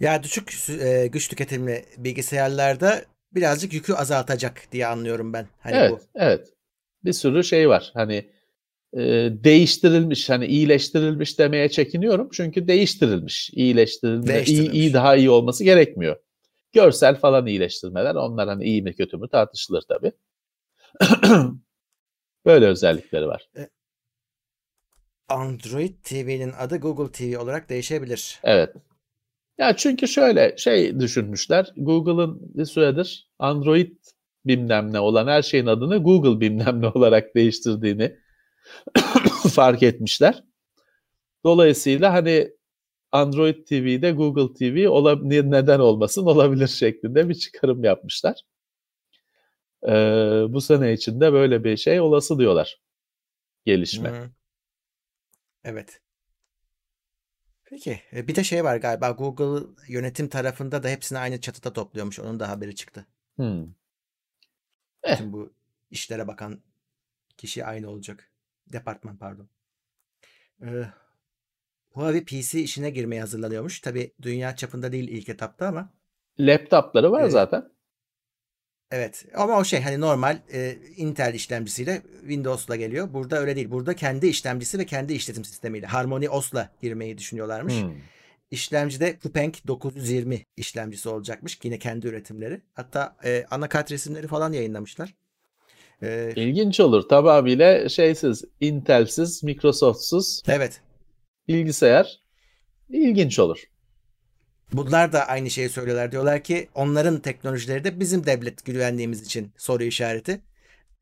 Ya 0.00 0.22
düşük 0.22 0.70
e, 0.80 1.06
güç 1.06 1.28
tüketimli 1.28 1.84
bilgisayarlarda 1.96 3.04
birazcık 3.32 3.72
yükü 3.72 3.94
azaltacak 3.94 4.62
diye 4.72 4.86
anlıyorum 4.86 5.32
ben. 5.32 5.46
Hani 5.60 5.76
evet, 5.76 5.90
bu. 5.90 6.00
evet. 6.14 6.48
Bir 7.04 7.12
sürü 7.12 7.44
şey 7.44 7.68
var. 7.68 7.90
Hani 7.94 8.30
e, 8.94 9.00
değiştirilmiş, 9.44 10.30
hani 10.30 10.46
iyileştirilmiş 10.46 11.38
demeye 11.38 11.68
çekiniyorum. 11.68 12.28
Çünkü 12.32 12.68
değiştirilmiş, 12.68 13.50
iyileştirilmiş, 13.52 14.28
değiştirilmiş. 14.28 14.74
iyi, 14.74 14.82
iyi 14.82 14.94
daha 14.94 15.16
iyi 15.16 15.30
olması 15.30 15.64
gerekmiyor. 15.64 16.16
Görsel 16.72 17.16
falan 17.16 17.46
iyileştirmeler, 17.46 18.14
onlar 18.14 18.48
hani 18.48 18.64
iyi 18.64 18.82
mi 18.82 18.94
kötü 18.94 19.16
mü 19.16 19.28
tartışılır 19.28 19.82
tabii. 19.88 20.12
Böyle 22.46 22.66
özellikleri 22.66 23.26
var. 23.26 23.48
E, 23.56 23.68
Android 25.28 25.94
TV'nin 26.04 26.52
adı 26.58 26.76
Google 26.76 27.12
TV 27.12 27.38
olarak 27.42 27.68
değişebilir. 27.68 28.40
Evet. 28.44 28.74
Ya 29.58 29.76
çünkü 29.76 30.08
şöyle 30.08 30.54
şey 30.56 31.00
düşünmüşler. 31.00 31.72
Google'ın 31.76 32.40
bir 32.54 32.64
süredir 32.64 33.30
Android 33.38 33.92
bilmem 34.44 34.92
ne 34.92 35.00
olan 35.00 35.26
her 35.26 35.42
şeyin 35.42 35.66
adını 35.66 36.02
Google 36.02 36.40
bilmem 36.40 36.82
ne 36.82 36.86
olarak 36.94 37.34
değiştirdiğini 37.34 38.16
fark 39.54 39.82
etmişler. 39.82 40.44
Dolayısıyla 41.44 42.12
hani 42.12 42.50
Android 43.12 43.66
TV'de 43.66 44.12
Google 44.12 44.54
TV 44.54 44.88
olabilir, 44.90 45.50
neden 45.50 45.78
olmasın 45.78 46.26
olabilir 46.26 46.68
şeklinde 46.68 47.28
bir 47.28 47.34
çıkarım 47.34 47.84
yapmışlar. 47.84 48.40
Ee, 49.88 50.44
bu 50.48 50.60
sene 50.60 50.92
içinde 50.92 51.32
böyle 51.32 51.64
bir 51.64 51.76
şey 51.76 52.00
olası 52.00 52.38
diyorlar. 52.38 52.80
Gelişme. 53.64 54.10
Hmm. 54.10 54.30
Evet. 55.64 56.00
Peki. 57.64 58.00
E, 58.12 58.28
bir 58.28 58.34
de 58.34 58.44
şey 58.44 58.64
var 58.64 58.76
galiba 58.76 59.10
Google 59.10 59.66
yönetim 59.88 60.28
tarafında 60.28 60.82
da 60.82 60.88
hepsini 60.88 61.18
aynı 61.18 61.40
çatıda 61.40 61.72
topluyormuş. 61.72 62.20
Onun 62.20 62.40
da 62.40 62.48
haberi 62.48 62.74
çıktı. 62.74 63.06
Hmm. 63.36 63.62
Eh. 65.02 65.12
Bütün 65.12 65.32
bu 65.32 65.52
işlere 65.90 66.28
bakan 66.28 66.62
kişi 67.36 67.64
aynı 67.64 67.90
olacak. 67.90 68.29
Departman 68.72 69.16
pardon. 69.16 69.48
Ee, 70.62 70.84
Huawei 71.90 72.24
PC 72.24 72.60
işine 72.60 72.90
girmeye 72.90 73.20
hazırlanıyormuş. 73.20 73.80
Tabi 73.80 74.12
dünya 74.22 74.56
çapında 74.56 74.92
değil 74.92 75.08
ilk 75.08 75.28
etapta 75.28 75.66
ama. 75.66 75.92
Laptopları 76.38 77.12
var 77.12 77.24
e, 77.24 77.30
zaten. 77.30 77.70
Evet 78.90 79.26
ama 79.34 79.58
o 79.58 79.64
şey 79.64 79.80
hani 79.80 80.00
normal 80.00 80.38
e, 80.52 80.78
Intel 80.96 81.34
işlemcisiyle 81.34 82.02
Windows'la 82.20 82.76
geliyor. 82.76 83.12
Burada 83.12 83.38
öyle 83.40 83.56
değil. 83.56 83.70
Burada 83.70 83.96
kendi 83.96 84.26
işlemcisi 84.26 84.78
ve 84.78 84.86
kendi 84.86 85.12
işletim 85.12 85.44
sistemiyle 85.44 85.86
Harmony 85.86 86.28
OS'la 86.28 86.70
girmeyi 86.82 87.18
düşünüyorlarmış. 87.18 87.82
Hmm. 87.82 87.92
İşlemcide 88.50 89.18
Kupeng 89.18 89.54
920 89.66 90.46
işlemcisi 90.56 91.08
olacakmış. 91.08 91.58
Yine 91.64 91.78
kendi 91.78 92.06
üretimleri. 92.06 92.60
Hatta 92.72 93.16
e, 93.24 93.46
anakart 93.50 93.92
resimleri 93.92 94.26
falan 94.26 94.52
yayınlamışlar. 94.52 95.14
E, 96.02 96.32
İlginç 96.36 96.80
olur. 96.80 97.08
Tamamıyla 97.08 97.88
şeysiz, 97.88 98.44
Intel'siz, 98.60 99.42
Microsoft'suz. 99.42 100.42
Evet. 100.48 100.80
Bilgisayar. 101.48 102.20
İlginç 102.88 103.38
olur. 103.38 103.64
Bunlar 104.72 105.12
da 105.12 105.26
aynı 105.26 105.50
şeyi 105.50 105.68
söylüyorlar. 105.68 106.12
Diyorlar 106.12 106.42
ki 106.42 106.68
onların 106.74 107.20
teknolojileri 107.20 107.84
de 107.84 108.00
bizim 108.00 108.26
devlet 108.26 108.64
güvenliğimiz 108.64 109.22
için 109.22 109.52
soru 109.56 109.82
işareti. 109.82 110.40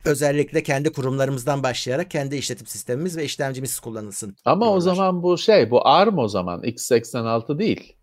Özellikle 0.05 0.63
kendi 0.63 0.93
kurumlarımızdan 0.93 1.63
başlayarak 1.63 2.11
kendi 2.11 2.37
işletim 2.37 2.67
sistemimiz 2.67 3.17
ve 3.17 3.25
işlemcimiz 3.25 3.81
kullanılsın. 3.81 4.37
Ama 4.45 4.61
diyorlar. 4.61 4.77
o 4.77 4.81
zaman 4.81 5.23
bu 5.23 5.39
şey, 5.39 5.71
bu 5.71 5.89
ARM 5.89 6.19
o 6.19 6.29
zaman 6.29 6.63
x86 6.63 7.59
değil. 7.59 7.97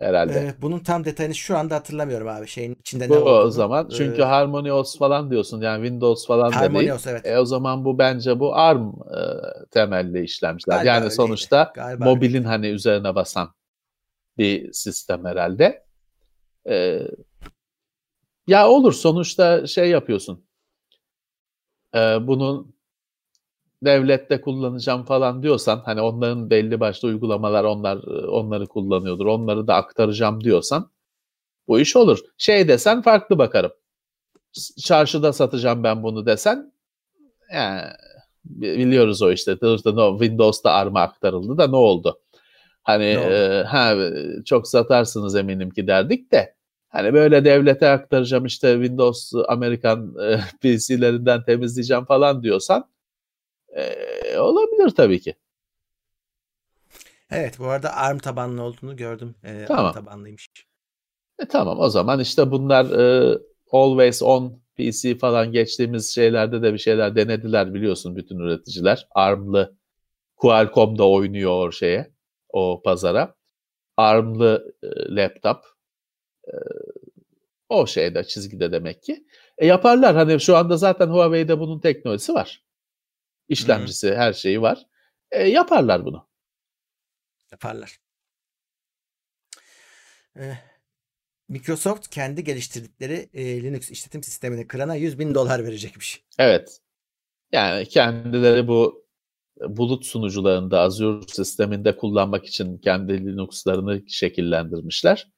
Herhalde. 0.00 0.32
Ee, 0.32 0.54
bunun 0.62 0.78
tam 0.78 1.04
detayını 1.04 1.34
şu 1.34 1.56
anda 1.56 1.74
hatırlamıyorum 1.74 2.28
abi. 2.28 2.48
Şeyin 2.48 2.74
içinde 2.74 3.08
bu 3.08 3.14
ne 3.14 3.18
olduğunu. 3.18 3.34
o 3.34 3.50
zaman. 3.50 3.88
Çünkü 3.88 4.20
ee, 4.20 4.24
Harmony 4.24 4.72
OS 4.72 4.98
falan 4.98 5.30
diyorsun. 5.30 5.60
Yani 5.60 5.86
Windows 5.86 6.26
falan 6.26 6.52
da 6.52 6.74
değil. 6.74 6.90
Evet. 7.06 7.26
E, 7.26 7.38
o 7.38 7.44
zaman 7.44 7.84
bu 7.84 7.98
bence 7.98 8.40
bu 8.40 8.54
ARM 8.56 8.88
e, 8.88 9.20
temelli 9.70 10.24
işlemciler. 10.24 10.76
Galiba 10.76 10.88
yani 10.88 10.96
öyleydi. 10.96 11.14
sonuçta 11.14 11.72
Galiba 11.74 12.04
mobilin 12.04 12.28
öyleydi. 12.28 12.46
hani 12.46 12.66
üzerine 12.66 13.14
basan 13.14 13.54
bir 14.38 14.72
sistem 14.72 15.24
herhalde. 15.24 15.84
Ee, 16.68 17.00
ya 18.46 18.68
olur 18.68 18.92
sonuçta 18.92 19.66
şey 19.66 19.90
yapıyorsun. 19.90 20.44
Ee, 21.94 21.98
bunun 22.20 22.74
devlette 23.84 24.40
kullanacağım 24.40 25.04
falan 25.04 25.42
diyorsan 25.42 25.82
hani 25.84 26.00
onların 26.00 26.50
belli 26.50 26.80
başlı 26.80 27.08
uygulamalar 27.08 27.64
onlar 27.64 27.98
onları 28.28 28.66
kullanıyordur. 28.66 29.26
Onları 29.26 29.66
da 29.66 29.74
aktaracağım 29.74 30.44
diyorsan 30.44 30.90
bu 31.68 31.80
iş 31.80 31.96
olur. 31.96 32.18
Şey 32.38 32.68
desen 32.68 33.02
farklı 33.02 33.38
bakarım. 33.38 33.72
çarşıda 34.84 35.32
satacağım 35.32 35.84
ben 35.84 36.02
bunu 36.02 36.26
desen 36.26 36.72
yani 37.54 37.82
biliyoruz 38.44 39.22
o 39.22 39.32
işte 39.32 39.52
Windows'ta 40.18 40.70
ARM'a 40.70 41.00
aktarıldı 41.00 41.58
da 41.58 41.66
ne 41.66 41.76
oldu? 41.76 42.20
Hani 42.82 43.04
e, 43.04 43.62
ha 43.66 43.94
çok 44.44 44.68
satarsınız 44.68 45.36
eminim 45.36 45.70
ki 45.70 45.86
derdik 45.86 46.32
de 46.32 46.54
hani 46.88 47.14
böyle 47.14 47.44
devlete 47.44 47.88
aktaracağım 47.88 48.46
işte 48.46 48.72
Windows 48.74 49.32
Amerikan 49.48 50.14
e, 50.22 50.40
PC'lerinden 50.62 51.44
temizleyeceğim 51.44 52.04
falan 52.04 52.42
diyorsan 52.42 52.90
e, 53.76 54.38
olabilir 54.38 54.90
tabii 54.90 55.20
ki. 55.20 55.34
Evet 57.30 57.58
bu 57.58 57.66
arada 57.66 57.96
ARM 57.96 58.18
tabanlı 58.18 58.62
olduğunu 58.62 58.96
gördüm. 58.96 59.34
E, 59.44 59.64
tamam. 59.64 59.86
ARM 59.86 59.92
tabanlıymış. 59.92 60.48
E, 61.38 61.44
tamam 61.48 61.78
o 61.78 61.88
zaman 61.88 62.20
işte 62.20 62.50
bunlar 62.50 62.84
e, 62.98 63.38
always 63.72 64.22
on 64.22 64.62
PC 64.76 65.18
falan 65.18 65.52
geçtiğimiz 65.52 66.14
şeylerde 66.14 66.62
de 66.62 66.72
bir 66.72 66.78
şeyler 66.78 67.16
denediler 67.16 67.74
biliyorsun 67.74 68.16
bütün 68.16 68.38
üreticiler. 68.38 69.08
ARM'lı 69.10 69.76
Qualcomm 70.36 70.98
da 70.98 71.08
oynuyor 71.08 71.72
şeye 71.72 72.14
o 72.48 72.82
pazara. 72.82 73.34
ARM'lı 73.96 74.74
e, 74.82 75.16
laptop 75.16 75.64
e, 76.46 76.54
o 77.68 77.86
şeyde 77.86 78.24
çizgide 78.24 78.72
demek 78.72 79.02
ki. 79.02 79.24
E 79.58 79.66
yaparlar 79.66 80.16
hani 80.16 80.40
şu 80.40 80.56
anda 80.56 80.76
zaten 80.76 81.06
Huawei'de 81.06 81.60
bunun 81.60 81.80
teknolojisi 81.80 82.34
var. 82.34 82.62
İşlemcisi 83.50 84.08
Hı-hı. 84.08 84.16
her 84.16 84.32
şeyi 84.32 84.62
var. 84.62 84.86
E, 85.30 85.48
yaparlar 85.48 86.04
bunu. 86.04 86.28
Yaparlar. 87.52 87.98
Ee, 90.36 90.54
Microsoft 91.48 92.08
kendi 92.08 92.44
geliştirdikleri 92.44 93.30
e, 93.34 93.62
Linux 93.62 93.90
işletim 93.90 94.22
sistemini 94.22 94.66
kırana 94.66 94.94
100 94.94 95.18
bin 95.18 95.34
dolar 95.34 95.64
verecekmiş. 95.64 96.24
Evet. 96.38 96.80
Yani 97.52 97.86
kendileri 97.86 98.68
bu 98.68 99.06
bulut 99.60 100.06
sunucularında 100.06 100.80
Azure 100.80 101.26
sisteminde 101.26 101.96
kullanmak 101.96 102.46
için 102.46 102.78
kendi 102.78 103.26
Linux'larını 103.26 104.02
şekillendirmişler. 104.08 105.30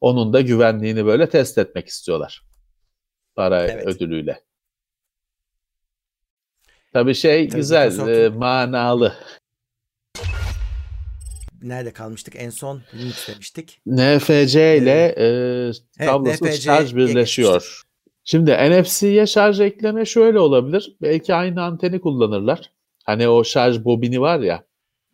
Onun 0.00 0.32
da 0.32 0.40
güvenliğini 0.40 1.06
böyle 1.06 1.28
test 1.28 1.58
etmek 1.58 1.88
istiyorlar. 1.88 2.42
Para 3.34 3.66
evet. 3.66 3.86
ödülüyle. 3.86 4.44
Tabii 6.92 7.14
şey 7.14 7.48
Tabii 7.48 7.60
güzel, 7.60 8.08
e, 8.08 8.28
manalı 8.28 9.14
nerede 11.62 11.92
kalmıştık? 11.92 12.34
En 12.36 12.50
son 12.50 12.82
Linux 12.94 13.28
demiştik. 13.28 13.80
NFC 13.86 14.78
ile 14.78 15.14
ee, 15.16 15.70
e, 16.00 16.06
kablosuz 16.06 16.42
evet, 16.42 16.60
şarj 16.60 16.96
birleşiyor. 16.96 17.82
Şimdi 18.24 18.50
NFC'ye 18.52 19.26
şarj 19.26 19.60
ekleme 19.60 20.04
şöyle 20.04 20.38
olabilir. 20.38 20.96
Belki 21.02 21.34
aynı 21.34 21.62
anteni 21.62 22.00
kullanırlar. 22.00 22.72
Hani 23.04 23.28
o 23.28 23.44
şarj 23.44 23.84
bobini 23.84 24.20
var 24.20 24.40
ya. 24.40 24.64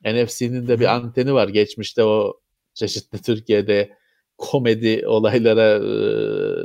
NFC'nin 0.05 0.69
de 0.69 0.81
bir 0.81 0.95
anteni 0.95 1.35
var. 1.35 1.49
Geçmişte 1.49 2.05
o 2.05 2.41
çeşitli 2.75 3.23
Türkiye'de 3.23 3.91
komedi 4.39 5.07
olaylara 5.07 5.75
e, 5.75 5.89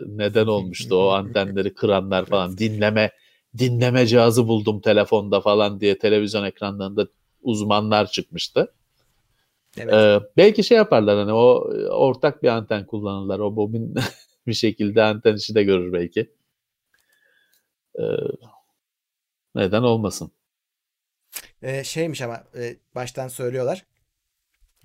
neden 0.08 0.48
olmuştu. 0.56 0.96
O 0.96 1.10
antenleri 1.10 1.74
kıranlar 1.74 2.26
falan 2.26 2.58
dinleme 2.58 3.12
dinleme 3.58 4.08
cihazı 4.08 4.48
buldum 4.48 4.82
telefonda 4.82 5.42
falan 5.42 5.80
diye 5.80 5.98
televizyon 5.98 6.44
ekranlarında 6.44 7.08
uzmanlar 7.42 8.12
çıkmıştı. 8.12 8.74
Evet. 9.78 9.94
Ee, 9.94 10.20
belki 10.38 10.64
şey 10.64 10.78
yaparlar 10.78 11.18
hani 11.18 11.34
o 11.34 11.70
ortak 11.90 12.44
bir 12.44 12.48
anten 12.48 12.86
kullanırlar. 12.86 13.40
O 13.40 13.56
bobin 13.56 13.96
bir 14.48 14.54
şekilde 14.54 15.04
anten 15.04 15.36
işi 15.36 15.56
de 15.56 15.64
görür 15.64 15.94
belki. 15.94 16.32
Ee, 18.00 18.04
neden 19.56 19.82
olmasın? 19.82 20.32
Ee, 21.62 21.84
şeymiş 21.84 22.22
ama 22.22 22.44
e, 22.56 22.76
baştan 22.96 23.28
söylüyorlar. 23.28 23.86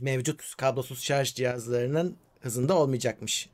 Mevcut 0.00 0.54
kablosuz 0.56 1.04
şarj 1.04 1.34
cihazlarının 1.34 2.16
hızında 2.40 2.78
olmayacakmış. 2.78 3.48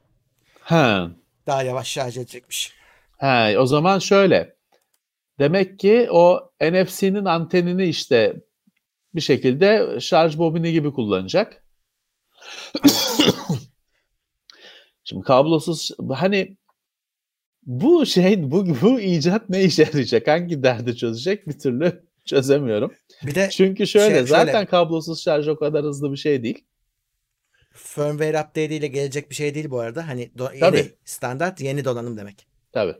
Ha. 0.60 1.10
Daha 1.46 1.62
yavaş 1.62 1.88
şarj 1.88 2.18
edecekmiş. 2.18 2.72
Ha, 3.18 3.50
o 3.58 3.66
zaman 3.66 3.98
şöyle. 3.98 4.56
Demek 5.42 5.78
ki 5.78 6.08
o 6.10 6.52
NFC'nin 6.60 7.24
antenini 7.24 7.84
işte 7.84 8.36
bir 9.14 9.20
şekilde 9.20 10.00
şarj 10.00 10.38
bobini 10.38 10.72
gibi 10.72 10.92
kullanacak. 10.92 11.66
Şimdi 15.04 15.22
kablosuz 15.24 15.90
hani 16.14 16.56
bu 17.62 18.06
şey 18.06 18.50
bu 18.50 18.66
bu 18.82 19.00
icat 19.00 19.48
ne 19.48 19.64
işe 19.64 19.82
yarayacak? 19.82 20.28
Hangi 20.28 20.62
derdi 20.62 20.96
çözecek? 20.96 21.48
Bir 21.48 21.58
türlü 21.58 22.04
çözemiyorum. 22.24 22.94
Bir 23.22 23.34
de 23.34 23.48
Çünkü 23.52 23.86
şöyle 23.86 24.14
şey, 24.14 24.26
zaten 24.26 24.52
şöyle, 24.52 24.66
kablosuz 24.66 25.22
şarj 25.22 25.48
o 25.48 25.56
kadar 25.56 25.84
hızlı 25.84 26.12
bir 26.12 26.16
şey 26.16 26.42
değil. 26.42 26.64
Firmware 27.72 28.40
update 28.40 28.76
ile 28.76 28.86
gelecek 28.86 29.30
bir 29.30 29.34
şey 29.34 29.54
değil 29.54 29.70
bu 29.70 29.80
arada. 29.80 30.08
Hani 30.08 30.30
do- 30.36 30.64
yeni 30.64 30.90
standart 31.04 31.60
yeni 31.60 31.84
donanım 31.84 32.16
demek. 32.16 32.46
Tabii. 32.72 32.94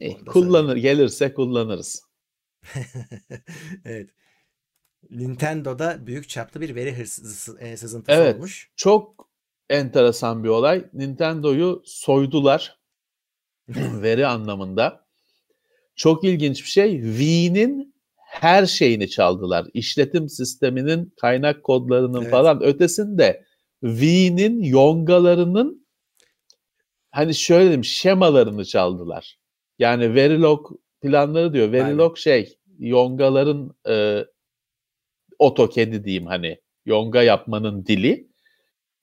E, 0.00 0.24
kullanır 0.24 0.76
gelirse 0.76 1.34
kullanırız. 1.34 2.02
evet. 3.84 4.10
Nintendo 5.10 5.78
büyük 6.06 6.28
çaplı 6.28 6.60
bir 6.60 6.74
veri 6.74 6.98
hırsızı, 6.98 7.58
e, 7.60 7.76
sızıntısı 7.76 8.18
evet, 8.18 8.36
olmuş. 8.36 8.70
Çok 8.76 9.30
enteresan 9.70 10.44
bir 10.44 10.48
olay. 10.48 10.84
Nintendo'yu 10.92 11.82
soydular 11.84 12.78
veri 14.02 14.26
anlamında. 14.26 15.06
Çok 15.96 16.24
ilginç 16.24 16.62
bir 16.62 16.68
şey. 16.68 17.02
Wii'nin 17.02 17.94
her 18.16 18.66
şeyini 18.66 19.10
çaldılar. 19.10 19.66
İşletim 19.74 20.28
sisteminin 20.28 21.14
kaynak 21.20 21.64
kodlarının 21.64 22.22
evet. 22.22 22.30
falan 22.30 22.62
ötesinde 22.62 23.44
Wii'nin 23.80 24.62
yongalarının 24.62 25.86
hani 27.10 27.34
şöyle 27.34 27.62
diyeyim 27.62 27.84
şemalarını 27.84 28.64
çaldılar. 28.64 29.38
Yani 29.78 30.14
Verilog 30.14 30.70
planları 31.02 31.52
diyor. 31.52 31.72
Verilog 31.72 32.10
Aynen. 32.10 32.14
şey 32.14 32.58
yongaların 32.78 33.74
e, 33.88 34.24
AutoCAD'i 35.38 36.04
diyeyim 36.04 36.26
hani 36.26 36.60
yonga 36.86 37.22
yapmanın 37.22 37.86
dili. 37.86 38.28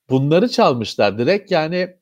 Bunları 0.09 0.49
çalmışlar 0.49 1.17
direkt 1.17 1.51
yani 1.51 1.97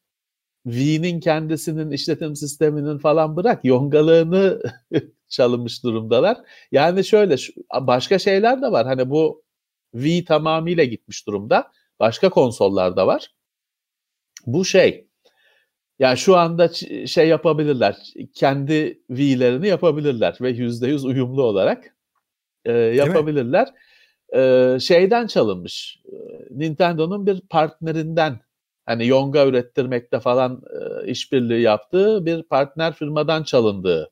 V'nin 0.66 1.20
kendisinin 1.20 1.92
işletim 1.92 2.36
sisteminin 2.36 2.98
falan 2.98 3.36
bırak 3.36 3.66
yongalığını 3.66 4.62
çalınmış 5.30 5.84
durumdalar. 5.84 6.38
Yani 6.72 7.04
şöyle 7.04 7.36
başka 7.82 8.20
şeyler 8.20 8.62
de 8.62 8.72
var. 8.72 8.88
Hani 8.88 9.10
bu 9.10 9.44
V 9.94 10.24
tamamıyla 10.26 10.84
gitmiş 10.84 11.28
durumda. 11.28 11.72
Başka 12.00 12.30
konsollarda 12.30 13.08
var. 13.08 13.28
Bu 14.46 14.66
şey 14.66 15.08
yani 16.02 16.18
şu 16.18 16.38
anda 16.38 16.70
şey 17.08 17.28
yapabilirler. 17.28 17.98
Kendi 18.34 19.02
V'lerini 19.10 19.68
yapabilirler 19.68 20.38
ve 20.42 20.52
%100 20.52 21.08
uyumlu 21.08 21.44
olarak 21.44 21.96
e, 22.66 22.72
yapabilirler 22.74 23.68
e, 24.36 24.78
şeyden 24.80 25.28
çalınmış. 25.28 26.00
Nintendo'nun 26.52 27.26
bir 27.26 27.42
partnerinden 27.42 28.40
hani 28.86 29.08
Yonga 29.08 29.46
ürettirmekte 29.46 30.20
falan 30.20 30.62
e, 30.74 31.12
işbirliği 31.12 31.62
yaptığı 31.62 32.26
bir 32.26 32.44
partner 32.44 32.94
firmadan 32.94 33.44
çalındığı 33.44 34.12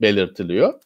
belirtiliyor. 0.00 0.80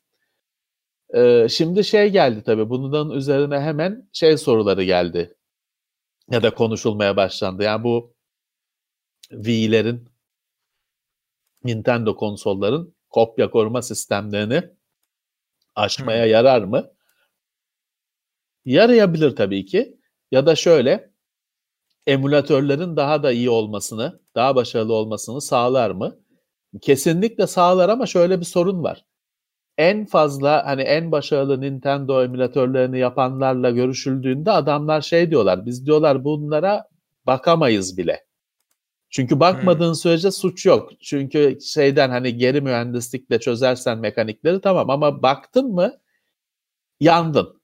E, 1.15 1.49
şimdi 1.49 1.85
şey 1.85 2.11
geldi 2.11 2.43
tabii 2.43 2.71
bunun 2.71 3.11
üzerine 3.11 3.61
hemen 3.61 4.09
şey 4.13 4.37
soruları 4.37 4.85
geldi 4.85 5.35
ya 6.31 6.43
da 6.43 6.55
konuşulmaya 6.55 7.17
başlandı. 7.17 7.63
Yani 7.63 7.85
bu 7.85 8.15
Wii'lerin 9.31 10.10
Nintendo 11.65 12.17
konsolların 12.17 12.95
kopya 13.11 13.51
koruma 13.51 13.83
sistemlerini 13.83 14.63
aşmaya 15.75 16.25
hmm. 16.25 16.31
yarar 16.31 16.63
mı? 16.63 16.91
Yarayabilir 18.65 19.37
tabii 19.37 19.65
ki. 19.65 20.01
Ya 20.31 20.47
da 20.47 20.57
şöyle 20.57 21.11
emülatörlerin 22.07 22.97
daha 22.97 23.23
da 23.23 23.33
iyi 23.33 23.51
olmasını, 23.51 24.21
daha 24.35 24.55
başarılı 24.57 24.95
olmasını 24.95 25.41
sağlar 25.41 25.91
mı? 25.91 26.17
Kesinlikle 26.83 27.47
sağlar 27.47 27.89
ama 27.89 28.07
şöyle 28.07 28.41
bir 28.41 28.45
sorun 28.45 28.83
var. 28.83 29.05
En 29.79 30.07
fazla 30.07 30.67
hani 30.67 30.83
en 30.83 31.13
başarılı 31.13 31.61
Nintendo 31.61 32.23
emülatörlerini 32.23 32.99
yapanlarla 32.99 33.71
görüşüldüğünde 33.71 34.51
adamlar 34.51 35.01
şey 35.01 35.31
diyorlar. 35.31 35.67
Biz 35.67 35.87
diyorlar 35.87 36.25
bunlara 36.25 36.85
bakamayız 37.27 37.99
bile. 37.99 38.30
Çünkü 39.11 39.41
bakmadığın 39.41 39.89
hmm. 39.89 39.95
sürece 39.95 40.31
suç 40.31 40.67
yok. 40.67 40.91
Çünkü 41.01 41.59
şeyden 41.63 42.11
hani 42.11 42.37
geri 42.37 42.61
mühendislikle 42.61 43.41
çözersen 43.41 43.99
mekanikleri 43.99 44.61
tamam 44.61 44.91
ama 44.91 45.23
baktın 45.23 45.75
mı 45.75 45.93
yandın 47.01 47.61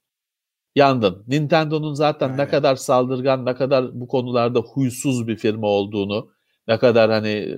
yandın. 0.76 1.24
Nintendo'nun 1.28 1.94
zaten 1.94 2.28
Aynen. 2.28 2.38
ne 2.38 2.48
kadar 2.48 2.76
saldırgan, 2.76 3.46
ne 3.46 3.54
kadar 3.54 4.00
bu 4.00 4.08
konularda 4.08 4.60
huysuz 4.60 5.28
bir 5.28 5.36
firma 5.36 5.66
olduğunu, 5.66 6.30
Ne 6.68 6.78
kadar 6.78 7.10
hani 7.10 7.54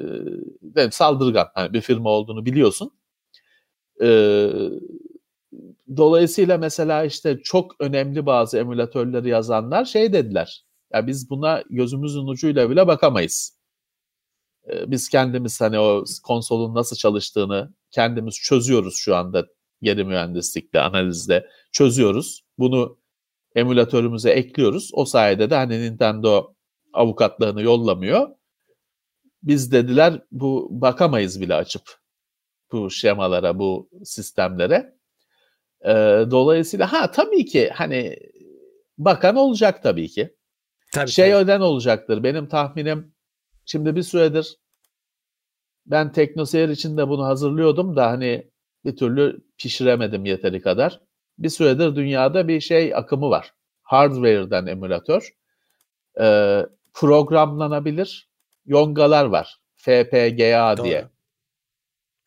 e, 0.76 0.91
saldırgan 0.91 1.49
hani 1.55 1.72
bir 1.72 1.80
firma 1.80 2.11
olduğunu 2.11 2.47
biliyorsun. 2.47 2.93
E, 4.03 4.09
dolayısıyla 5.97 6.59
mesela 6.59 7.05
işte 7.05 7.39
çok 7.43 7.80
önemli 7.80 8.26
bazı 8.26 8.59
emülatörleri 8.59 9.28
yazanlar 9.28 9.84
şey 9.84 10.12
dediler. 10.12 10.64
Ya 10.93 11.07
biz 11.07 11.30
buna 11.30 11.62
gözümüzün 11.70 12.26
ucuyla 12.26 12.70
bile 12.70 12.86
bakamayız. 12.86 13.57
E, 14.72 14.90
biz 14.90 15.08
kendimiz 15.08 15.60
hani 15.60 15.78
o 15.78 16.04
konsolun 16.24 16.74
nasıl 16.74 16.96
çalıştığını 16.96 17.74
kendimiz 17.90 18.34
çözüyoruz 18.34 18.96
şu 18.96 19.16
anda 19.16 19.46
geri 19.82 20.04
mühendislikle, 20.04 20.80
analizde 20.80 21.46
çözüyoruz. 21.72 22.44
Bunu 22.58 22.98
emülatörümüze 23.54 24.30
ekliyoruz. 24.30 24.90
O 24.92 25.04
sayede 25.04 25.50
de 25.50 25.54
hani 25.54 25.80
Nintendo 25.80 26.54
avukatlarını 26.92 27.62
yollamıyor. 27.62 28.28
Biz 29.42 29.72
dediler 29.72 30.22
bu 30.30 30.68
bakamayız 30.70 31.40
bile 31.40 31.54
açıp 31.54 31.82
bu 32.72 32.90
şemalara, 32.90 33.58
bu 33.58 33.90
sistemlere. 34.04 34.98
Ee, 35.84 36.24
dolayısıyla 36.30 36.92
ha 36.92 37.10
tabii 37.10 37.44
ki 37.44 37.70
hani 37.74 38.16
bakan 38.98 39.36
olacak 39.36 39.82
tabii 39.82 40.08
ki. 40.08 40.36
Tabii, 40.94 41.10
şey 41.10 41.30
tabii. 41.30 41.44
öden 41.44 41.60
olacaktır. 41.60 42.22
Benim 42.22 42.48
tahminim 42.48 43.14
şimdi 43.68 43.96
bir 43.96 44.02
süredir 44.02 44.56
ben 45.86 46.12
teknoseyir 46.12 46.68
için 46.68 46.96
de 46.96 47.08
bunu 47.08 47.24
hazırlıyordum 47.24 47.96
da 47.96 48.06
hani 48.06 48.50
bir 48.84 48.96
türlü 48.96 49.40
pişiremedim 49.58 50.24
yeteri 50.24 50.60
kadar. 50.60 51.00
Bir 51.38 51.48
süredir 51.48 51.96
dünyada 51.96 52.48
bir 52.48 52.60
şey 52.60 52.94
akımı 52.94 53.30
var. 53.30 53.54
Hardware'den 53.82 54.66
emülatör. 54.66 55.34
Ee, 56.20 56.66
programlanabilir 56.94 58.28
yongalar 58.66 59.24
var. 59.24 59.60
FPGA 59.76 60.76
Doğru. 60.76 60.86
diye. 60.86 61.08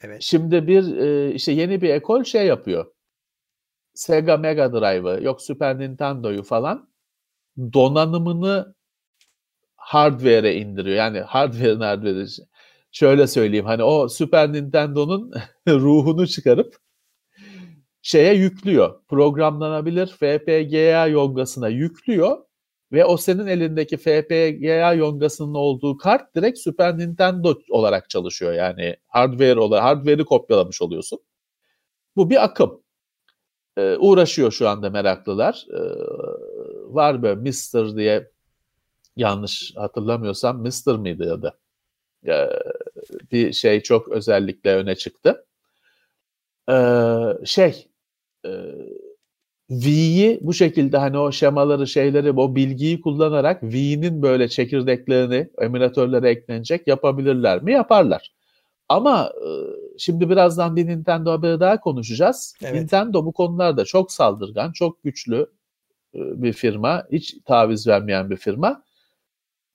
Evet. 0.02 0.22
Şimdi 0.22 0.68
bir 0.68 0.98
e, 0.98 1.34
işte 1.34 1.52
yeni 1.52 1.82
bir 1.82 1.90
ekol 1.90 2.24
şey 2.24 2.46
yapıyor. 2.46 2.94
Sega 3.94 4.38
Mega 4.38 4.74
Drive'ı, 4.74 5.24
yok 5.24 5.42
Super 5.42 5.80
Nintendo'yu 5.80 6.44
falan 6.44 6.90
donanımını 7.74 8.76
hardware'e 9.92 10.56
indiriyor. 10.56 10.96
Yani 10.96 11.20
hardware'ın 11.20 11.82
hardware'ı 11.82 12.28
şöyle 12.92 13.28
söyleyeyim 13.28 13.66
hani 13.66 13.84
o 13.84 14.08
Super 14.08 14.54
Nintendo'nun 14.54 15.32
ruhunu 15.68 16.28
çıkarıp 16.28 16.76
şeye 18.02 18.34
yüklüyor. 18.34 19.02
Programlanabilir 19.08 20.08
FPGA 20.08 21.08
yongasına 21.08 21.68
yüklüyor 21.70 22.38
ve 22.92 23.06
o 23.06 23.18
senin 23.18 23.48
elindeki 23.48 23.98
FPGA 23.98 24.94
yongasının 24.94 25.54
olduğu 25.54 25.98
kart 25.98 26.36
direkt 26.36 26.60
Super 26.60 26.98
Nintendo 26.98 27.56
olarak 27.70 28.10
çalışıyor. 28.10 28.54
Yani 28.54 28.96
hardware 29.08 29.60
olarak 29.60 29.84
hardware'i 29.84 30.26
kopyalamış 30.26 30.82
oluyorsun. 30.82 31.20
Bu 32.16 32.30
bir 32.30 32.44
akım. 32.44 32.84
Ee, 33.78 33.96
uğraşıyor 34.00 34.52
şu 34.52 34.70
anda 34.70 34.90
meraklılar. 34.90 35.66
Ee, 35.74 35.80
var 36.94 37.24
böyle 37.24 37.42
Mister 37.42 37.96
diye 37.96 38.32
yanlış 39.16 39.74
hatırlamıyorsam 39.76 40.62
Mister 40.62 40.98
miydi 40.98 41.24
ya 41.24 41.42
da 41.42 41.58
ee, 42.28 42.50
bir 43.32 43.54
şey 43.54 43.82
çok 43.82 44.08
özellikle 44.08 44.76
öne 44.76 44.96
çıktı. 44.96 45.46
Ee, 46.70 47.46
şey 47.46 47.88
e, 48.46 48.52
V'yi 49.70 50.40
bu 50.42 50.54
şekilde 50.54 50.98
hani 50.98 51.18
o 51.18 51.32
şemaları 51.32 51.88
şeyleri 51.88 52.32
o 52.32 52.56
bilgiyi 52.56 53.02
kullanarak 53.02 53.64
V'nin 53.64 54.22
böyle 54.22 54.48
çekirdeklerini 54.48 55.50
emülatörlere 55.62 56.30
eklenecek 56.30 56.88
yapabilirler 56.88 57.64
mi? 57.64 57.72
Yaparlar. 57.72 58.34
Ama 58.90 59.34
e, 59.46 59.50
şimdi 59.98 60.30
birazdan 60.30 60.76
bir 60.76 60.88
Nintendo 60.88 61.32
haberi 61.32 61.60
daha 61.60 61.80
konuşacağız. 61.80 62.56
Evet. 62.62 62.74
Nintendo 62.74 63.26
bu 63.26 63.32
konularda 63.32 63.86
çok 63.86 64.12
saldırgan, 64.12 64.72
çok 64.72 65.04
güçlü 65.04 65.48
e, 66.16 66.20
bir 66.44 66.54
firma. 66.54 67.08
Hiç 67.12 67.38
taviz 67.46 67.88
vermeyen 67.88 68.30
bir 68.30 68.38
firma. 68.38 68.84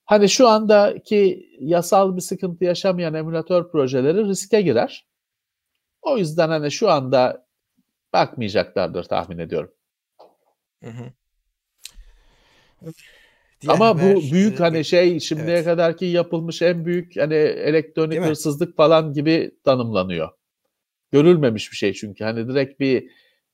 Hani 0.06 0.28
şu 0.28 0.48
andaki 0.48 1.50
yasal 1.60 2.16
bir 2.16 2.20
sıkıntı 2.20 2.64
yaşamayan 2.64 3.14
emülatör 3.14 3.70
projeleri 3.70 4.28
riske 4.28 4.60
girer. 4.60 5.06
O 6.02 6.18
yüzden 6.18 6.48
hani 6.48 6.70
şu 6.70 6.90
anda 6.90 7.46
bakmayacaklardır 8.12 9.04
tahmin 9.04 9.38
ediyorum. 9.38 9.72
Hı 10.84 10.90
hı. 10.90 11.12
Ama 13.68 14.00
bu 14.00 14.22
büyük 14.32 14.60
hani 14.60 14.84
şey 14.84 15.20
şimdiye 15.20 15.56
evet. 15.56 15.64
kadarki 15.64 16.04
yapılmış 16.04 16.62
en 16.62 16.84
büyük 16.84 17.16
hani 17.16 17.34
elektronik 17.34 18.20
hırsızlık 18.20 18.76
falan 18.76 19.12
gibi 19.12 19.50
tanımlanıyor. 19.64 20.28
Görülmemiş 21.12 21.72
bir 21.72 21.76
şey 21.76 21.92
çünkü 21.92 22.24
hani 22.24 22.48
direkt 22.48 22.80
bir 22.80 23.10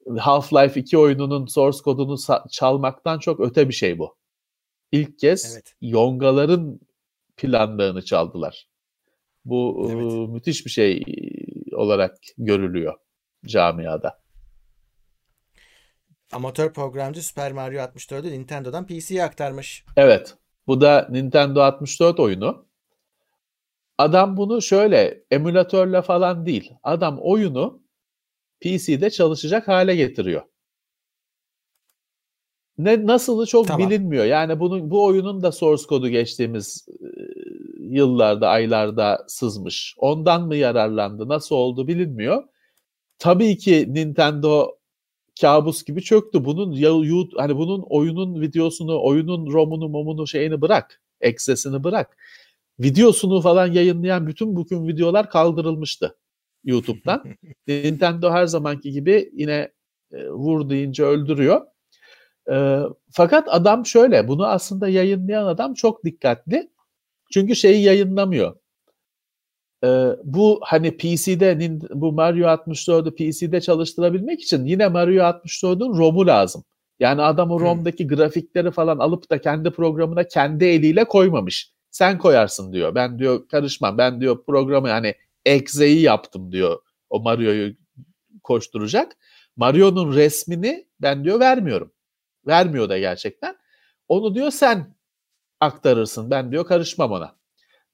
Half-Life 0.07 0.79
2 0.79 0.99
oyununun 0.99 1.47
source 1.47 1.79
kodunu 1.85 2.17
çalmaktan 2.51 3.19
çok 3.19 3.41
öte 3.41 3.69
bir 3.69 3.75
şey 3.75 3.99
bu. 3.99 4.17
İlk 4.93 5.19
kez 5.19 5.55
evet. 5.55 5.75
Yongaların 5.81 6.81
planlarını 7.37 8.05
çaldılar. 8.05 8.69
Bu 9.45 9.89
evet. 9.93 10.29
müthiş 10.29 10.67
bir 10.67 10.71
şey 10.71 11.03
olarak 11.73 12.19
görülüyor 12.39 12.95
camiada 13.47 14.23
amatör 16.33 16.73
programcı 16.73 17.23
Super 17.23 17.53
Mario 17.53 17.81
64'ü 17.81 18.31
Nintendo'dan 18.31 18.87
PC'ye 18.87 19.25
aktarmış. 19.25 19.85
Evet. 19.97 20.35
Bu 20.67 20.81
da 20.81 21.09
Nintendo 21.11 21.61
64 21.63 22.21
oyunu. 22.21 22.67
Adam 23.99 24.37
bunu 24.37 24.63
şöyle 24.63 25.25
emülatörle 25.31 26.03
falan 26.03 26.47
değil. 26.47 26.73
Adam 26.83 27.19
oyunu 27.21 27.83
PC'de 28.61 29.11
çalışacak 29.11 29.69
hale 29.69 29.97
getiriyor. 29.97 30.43
Ne 32.79 33.07
nasılı 33.07 33.47
çok 33.47 33.67
tamam. 33.67 33.91
bilinmiyor. 33.91 34.25
Yani 34.25 34.61
bunun 34.61 34.91
bu 34.91 35.05
oyunun 35.05 35.43
da 35.43 35.53
source 35.53 35.87
kodu 35.87 36.09
geçtiğimiz 36.09 36.87
yıllarda, 37.79 38.49
aylarda 38.49 39.25
sızmış. 39.29 39.95
Ondan 39.99 40.47
mı 40.47 40.57
yararlandı? 40.57 41.29
Nasıl 41.29 41.57
oldu 41.57 41.89
bilinmiyor. 41.89 42.45
Tabii 43.19 43.59
ki 43.59 43.87
Nintendo 43.89 44.79
kabus 45.41 45.85
gibi 45.85 46.03
çöktü. 46.03 46.45
Bunun 46.45 46.73
ya, 46.73 46.91
hani 47.37 47.57
bunun 47.57 47.85
oyunun 47.91 48.41
videosunu, 48.41 49.05
oyunun 49.05 49.53
romunu, 49.53 49.89
momunu 49.89 50.27
şeyini 50.27 50.61
bırak. 50.61 51.03
Eksesini 51.21 51.85
bırak. 51.85 52.17
Videosunu 52.81 53.41
falan 53.41 53.73
yayınlayan 53.73 54.27
bütün 54.27 54.57
bugün 54.57 54.89
videolar 54.89 55.31
kaldırılmıştı 55.31 56.17
YouTube'dan. 56.65 57.25
Nintendo 57.69 58.31
her 58.31 58.47
zamanki 58.47 58.93
gibi 58.93 59.31
yine 59.33 59.73
e, 60.13 60.29
vur 60.29 60.71
deyince 60.71 61.05
öldürüyor. 61.05 61.61
E, 62.51 62.81
fakat 63.11 63.49
adam 63.51 63.87
şöyle, 63.87 64.29
bunu 64.29 64.47
aslında 64.47 64.89
yayınlayan 64.89 65.47
adam 65.47 65.75
çok 65.75 66.05
dikkatli. 66.05 66.71
Çünkü 67.33 67.57
şeyi 67.57 67.83
yayınlamıyor. 67.83 68.57
Ee, 69.85 70.09
bu 70.25 70.61
hani 70.63 70.97
PC'de 70.97 71.79
bu 71.91 72.13
Mario 72.13 72.47
64'ü 72.47 73.15
PC'de 73.15 73.61
çalıştırabilmek 73.61 74.43
için 74.43 74.65
yine 74.65 74.89
Mario 74.89 75.23
64'ün 75.23 75.99
ROM'u 75.99 76.27
lazım. 76.27 76.65
Yani 77.01 77.23
adam 77.23 77.51
o 77.51 77.61
ROM'daki 77.61 78.05
hmm. 78.05 78.17
grafikleri 78.17 78.71
falan 78.71 78.99
alıp 78.99 79.31
da 79.31 79.41
kendi 79.41 79.71
programına 79.71 80.25
kendi 80.29 80.65
eliyle 80.65 81.05
koymamış. 81.05 81.73
Sen 81.91 82.19
koyarsın 82.19 82.73
diyor. 82.73 82.95
Ben 82.95 83.19
diyor 83.19 83.49
karışmam. 83.49 83.99
Ben 83.99 84.21
diyor 84.21 84.45
programı 84.47 84.89
hani 84.89 85.15
exe'yi 85.45 86.01
yaptım 86.01 86.53
diyor. 86.53 86.79
O 87.11 87.21
Mario'yu 87.21 87.75
koşturacak. 88.43 89.17
Mario'nun 89.57 90.15
resmini 90.15 90.87
ben 91.01 91.25
diyor 91.25 91.41
vermiyorum. 91.41 91.93
Vermiyor 92.47 92.89
da 92.89 92.99
gerçekten. 92.99 93.57
Onu 94.09 94.35
diyor 94.35 94.51
sen 94.51 94.95
aktarırsın. 95.61 96.31
Ben 96.31 96.53
diyor 96.53 96.67
karışmam 96.67 97.13
ona. 97.13 97.37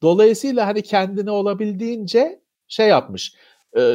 Dolayısıyla 0.03 0.67
hani 0.67 0.83
kendine 0.83 1.31
olabildiğince 1.31 2.43
şey 2.69 2.89
yapmış. 2.89 3.35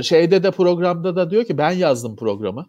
Şeyde 0.02 0.44
de 0.44 0.52
programda 0.52 1.16
da 1.16 1.32
diyor 1.32 1.46
ki 1.46 1.58
ben 1.58 1.72
yazdım 1.72 2.16
programı. 2.16 2.66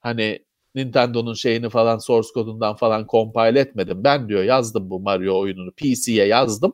Hani 0.00 0.44
Nintendo'nun 0.74 1.34
şeyini 1.34 1.68
falan 1.68 1.98
source 1.98 2.28
kodundan 2.34 2.76
falan 2.76 3.06
compile 3.10 3.60
etmedim. 3.60 4.04
Ben 4.04 4.28
diyor 4.28 4.42
yazdım 4.44 4.90
bu 4.90 5.00
Mario 5.00 5.38
oyununu 5.40 5.72
PC'ye 5.72 6.26
yazdım. 6.26 6.72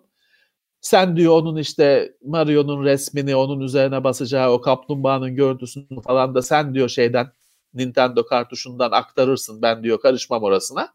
Sen 0.80 1.16
diyor 1.16 1.32
onun 1.32 1.56
işte 1.56 2.12
Mario'nun 2.24 2.84
resmini 2.84 3.36
onun 3.36 3.60
üzerine 3.60 4.04
basacağı 4.04 4.50
o 4.52 4.60
kaplumbağanın 4.60 5.34
görüntüsünü 5.34 6.02
falan 6.06 6.34
da 6.34 6.42
sen 6.42 6.74
diyor 6.74 6.88
şeyden 6.88 7.32
Nintendo 7.74 8.26
kartuşundan 8.26 8.90
aktarırsın. 8.90 9.62
Ben 9.62 9.82
diyor 9.82 10.00
karışmam 10.00 10.42
orasına. 10.42 10.94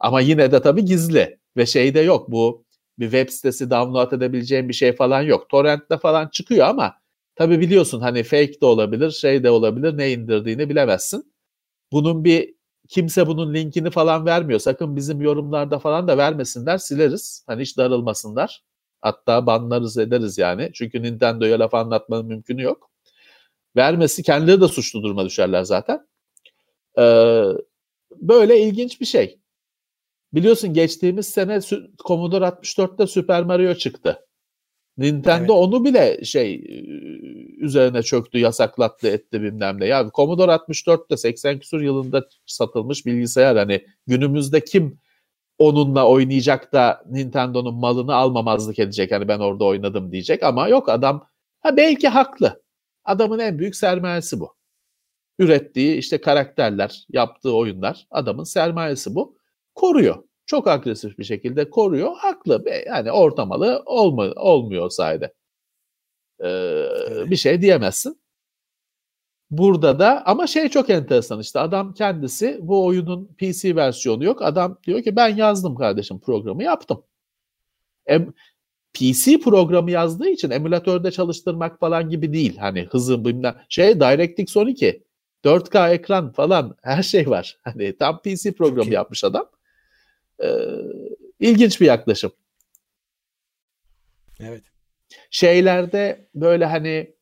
Ama 0.00 0.20
yine 0.20 0.52
de 0.52 0.62
tabii 0.62 0.84
gizli 0.84 1.38
ve 1.56 1.66
şeyde 1.66 2.00
yok 2.00 2.30
bu 2.30 2.64
bir 2.98 3.04
web 3.04 3.28
sitesi 3.30 3.70
download 3.70 4.12
edebileceğin 4.12 4.68
bir 4.68 4.74
şey 4.74 4.92
falan 4.92 5.22
yok. 5.22 5.48
Torrent'te 5.50 5.98
falan 5.98 6.28
çıkıyor 6.28 6.66
ama 6.66 6.94
tabi 7.36 7.60
biliyorsun 7.60 8.00
hani 8.00 8.22
fake 8.22 8.60
de 8.60 8.66
olabilir, 8.66 9.10
şey 9.10 9.44
de 9.44 9.50
olabilir. 9.50 9.98
Ne 9.98 10.12
indirdiğini 10.12 10.68
bilemezsin. 10.68 11.32
Bunun 11.92 12.24
bir 12.24 12.54
kimse 12.88 13.26
bunun 13.26 13.54
linkini 13.54 13.90
falan 13.90 14.26
vermiyor. 14.26 14.60
Sakın 14.60 14.96
bizim 14.96 15.20
yorumlarda 15.22 15.78
falan 15.78 16.08
da 16.08 16.18
vermesinler. 16.18 16.78
Sileriz. 16.78 17.44
Hani 17.46 17.62
hiç 17.62 17.78
darılmasınlar. 17.78 18.62
Hatta 19.00 19.46
banlarız 19.46 19.98
ederiz 19.98 20.38
yani. 20.38 20.70
Çünkü 20.74 21.02
Nintendo'ya 21.02 21.58
laf 21.58 21.74
anlatmanın 21.74 22.26
mümkünü 22.26 22.62
yok. 22.62 22.90
Vermesi 23.76 24.22
kendileri 24.22 24.60
de 24.60 24.68
suçlu 24.68 25.02
duruma 25.02 25.24
düşerler 25.24 25.62
zaten. 25.64 26.07
Ee, 26.98 27.44
böyle 28.16 28.60
ilginç 28.60 29.00
bir 29.00 29.06
şey. 29.06 29.40
Biliyorsun 30.32 30.74
geçtiğimiz 30.74 31.26
sene 31.26 31.60
Commodore 32.06 32.44
64'te 32.44 33.06
Super 33.06 33.42
Mario 33.42 33.74
çıktı. 33.74 34.26
Nintendo 34.98 35.38
evet. 35.38 35.50
onu 35.50 35.84
bile 35.84 36.24
şey 36.24 36.64
üzerine 37.60 38.02
çöktü, 38.02 38.38
yasaklattı, 38.38 39.08
etti 39.08 39.42
bilmem 39.42 39.80
ne. 39.80 39.86
Ya 39.86 40.10
Commodore 40.14 40.52
64'te 40.52 41.16
80 41.16 41.58
küsur 41.58 41.80
yılında 41.80 42.28
satılmış 42.46 43.06
bilgisayar 43.06 43.56
hani 43.56 43.84
günümüzde 44.06 44.64
kim 44.64 45.00
onunla 45.58 46.08
oynayacak 46.08 46.72
da 46.72 47.04
Nintendo'nun 47.10 47.74
malını 47.74 48.14
almamazlık 48.14 48.78
edecek. 48.78 49.12
Hani 49.12 49.28
ben 49.28 49.38
orada 49.38 49.64
oynadım 49.64 50.12
diyecek 50.12 50.42
ama 50.42 50.68
yok 50.68 50.88
adam 50.88 51.26
ha 51.60 51.76
belki 51.76 52.08
haklı. 52.08 52.62
Adamın 53.04 53.38
en 53.38 53.58
büyük 53.58 53.76
sermayesi 53.76 54.40
bu. 54.40 54.57
Ürettiği 55.38 55.96
işte 55.96 56.20
karakterler, 56.20 57.06
yaptığı 57.10 57.54
oyunlar 57.54 58.06
adamın 58.10 58.44
sermayesi 58.44 59.14
bu. 59.14 59.38
Koruyor. 59.74 60.24
Çok 60.46 60.68
agresif 60.68 61.18
bir 61.18 61.24
şekilde 61.24 61.70
koruyor. 61.70 62.16
Haklı. 62.16 62.64
Yani 62.86 63.12
ortamalı 63.12 63.82
olma, 63.86 64.32
olmuyor 64.36 64.90
sayede. 64.90 65.34
Ee, 66.44 66.84
bir 67.30 67.36
şey 67.36 67.62
diyemezsin. 67.62 68.20
Burada 69.50 69.98
da 69.98 70.22
ama 70.26 70.46
şey 70.46 70.68
çok 70.68 70.90
enteresan 70.90 71.40
işte 71.40 71.60
adam 71.60 71.94
kendisi 71.94 72.58
bu 72.62 72.86
oyunun 72.86 73.26
PC 73.38 73.76
versiyonu 73.76 74.24
yok. 74.24 74.42
Adam 74.42 74.78
diyor 74.86 75.02
ki 75.02 75.16
ben 75.16 75.36
yazdım 75.36 75.74
kardeşim 75.74 76.20
programı 76.20 76.62
yaptım. 76.62 77.04
Em, 78.06 78.32
PC 78.94 79.40
programı 79.40 79.90
yazdığı 79.90 80.28
için 80.28 80.50
emülatörde 80.50 81.10
çalıştırmak 81.10 81.80
falan 81.80 82.10
gibi 82.10 82.32
değil. 82.32 82.56
Hani 82.56 82.88
hızı 82.90 83.24
bilmem 83.24 83.56
şey 83.68 84.00
DirectX 84.00 84.56
12 84.56 85.02
4K 85.44 85.92
ekran 85.92 86.32
falan 86.32 86.76
her 86.82 87.02
şey 87.02 87.30
var. 87.30 87.58
Hani 87.64 87.96
tam 87.96 88.22
PC 88.22 88.52
programı 88.52 88.92
yapmış 88.92 89.24
adam. 89.24 89.50
Ee, 90.42 90.48
ilginç 91.40 91.80
bir 91.80 91.86
yaklaşım. 91.86 92.32
Evet. 94.40 94.62
Şeylerde 95.30 96.28
böyle 96.34 96.64
hani 96.64 97.14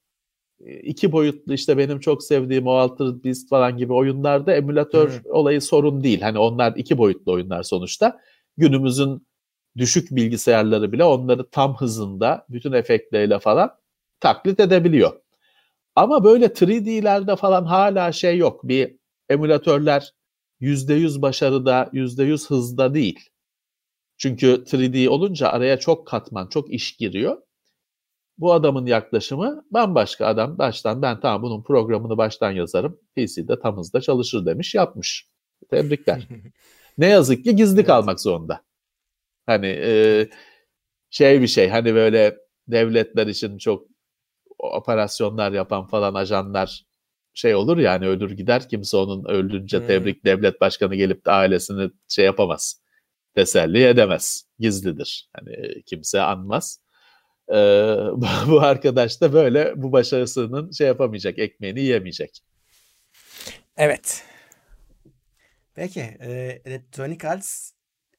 iki 0.83 1.13
boyutlu 1.13 1.55
işte 1.55 1.79
benim 1.79 2.01
çok 2.01 2.23
sevdiğim 2.23 2.67
o 2.67 2.73
Altered 2.73 3.25
Beast 3.25 3.49
falan 3.49 3.77
gibi 3.77 3.93
oyunlarda 3.93 4.55
emülatör 4.55 5.11
hmm. 5.11 5.31
olayı 5.33 5.63
sorun 5.63 6.05
değil. 6.05 6.21
Hani 6.21 6.39
onlar 6.39 6.73
iki 6.77 6.99
boyutlu 6.99 7.33
oyunlar 7.33 7.63
sonuçta. 7.63 8.21
Günümüzün 8.57 9.27
düşük 9.77 10.11
bilgisayarları 10.11 10.93
bile 10.93 11.05
onları 11.05 11.51
tam 11.51 11.77
hızında 11.77 12.47
bütün 12.49 12.73
efektleriyle 12.73 13.39
falan 13.39 13.71
taklit 14.21 14.61
edebiliyor. 14.61 15.21
Ama 15.97 16.25
böyle 16.25 16.47
3D'lerde 16.47 17.37
falan 17.37 17.65
hala 17.65 18.13
şey 18.13 18.39
yok. 18.39 18.69
Bir 18.69 18.97
emülatörler 19.29 20.13
%100 20.61 21.23
başarıda, 21.23 21.91
%100 21.93 22.49
hızda 22.49 22.95
değil. 22.95 23.31
Çünkü 24.19 24.47
3D 24.47 25.09
olunca 25.09 25.49
araya 25.49 25.79
çok 25.79 26.07
katman, 26.07 26.49
çok 26.49 26.73
iş 26.73 26.97
giriyor. 26.97 27.43
Bu 28.39 28.53
adamın 28.53 28.87
yaklaşımı 28.87 29.65
bambaşka 29.71 30.27
adam 30.27 30.59
baştan 30.59 31.03
ben 31.03 31.21
tamam 31.21 31.43
bunun 31.43 31.63
programını 31.63 32.17
baştan 32.17 32.51
yazarım. 32.51 33.01
PC'de 33.17 33.61
tam 33.61 33.77
hızda 33.77 34.01
çalışır 34.01 34.47
demiş 34.47 34.75
yapmış. 34.75 35.29
Tebrikler. 35.71 36.29
ne 36.99 37.07
yazık 37.07 37.45
ki 37.45 37.57
gizli 37.57 37.77
evet. 37.79 37.87
kalmak 37.87 38.21
zorunda. 38.21 38.63
Hani 39.47 39.67
e, 39.67 40.29
şey 41.11 41.43
bir 41.43 41.47
şey 41.47 41.69
hani 41.69 41.95
böyle 41.95 42.37
devletler 42.69 43.27
için 43.27 43.59
çok 43.59 43.96
operasyonlar 44.59 45.53
yapan 45.53 45.87
falan 45.87 46.15
ajanlar 46.15 46.87
şey 47.35 47.55
olur 47.55 47.79
yani 47.79 48.07
ölür 48.07 48.31
gider 48.31 48.69
kimse 48.69 48.97
onun 48.97 49.25
öldürünce 49.25 49.79
hmm. 49.79 49.87
tebrik 49.87 50.25
devlet 50.25 50.61
başkanı 50.61 50.95
gelip 50.95 51.27
de 51.27 51.31
ailesini 51.31 51.91
şey 52.09 52.25
yapamaz. 52.25 52.83
Teselli 53.35 53.85
edemez. 53.85 54.45
Gizlidir. 54.59 55.31
Hani 55.33 55.83
kimse 55.83 56.21
anmaz. 56.21 56.81
Ee, 57.49 57.55
bu 58.47 58.61
arkadaş 58.61 59.21
da 59.21 59.33
böyle 59.33 59.73
bu 59.77 59.93
başarısının 59.93 60.71
şey 60.71 60.87
yapamayacak, 60.87 61.39
ekmeğini 61.39 61.81
yiyemeyecek. 61.81 62.41
Evet. 63.77 64.25
Peki, 65.75 66.01
e, 66.01 66.61
Electronic 66.65 67.29
Arts 67.29 67.73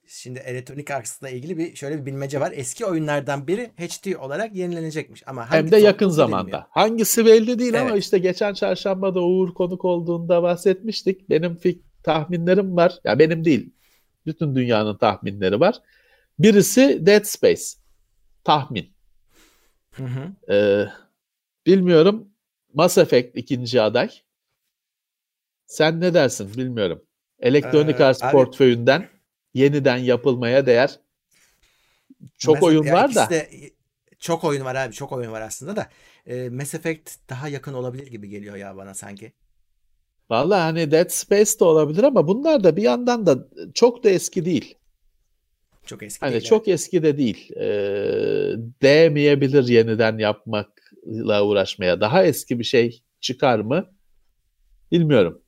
Şimdi 0.10 0.40
Electronic 0.40 0.94
Arts'la 0.94 1.30
ilgili 1.30 1.58
bir 1.58 1.76
şöyle 1.76 2.02
bir 2.02 2.06
bilmece 2.06 2.40
var. 2.40 2.52
Eski 2.56 2.86
oyunlardan 2.86 3.48
biri 3.48 3.72
HD 3.78 4.16
olarak 4.16 4.56
yenilenecekmiş 4.56 5.24
ama 5.28 5.52
hem 5.52 5.72
de 5.72 5.78
yakın 5.78 6.10
zamanda. 6.10 6.46
Bilmiyor. 6.46 6.64
Hangisi 6.70 7.26
belli 7.26 7.60
değil 7.60 7.74
evet. 7.74 7.82
ama 7.82 7.98
işte 7.98 8.18
geçen 8.18 8.54
çarşamba 8.54 9.16
da 9.16 9.22
Uğur 9.22 9.54
konuk 9.54 9.86
olduğunda 9.86 10.44
bahsetmiştik. 10.44 11.30
Benim 11.30 11.56
fik 11.56 12.04
tahminlerim 12.04 12.76
var. 12.76 13.00
Ya 13.04 13.20
benim 13.20 13.46
değil. 13.46 13.74
Bütün 14.26 14.56
dünyanın 14.56 14.98
tahminleri 14.98 15.60
var. 15.60 15.76
Birisi 16.40 17.06
Dead 17.06 17.24
Space. 17.24 17.64
Tahmin. 18.44 18.94
Hı 19.92 20.04
hı. 20.04 20.54
Ee, 20.54 20.88
bilmiyorum. 21.66 22.28
Mass 22.74 22.98
Effect 22.98 23.38
ikinci 23.38 23.82
aday. 23.82 24.10
Sen 25.66 26.02
ne 26.02 26.14
dersin 26.14 26.54
bilmiyorum. 26.58 27.02
Electronic 27.40 27.98
ee, 28.00 28.04
Arts 28.04 28.24
abi, 28.24 28.32
portföyünden 28.32 29.17
yeniden 29.54 29.98
yapılmaya 29.98 30.66
değer 30.66 31.00
çok 32.38 32.56
Mesela, 32.56 32.68
oyun 32.68 32.94
var 32.94 33.16
da. 33.16 33.30
De, 33.30 33.50
çok 34.20 34.44
oyun 34.44 34.66
var 34.66 34.76
abi 34.76 34.94
çok 34.94 35.12
oyun 35.12 35.32
var 35.32 35.42
aslında 35.42 35.76
da. 35.76 35.90
E, 36.26 36.50
Mass 36.50 36.74
Effect 36.74 37.12
daha 37.30 37.48
yakın 37.48 37.74
olabilir 37.74 38.08
gibi 38.08 38.30
geliyor 38.30 38.56
ya 38.56 38.78
bana 38.78 38.94
sanki. 38.94 39.32
Vallahi 40.30 40.62
hani 40.62 40.92
Dead 40.92 41.10
Space 41.10 41.60
de 41.60 41.64
olabilir 41.64 42.04
ama 42.04 42.28
bunlar 42.28 42.64
da 42.64 42.76
bir 42.76 42.82
yandan 42.82 43.26
da 43.26 43.48
çok 43.74 44.04
da 44.04 44.10
eski 44.10 44.46
değil. 44.46 44.76
Çok 45.86 46.04
eski 46.04 46.20
hani 46.20 46.32
değil. 46.32 46.44
Çok 46.44 46.68
yani. 46.68 46.74
eski 46.74 47.04
de 47.04 47.18
değil. 47.18 47.52
Ee, 47.56 48.56
değmeyebilir 48.82 49.68
yeniden 49.68 50.18
yapmakla 50.18 51.46
uğraşmaya. 51.46 52.02
Daha 52.02 52.24
eski 52.24 52.60
bir 52.60 52.64
şey 52.64 53.04
çıkar 53.20 53.60
mı? 53.60 53.86
Bilmiyorum. 54.92 55.42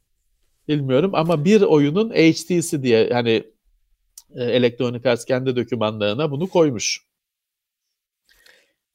Bilmiyorum 0.68 1.12
ama 1.14 1.46
bir 1.46 1.62
oyunun 1.62 2.10
HD'si 2.10 2.84
diye 2.84 3.10
hani 3.14 3.44
e, 4.36 4.44
Electronic 4.44 5.10
Arts 5.10 5.26
kendi 5.26 5.56
dokümanlarına 5.56 6.32
bunu 6.32 6.50
koymuş. 6.50 7.06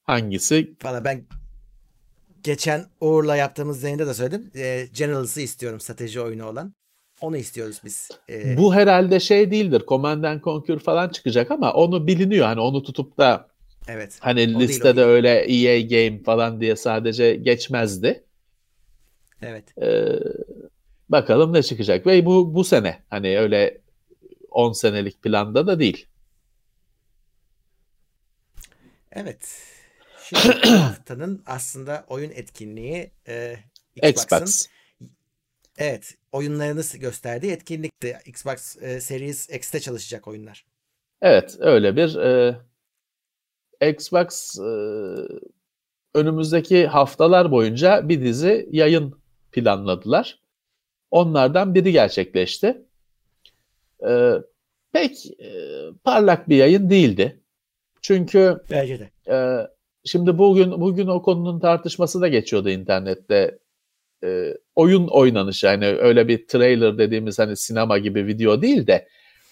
Hangisi? 0.03 0.75
Valla 0.85 1.05
ben 1.05 1.25
geçen 2.43 2.87
Uğur'la 3.01 3.37
yaptığımız 3.37 3.83
yayında 3.83 4.07
da 4.07 4.15
söyledim. 4.15 4.51
E, 4.57 4.87
Generals'ı 4.93 5.41
istiyorum 5.41 5.81
strateji 5.81 6.21
oyunu 6.21 6.47
olan. 6.47 6.75
Onu 7.21 7.37
istiyoruz 7.37 7.81
biz. 7.85 8.11
E, 8.29 8.57
Bu 8.57 8.75
herhalde 8.75 9.21
şey 9.21 9.51
değildir. 9.51 9.83
Command 9.89 10.43
Conquer 10.43 10.79
falan 10.79 11.09
çıkacak 11.09 11.51
ama 11.51 11.73
onu 11.73 12.07
biliniyor. 12.07 12.47
Hani 12.47 12.61
onu 12.61 12.83
tutup 12.83 13.19
da 13.19 13.55
Evet. 13.89 14.19
Hani 14.21 14.59
listede 14.59 14.97
değil, 14.97 15.07
öyle 15.09 15.31
EA 15.31 15.81
Game 15.81 16.23
falan 16.23 16.61
diye 16.61 16.77
sadece 16.77 17.37
geçmezdi. 17.37 18.25
Evet. 19.43 19.79
Ee, 19.83 20.05
bakalım 21.09 21.53
ne 21.53 21.63
çıkacak. 21.63 22.07
Ve 22.07 22.27
bu 22.27 22.55
bu 22.55 22.65
sene 22.65 23.03
hani 23.11 23.39
öyle 23.39 23.79
10 24.55 24.73
senelik 24.73 25.23
planda 25.23 25.67
da 25.67 25.79
değil. 25.79 26.07
Evet. 29.13 29.63
Şimdi 30.23 30.43
haftanın 30.69 31.43
aslında 31.47 32.05
oyun 32.09 32.31
etkinliği 32.31 33.11
e, 33.29 33.57
Xbox. 34.03 34.67
Evet, 35.79 36.15
oyunlarını 36.33 36.83
gösterdiği 36.99 37.53
etkinlikti. 37.53 38.19
Xbox 38.27 38.83
e, 38.83 39.01
Series 39.01 39.51
X'te 39.51 39.81
çalışacak 39.81 40.29
oyunlar. 40.29 40.67
Evet, 41.23 41.57
öyle 41.61 41.97
bir 41.97 42.17
e, 42.17 42.57
Xbox 43.91 44.59
e, 44.59 44.69
önümüzdeki 46.15 46.87
haftalar 46.87 47.51
boyunca 47.51 48.09
bir 48.09 48.23
dizi 48.23 48.69
yayın 48.71 49.21
planladılar. 49.53 50.41
Onlardan 51.11 51.75
biri 51.75 51.93
gerçekleşti 51.93 52.85
e, 54.09 54.33
pek 54.93 55.27
e, 55.27 55.51
parlak 56.05 56.49
bir 56.49 56.57
yayın 56.57 56.91
değildi. 56.91 57.41
Çünkü 58.03 58.59
Bence 58.71 58.99
de. 58.99 59.11
E, 59.29 59.67
şimdi 60.05 60.39
bugün 60.39 60.81
bugün 60.81 61.07
o 61.07 61.23
konunun 61.23 61.61
tartışması 61.61 62.21
da 62.21 62.29
geçiyordu 62.29 62.71
internette. 62.71 63.59
E, 64.25 64.55
oyun 64.75 65.07
oynanışı 65.07 65.67
yani 65.67 65.87
öyle 65.87 66.29
bir 66.29 66.47
trailer 66.47 66.99
dediğimiz 66.99 67.39
hani 67.39 67.57
sinema 67.57 67.99
gibi 67.99 68.27
video 68.27 68.63
değil 68.63 68.87
de 68.87 69.09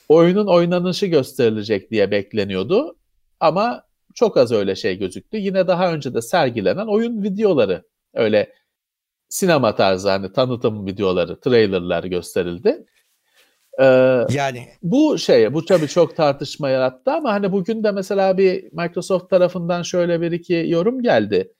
oyunun 0.08 0.46
oynanışı 0.46 1.06
gösterilecek 1.06 1.90
diye 1.90 2.10
bekleniyordu. 2.10 2.96
Ama 3.40 3.84
çok 4.14 4.36
az 4.36 4.52
öyle 4.52 4.76
şey 4.76 4.98
gözüktü. 4.98 5.36
Yine 5.36 5.66
daha 5.66 5.92
önce 5.92 6.14
de 6.14 6.22
sergilenen 6.22 6.86
oyun 6.86 7.22
videoları 7.22 7.82
öyle 8.14 8.52
sinema 9.28 9.74
tarzı 9.74 10.10
hani 10.10 10.32
tanıtım 10.32 10.86
videoları, 10.86 11.40
trailerlar 11.40 12.04
gösterildi. 12.04 12.86
Ee, 13.80 13.84
yani 14.30 14.68
bu 14.82 15.18
şey 15.18 15.54
bu 15.54 15.64
tabii 15.64 15.88
çok 15.88 16.16
tartışma 16.16 16.68
yarattı 16.70 17.12
ama 17.12 17.32
hani 17.32 17.52
bugün 17.52 17.84
de 17.84 17.92
mesela 17.92 18.38
bir 18.38 18.72
Microsoft 18.72 19.30
tarafından 19.30 19.82
şöyle 19.82 20.20
bir 20.20 20.32
iki 20.32 20.64
yorum 20.68 21.02
geldi. 21.02 21.52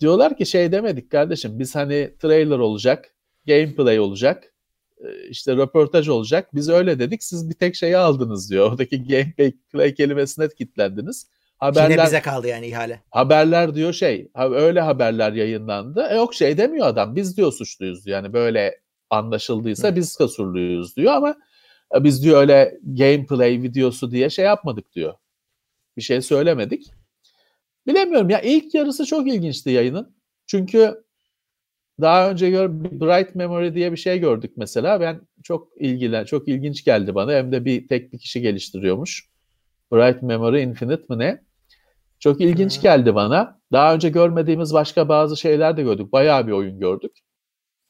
Diyorlar 0.00 0.36
ki 0.36 0.46
şey 0.46 0.72
demedik 0.72 1.10
kardeşim 1.10 1.58
biz 1.58 1.74
hani 1.74 2.14
trailer 2.18 2.58
olacak, 2.58 3.14
gameplay 3.46 4.00
olacak, 4.00 4.54
e, 4.98 5.28
işte 5.28 5.56
röportaj 5.56 6.08
olacak. 6.08 6.54
Biz 6.54 6.68
öyle 6.68 6.98
dedik 6.98 7.24
siz 7.24 7.50
bir 7.50 7.54
tek 7.54 7.74
şeyi 7.74 7.96
aldınız 7.96 8.50
diyor. 8.50 8.66
Oradaki 8.70 9.04
gameplay 9.04 9.94
kelimesine 9.94 10.48
kilitlendiniz. 10.48 11.26
Haberler, 11.58 11.90
Yine 11.90 12.04
bize 12.04 12.20
kaldı 12.20 12.48
yani 12.48 12.66
ihale. 12.66 13.00
Haberler 13.10 13.74
diyor 13.74 13.92
şey 13.92 14.30
öyle 14.34 14.80
haberler 14.80 15.32
yayınlandı. 15.32 16.06
E 16.10 16.14
yok 16.14 16.34
şey 16.34 16.58
demiyor 16.58 16.86
adam 16.86 17.16
biz 17.16 17.36
diyor 17.36 17.52
suçluyuz 17.52 18.06
yani 18.06 18.32
böyle 18.32 18.79
anlaşıldıysa 19.10 19.96
biz 19.96 20.16
kasurluyuz 20.16 20.96
diyor 20.96 21.12
ama 21.12 21.36
e, 21.94 22.04
biz 22.04 22.24
diyor 22.24 22.40
öyle 22.40 22.78
gameplay 22.82 23.62
videosu 23.62 24.10
diye 24.10 24.30
şey 24.30 24.44
yapmadık 24.44 24.92
diyor. 24.92 25.14
Bir 25.96 26.02
şey 26.02 26.22
söylemedik. 26.22 26.92
Bilemiyorum 27.86 28.30
ya 28.30 28.40
ilk 28.40 28.74
yarısı 28.74 29.06
çok 29.06 29.28
ilginçti 29.28 29.70
yayının. 29.70 30.16
Çünkü 30.46 31.04
daha 32.00 32.30
önce 32.30 32.50
gör 32.50 32.70
Bright 32.72 33.34
Memory 33.34 33.74
diye 33.74 33.92
bir 33.92 33.96
şey 33.96 34.18
gördük 34.18 34.52
mesela. 34.56 35.00
Ben 35.00 35.20
çok 35.42 35.68
ilgilen, 35.76 36.24
çok 36.24 36.48
ilginç 36.48 36.84
geldi 36.84 37.14
bana. 37.14 37.32
Hem 37.32 37.52
de 37.52 37.64
bir 37.64 37.88
tek 37.88 38.12
bir 38.12 38.18
kişi 38.18 38.40
geliştiriyormuş. 38.40 39.28
Bright 39.92 40.22
Memory 40.22 40.62
Infinite 40.62 41.02
mi 41.08 41.18
ne? 41.18 41.42
Çok 42.18 42.40
ilginç 42.40 42.82
geldi 42.82 43.14
bana. 43.14 43.60
Daha 43.72 43.94
önce 43.94 44.08
görmediğimiz 44.08 44.74
başka 44.74 45.08
bazı 45.08 45.36
şeyler 45.36 45.76
de 45.76 45.82
gördük. 45.82 46.12
Bayağı 46.12 46.46
bir 46.46 46.52
oyun 46.52 46.78
gördük. 46.78 47.18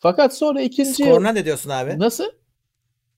Fakat 0.00 0.36
sonra 0.36 0.60
ikinci... 0.60 1.04
Scorn'a 1.04 1.32
ne 1.32 1.44
diyorsun 1.44 1.70
abi? 1.70 1.98
Nasıl? 1.98 2.24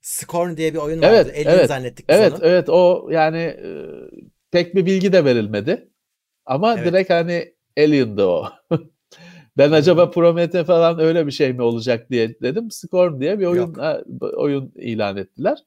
Scorn 0.00 0.56
diye 0.56 0.74
bir 0.74 0.78
oyun 0.78 1.02
evet, 1.02 1.26
vardı. 1.26 1.32
Alien 1.36 1.50
evet, 1.50 1.68
zannettik 1.68 2.08
biz 2.08 2.16
Evet, 2.16 2.32
onu. 2.32 2.40
evet. 2.42 2.68
O 2.68 3.08
yani 3.10 3.38
e, 3.38 3.86
pek 4.50 4.74
bir 4.74 4.86
bilgi 4.86 5.12
de 5.12 5.24
verilmedi. 5.24 5.88
Ama 6.46 6.74
evet. 6.74 6.86
direkt 6.86 7.10
hani 7.10 7.54
Alien'dı 7.78 8.26
o. 8.26 8.48
ben 9.58 9.72
acaba 9.72 10.10
Promete 10.10 10.64
falan 10.64 10.98
öyle 10.98 11.26
bir 11.26 11.32
şey 11.32 11.52
mi 11.52 11.62
olacak 11.62 12.10
diye 12.10 12.40
dedim. 12.42 12.70
Scorn 12.70 13.20
diye 13.20 13.38
bir 13.38 13.46
oyun 13.46 13.74
ha, 13.74 14.02
oyun 14.36 14.72
ilan 14.76 15.16
ettiler. 15.16 15.58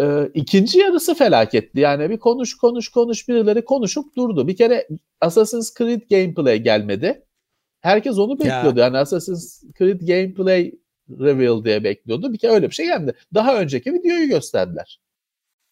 Ee, 0.00 0.30
ikinci 0.34 0.78
yarısı 0.78 1.14
felaketti. 1.14 1.80
Yani 1.80 2.10
bir 2.10 2.18
konuş 2.18 2.56
konuş 2.56 2.88
konuş 2.88 3.28
birileri 3.28 3.64
konuşup 3.64 4.16
durdu. 4.16 4.48
Bir 4.48 4.56
kere 4.56 4.88
Assassin's 5.20 5.74
Creed 5.74 6.02
gameplay 6.10 6.62
gelmedi. 6.62 7.24
Herkes 7.82 8.18
onu 8.18 8.38
bekliyordu. 8.38 8.78
Ya. 8.78 8.84
Yani 8.84 8.98
Assassin's 8.98 9.62
Creed 9.78 10.00
gameplay 10.00 10.72
reveal 11.10 11.64
diye 11.64 11.84
bekliyordu. 11.84 12.32
Bir 12.32 12.38
kere 12.38 12.52
öyle 12.52 12.70
bir 12.70 12.74
şey 12.74 12.86
gelmedi. 12.86 13.16
Daha 13.34 13.60
önceki 13.60 13.92
videoyu 13.92 14.28
gösterdiler. 14.28 15.00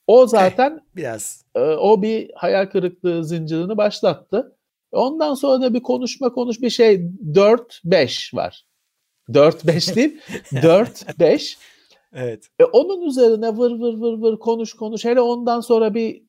O 0.07 0.27
zaten 0.27 0.71
eh, 0.77 0.97
biraz 0.97 1.45
e, 1.55 1.61
o 1.61 2.03
bir 2.03 2.31
hayal 2.35 2.67
kırıklığı 2.67 3.25
zincirini 3.25 3.77
başlattı. 3.77 4.57
Ondan 4.93 5.35
sonra 5.35 5.63
da 5.63 5.75
bir 5.75 5.83
konuşma 5.83 6.33
konuş 6.33 6.61
bir 6.61 6.71
şey 6.71 7.03
4 7.35 7.81
5 7.85 8.35
var. 8.35 8.67
4 9.35 9.67
5 9.67 9.97
değil 9.97 10.21
4 10.63 11.19
5. 11.19 11.59
Evet. 12.13 12.49
E, 12.59 12.65
onun 12.65 13.07
üzerine 13.07 13.59
vır 13.59 13.71
vır 13.71 13.95
vır 13.95 14.13
vır 14.13 14.39
konuş 14.39 14.73
konuş. 14.73 15.05
Hele 15.05 15.21
ondan 15.21 15.61
sonra 15.61 15.95
bir 15.95 16.23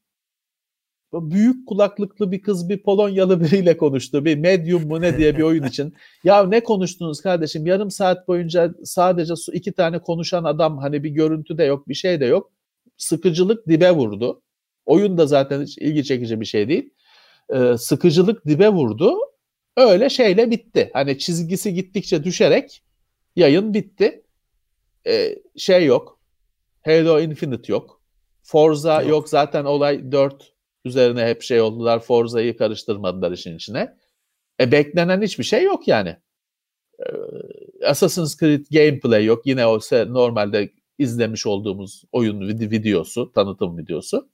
büyük 1.14 1.68
kulaklıklı 1.68 2.32
bir 2.32 2.42
kız 2.42 2.70
bir 2.70 2.84
Polonyalı 2.84 3.42
biriyle 3.42 3.78
konuştu. 3.78 4.26
Bir 4.26 4.38
medium 4.38 4.88
mu 4.88 5.02
ne 5.02 5.18
diye 5.18 5.38
bir 5.38 5.44
oyun 5.44 5.64
için. 5.64 5.94
Ya 6.24 6.44
ne 6.44 6.64
konuştunuz 6.64 7.22
kardeşim? 7.22 7.66
Yarım 7.66 7.92
saat 7.92 8.28
boyunca 8.28 8.74
sadece 8.84 9.34
iki 9.54 9.72
tane 9.72 10.00
konuşan 10.00 10.44
adam 10.44 10.78
hani 10.78 11.04
bir 11.04 11.10
görüntü 11.10 11.58
de 11.58 11.64
yok 11.64 11.88
bir 11.88 11.94
şey 11.94 12.20
de 12.20 12.26
yok. 12.26 12.52
Sıkıcılık 12.98 13.68
dibe 13.68 13.92
vurdu. 13.92 14.42
Oyun 14.86 15.18
da 15.18 15.26
zaten 15.26 15.62
hiç 15.62 15.78
ilgi 15.78 16.04
çekici 16.04 16.42
bir 16.42 16.46
şey 16.46 16.68
değil. 16.68 16.90
Ee, 17.54 17.78
sıkıcılık 17.78 18.46
dibe 18.46 18.70
vurdu. 18.70 19.18
Öyle 19.78 20.10
şeyle 20.10 20.52
bitti. 20.52 20.90
Hani 20.94 21.20
çizgisi 21.20 21.74
gittikçe 21.74 22.24
düşerek 22.24 22.84
yayın 23.36 23.74
bitti. 23.74 24.24
Ee, 25.08 25.36
şey 25.58 25.86
yok. 25.86 26.20
Halo 26.86 27.20
Infinite 27.20 27.74
yok. 27.74 28.02
Forza 28.44 29.02
yok. 29.02 29.10
yok. 29.10 29.30
Zaten 29.30 29.66
olay 29.66 30.12
4 30.12 30.51
üzerine 30.86 31.26
hep 31.26 31.42
şey 31.42 31.62
oldular. 31.62 32.00
Forza'yı 32.00 32.58
karıştırmadılar 32.58 33.32
işin 33.32 33.56
içine. 33.56 33.98
E 34.62 34.72
beklenen 34.72 35.22
hiçbir 35.22 35.44
şey 35.44 35.64
yok 35.64 35.88
yani. 35.88 36.18
E, 37.00 37.06
Assassin's 37.86 38.40
Creed 38.40 38.66
gameplay 38.72 39.26
yok. 39.26 39.46
Yine 39.46 39.66
o 39.66 39.80
normalde 39.92 40.70
izlemiş 40.98 41.46
olduğumuz 41.46 42.04
oyun 42.12 42.48
videosu, 42.48 43.32
tanıtım 43.32 43.78
videosu. 43.78 44.30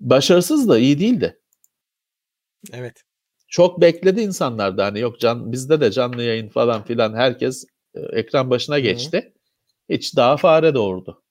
Başarısız 0.00 0.68
da 0.68 0.78
iyi 0.78 1.00
değildi. 1.00 1.40
Evet. 2.72 3.02
Çok 3.48 3.80
bekledi 3.80 4.20
insanlar 4.20 4.78
da 4.78 4.84
hani 4.84 5.00
yok 5.00 5.20
can 5.20 5.52
bizde 5.52 5.80
de 5.80 5.90
canlı 5.90 6.22
yayın 6.22 6.48
falan 6.48 6.84
filan 6.84 7.14
herkes 7.14 7.64
e, 7.94 8.00
ekran 8.00 8.50
başına 8.50 8.78
geçti. 8.78 9.16
Hı-hı. 9.16 9.96
Hiç 9.96 10.16
daha 10.16 10.36
fare 10.36 10.74
doğurdu. 10.74 11.22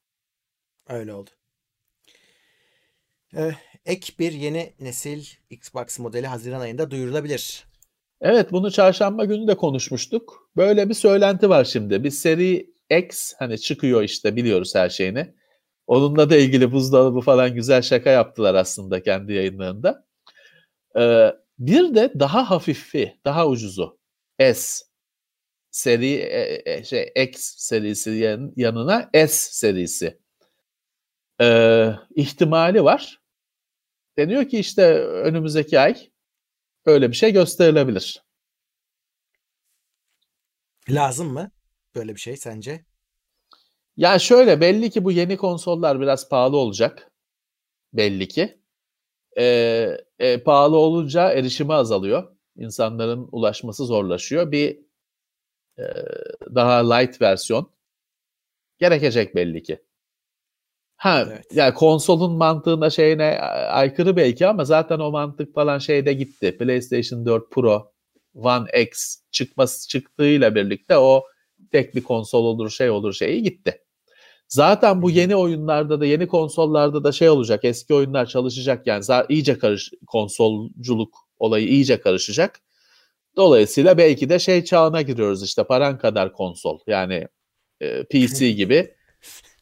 Öyle 0.88 1.14
oldu. 1.14 1.30
Ee, 3.36 3.52
ek 3.86 4.14
bir 4.20 4.32
yeni 4.32 4.74
nesil 4.80 5.26
Xbox 5.50 6.00
modeli 6.00 6.28
Haziran 6.28 6.62
ayında 6.62 6.92
duyurulabilir. 6.92 7.66
Evet 8.22 8.52
bunu 8.52 8.72
çarşamba 8.72 9.26
günü 9.26 9.48
de 9.48 9.58
konuşmuştuk. 9.58 10.50
Böyle 10.58 10.90
bir 10.90 10.94
söylenti 10.94 11.50
var 11.50 11.66
şimdi. 11.66 12.04
Bir 12.04 12.12
seri 12.12 12.74
X 13.00 13.34
hani 13.40 13.60
çıkıyor 13.60 14.04
işte 14.04 14.36
biliyoruz 14.36 14.76
her 14.76 14.90
şeyini. 14.90 15.34
Onunla 15.88 16.30
da 16.30 16.38
ilgili 16.38 16.72
buzdolabı 16.72 17.22
falan 17.22 17.56
güzel 17.56 17.82
şaka 17.82 18.10
yaptılar 18.10 18.56
aslında 18.56 19.04
kendi 19.04 19.34
yayınlarında. 19.34 20.06
Ee, 21.00 21.34
bir 21.60 21.96
de 21.96 22.14
daha 22.20 22.50
hafifi, 22.50 23.20
daha 23.26 23.48
ucuzu 23.48 24.00
S 24.40 24.86
seri 25.72 26.14
e, 26.14 26.62
e, 26.66 26.84
şey 26.84 27.12
X 27.16 27.56
serisi 27.58 28.12
yan, 28.12 28.54
yanına 28.56 29.10
S 29.14 29.28
serisi 29.28 30.20
ee, 31.42 31.90
ihtimali 32.16 32.84
var. 32.84 33.23
Deniyor 34.18 34.50
ki 34.50 34.60
işte 34.60 35.00
önümüzdeki 35.04 35.80
ay 35.80 36.10
öyle 36.86 37.10
bir 37.10 37.16
şey 37.16 37.34
gösterilebilir. 37.34 38.24
Lazım 40.90 41.34
mı 41.34 41.52
böyle 41.96 42.16
bir 42.16 42.20
şey 42.20 42.38
sence? 42.38 42.86
Ya 43.98 44.20
şöyle 44.20 44.62
belli 44.62 44.90
ki 44.90 45.04
bu 45.04 45.12
yeni 45.12 45.38
konsollar 45.38 46.02
biraz 46.02 46.30
pahalı 46.30 46.58
olacak. 46.58 47.12
Belli 47.94 48.28
ki. 48.28 48.60
Ee, 49.38 49.98
e, 50.20 50.44
pahalı 50.44 50.78
olunca 50.78 51.32
erişimi 51.32 51.74
azalıyor. 51.74 52.36
İnsanların 52.58 53.30
ulaşması 53.32 53.86
zorlaşıyor. 53.86 54.52
Bir 54.52 54.80
e, 55.80 55.84
daha 56.56 56.94
light 56.94 57.22
versiyon 57.22 57.72
gerekecek 58.80 59.36
belli 59.36 59.64
ki. 59.64 59.84
Ha 60.96 61.24
evet. 61.28 61.46
yani 61.54 61.74
konsolun 61.74 62.38
mantığına 62.38 62.90
şeyine 62.90 63.40
aykırı 63.70 64.16
belki 64.16 64.48
ama 64.48 64.66
zaten 64.66 65.00
o 65.00 65.12
mantık 65.12 65.56
falan 65.56 65.78
şeyde 65.78 66.14
gitti. 66.14 66.58
PlayStation 66.58 67.26
4 67.26 67.52
Pro 67.52 67.92
One 68.36 68.82
X 68.82 69.16
çıkması 69.32 69.88
çıktığıyla 69.88 70.56
birlikte 70.56 70.98
o 70.98 71.24
tek 71.72 71.96
bir 71.96 72.04
konsol 72.04 72.46
olur 72.46 72.70
şey 72.70 72.90
olur 72.90 73.14
şeyi 73.14 73.44
gitti. 73.44 73.84
Zaten 74.48 75.02
bu 75.02 75.10
yeni 75.10 75.36
oyunlarda 75.36 76.00
da 76.00 76.06
yeni 76.06 76.28
konsollarda 76.28 77.04
da 77.04 77.12
şey 77.12 77.30
olacak 77.30 77.66
eski 77.66 77.94
oyunlar 77.94 78.26
çalışacak 78.26 78.88
yani 78.88 79.04
iyice 79.30 79.58
karış 79.58 79.92
konsolculuk 80.08 81.18
olayı 81.38 81.68
iyice 81.68 82.02
karışacak. 82.02 82.62
Dolayısıyla 83.36 83.98
belki 83.98 84.30
de 84.30 84.40
şey 84.40 84.64
çağına 84.64 85.02
giriyoruz 85.02 85.44
işte 85.44 85.64
paran 85.64 85.98
kadar 85.98 86.34
konsol 86.34 86.80
yani 86.88 87.28
e, 87.82 88.04
PC 88.04 88.52
gibi 88.58 88.96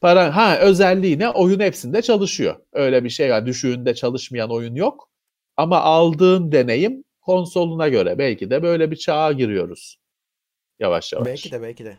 Para, 0.01 0.35
ha 0.35 0.59
özelliği 0.59 1.19
ne? 1.19 1.29
Oyun 1.29 1.59
hepsinde 1.59 2.01
çalışıyor. 2.01 2.55
Öyle 2.73 3.03
bir 3.03 3.09
şey 3.09 3.31
var. 3.31 3.45
Düşüğünde 3.45 3.95
çalışmayan 3.95 4.51
oyun 4.51 4.75
yok. 4.75 5.09
Ama 5.57 5.81
aldığın 5.81 6.51
deneyim 6.51 7.03
konsoluna 7.21 7.87
göre. 7.87 8.17
Belki 8.17 8.49
de 8.49 8.63
böyle 8.63 8.91
bir 8.91 8.95
çağa 8.95 9.31
giriyoruz. 9.31 9.97
Yavaş 10.79 11.13
yavaş. 11.13 11.27
Belki 11.27 11.51
de 11.51 11.61
belki 11.61 11.85
de. 11.85 11.97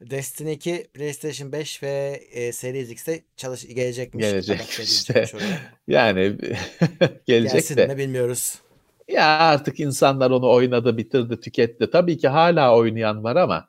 Destiny 0.00 0.52
2 0.52 0.86
PlayStation 0.94 1.52
5 1.52 1.82
ve 1.82 2.20
e, 2.32 2.52
Series 2.52 2.90
X'te 2.90 3.22
çalış 3.36 3.68
gelecekmiş. 3.68 4.24
Gelecek 4.24 4.60
işte. 4.60 5.24
yani 5.88 6.36
gelecek 7.26 7.52
Gelsin 7.52 7.76
de. 7.76 7.86
mi 7.86 7.98
bilmiyoruz. 7.98 8.58
Ya 9.08 9.38
artık 9.38 9.80
insanlar 9.80 10.30
onu 10.30 10.50
oynadı, 10.50 10.96
bitirdi, 10.96 11.40
tüketti. 11.40 11.90
Tabii 11.90 12.18
ki 12.18 12.28
hala 12.28 12.76
oynayan 12.76 13.24
var 13.24 13.36
ama 13.36 13.68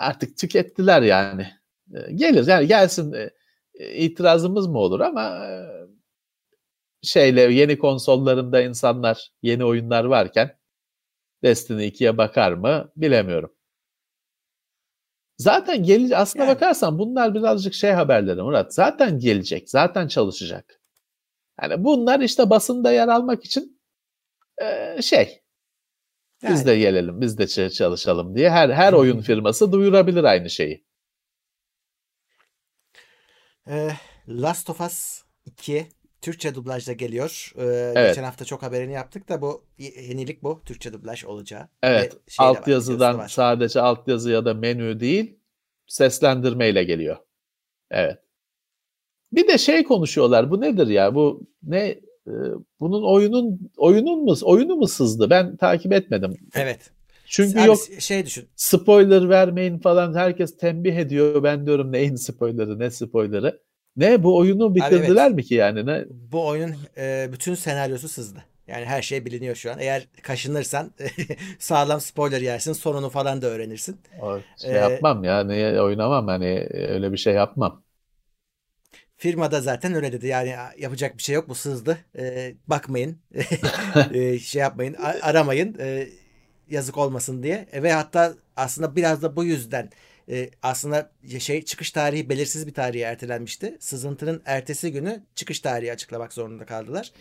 artık 0.00 0.38
tükettiler 0.38 1.02
yani. 1.02 1.46
Ee, 1.94 2.12
gelir 2.12 2.46
yani 2.46 2.66
gelsin 2.66 3.12
e, 3.12 3.30
e, 3.74 3.94
itirazımız 3.94 4.66
mı 4.66 4.78
olur 4.78 5.00
ama 5.00 5.46
e, 5.46 5.50
şeyle 7.02 7.40
yeni 7.40 7.78
konsollarında 7.78 8.60
insanlar 8.62 9.30
yeni 9.42 9.64
oyunlar 9.64 10.04
varken 10.04 10.58
Destiny 11.42 11.88
2'ye 11.88 12.18
bakar 12.18 12.52
mı 12.52 12.92
bilemiyorum. 12.96 13.52
Zaten 15.38 15.82
gelecek 15.82 16.18
aslına 16.18 16.44
yani. 16.44 16.54
bakarsan 16.54 16.98
bunlar 16.98 17.34
birazcık 17.34 17.74
şey 17.74 17.90
haberleri 17.90 18.42
Murat. 18.42 18.74
Zaten 18.74 19.18
gelecek. 19.18 19.70
Zaten 19.70 20.08
çalışacak. 20.08 20.80
Yani 21.62 21.84
bunlar 21.84 22.20
işte 22.20 22.50
basında 22.50 22.92
yer 22.92 23.08
almak 23.08 23.44
için 23.44 23.80
e, 24.62 25.02
şey 25.02 25.39
yani. 26.42 26.54
biz 26.54 26.66
de 26.66 26.78
gelelim, 26.78 27.20
biz 27.20 27.38
de 27.38 27.70
çalışalım 27.70 28.36
diye 28.36 28.50
her 28.50 28.70
her 28.70 28.92
oyun 28.92 29.20
firması 29.20 29.72
duyurabilir 29.72 30.24
aynı 30.24 30.50
şeyi. 30.50 30.84
Ee, 33.68 33.90
Last 34.28 34.70
of 34.70 34.80
Us 34.80 35.22
2 35.46 35.86
Türkçe 36.20 36.54
dublajda 36.54 36.92
geliyor. 36.92 37.52
Ee, 37.56 37.62
evet. 37.64 38.08
Geçen 38.08 38.24
hafta 38.24 38.44
çok 38.44 38.62
haberini 38.62 38.92
yaptık 38.92 39.28
da 39.28 39.42
bu 39.42 39.64
yenilik 39.78 40.42
bu. 40.42 40.62
Türkçe 40.64 40.92
dublaj 40.92 41.24
olacağı. 41.24 41.68
Evet. 41.82 42.16
Alt 42.38 42.68
yazıdan 42.68 43.26
sadece 43.26 43.80
alt 43.80 44.08
yazı 44.08 44.30
ya 44.30 44.44
da 44.44 44.54
menü 44.54 45.00
değil 45.00 45.38
seslendirmeyle 45.86 46.84
geliyor. 46.84 47.16
Evet. 47.90 48.18
Bir 49.32 49.48
de 49.48 49.58
şey 49.58 49.84
konuşuyorlar. 49.84 50.50
Bu 50.50 50.60
nedir 50.60 50.86
ya? 50.86 51.14
Bu 51.14 51.48
ne 51.62 52.00
bunun 52.80 53.02
oyunun 53.02 53.70
oyunun 53.76 54.24
mu 54.24 54.34
oyunu 54.42 54.76
mu 54.76 54.88
sızdı? 54.88 55.30
Ben 55.30 55.56
takip 55.56 55.92
etmedim. 55.92 56.36
Evet. 56.54 56.90
Çünkü 57.26 57.60
Abi, 57.60 57.66
yok 57.68 57.78
şey 57.98 58.26
düşün. 58.26 58.48
Spoiler 58.56 59.28
vermeyin 59.28 59.78
falan 59.78 60.14
herkes 60.14 60.56
tembih 60.56 60.96
ediyor. 60.96 61.42
Ben 61.42 61.66
diyorum 61.66 61.92
neyin 61.92 62.14
spoilerı 62.14 62.78
ne 62.78 62.90
spoilerı. 62.90 63.60
Ne 63.96 64.22
bu 64.22 64.36
oyunu 64.36 64.74
bitirdiler 64.74 65.26
evet. 65.26 65.36
mi 65.36 65.44
ki 65.44 65.54
yani? 65.54 65.86
Ne? 65.86 66.04
Bu 66.10 66.46
oyunun 66.46 66.74
e, 66.96 67.28
bütün 67.32 67.54
senaryosu 67.54 68.08
sızdı. 68.08 68.44
Yani 68.70 68.84
her 68.84 69.02
şey 69.02 69.24
biliniyor 69.24 69.54
şu 69.54 69.72
an. 69.72 69.78
Eğer 69.78 70.06
kaşınırsan 70.22 70.90
sağlam 71.58 72.00
spoiler 72.00 72.40
yersin. 72.40 72.72
Sonunu 72.72 73.08
falan 73.08 73.42
da 73.42 73.46
öğrenirsin. 73.46 73.96
O 74.22 74.38
şey 74.62 74.70
ee, 74.70 74.74
yapmam 74.74 75.24
ya. 75.24 75.44
Niye 75.44 75.82
oynamam 75.82 76.26
hani 76.26 76.68
öyle 76.72 77.12
bir 77.12 77.16
şey 77.16 77.34
yapmam. 77.34 77.82
Firmada 79.20 79.60
zaten 79.60 79.94
öyle 79.94 80.12
dedi. 80.12 80.26
Yani 80.26 80.54
yapacak 80.78 81.18
bir 81.18 81.22
şey 81.22 81.34
yok. 81.34 81.48
Bu 81.48 81.54
sızdı. 81.54 81.98
Ee, 82.18 82.54
bakmayın. 82.66 83.18
ee, 84.14 84.38
şey 84.38 84.60
yapmayın. 84.60 84.94
Aramayın. 85.22 85.76
Ee, 85.80 86.08
yazık 86.70 86.98
olmasın 86.98 87.42
diye. 87.42 87.68
E, 87.72 87.82
ve 87.82 87.92
hatta 87.92 88.34
aslında 88.56 88.96
biraz 88.96 89.22
da 89.22 89.36
bu 89.36 89.44
yüzden 89.44 89.90
e, 90.30 90.50
aslında 90.62 91.10
şey 91.38 91.62
çıkış 91.64 91.90
tarihi 91.90 92.28
belirsiz 92.28 92.66
bir 92.66 92.74
tarihe 92.74 93.02
ertelenmişti. 93.02 93.76
Sızıntının 93.80 94.42
ertesi 94.44 94.92
günü 94.92 95.22
çıkış 95.34 95.60
tarihi 95.60 95.92
açıklamak 95.92 96.32
zorunda 96.32 96.66
kaldılar. 96.66 97.12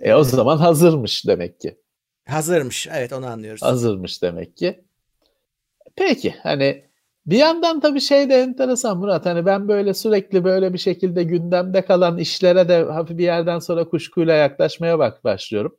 E 0.00 0.14
o 0.14 0.24
zaman 0.24 0.56
hazırmış 0.56 1.26
demek 1.26 1.60
ki. 1.60 1.78
Hazırmış. 2.28 2.88
Evet 2.92 3.12
onu 3.12 3.26
anlıyoruz. 3.26 3.62
Hazırmış 3.62 4.22
demek 4.22 4.56
ki. 4.56 4.84
Peki 5.96 6.34
hani 6.42 6.85
bir 7.26 7.36
yandan 7.36 7.80
tabii 7.80 8.00
şey 8.00 8.30
de 8.30 8.34
enteresan 8.34 8.98
Murat. 8.98 9.26
Hani 9.26 9.46
ben 9.46 9.68
böyle 9.68 9.94
sürekli 9.94 10.44
böyle 10.44 10.72
bir 10.72 10.78
şekilde 10.78 11.22
gündemde 11.22 11.84
kalan 11.84 12.18
işlere 12.18 12.68
de 12.68 12.84
hafif 12.84 13.18
bir 13.18 13.24
yerden 13.24 13.58
sonra 13.58 13.88
kuşkuyla 13.88 14.34
yaklaşmaya 14.34 14.98
bak 14.98 15.24
başlıyorum. 15.24 15.76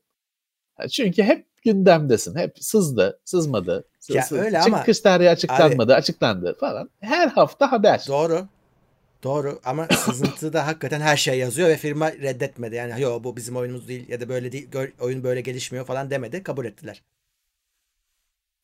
Çünkü 0.91 1.23
hep 1.23 1.45
gündemdesin. 1.63 2.35
Hep 2.35 2.57
sızdı, 2.59 3.19
sızmadı. 3.25 3.87
Sız, 3.99 4.15
ya 4.15 4.25
öyle 4.31 4.59
ama 4.59 4.77
çıkış 4.77 4.99
tarihi 4.99 5.29
açıklanmadı, 5.29 5.93
abi, 5.93 5.99
açıklandı 5.99 6.57
falan. 6.59 6.89
Her 6.99 7.27
hafta 7.27 7.71
haber. 7.71 8.05
Doğru. 8.07 8.47
Doğru 9.23 9.59
ama 9.65 9.87
sızıntıda 10.05 10.67
hakikaten 10.67 11.01
her 11.01 11.17
şey 11.17 11.39
yazıyor 11.39 11.69
ve 11.69 11.77
firma 11.77 12.11
reddetmedi. 12.11 12.75
Yani 12.75 13.01
yo 13.01 13.23
bu 13.23 13.35
bizim 13.35 13.57
oyunumuz 13.57 13.87
değil 13.87 14.09
ya 14.09 14.21
da 14.21 14.29
böyle 14.29 14.51
değil 14.51 14.69
oyun 14.99 15.23
böyle 15.23 15.41
gelişmiyor 15.41 15.85
falan 15.85 16.09
demedi. 16.09 16.43
Kabul 16.43 16.65
ettiler. 16.65 17.03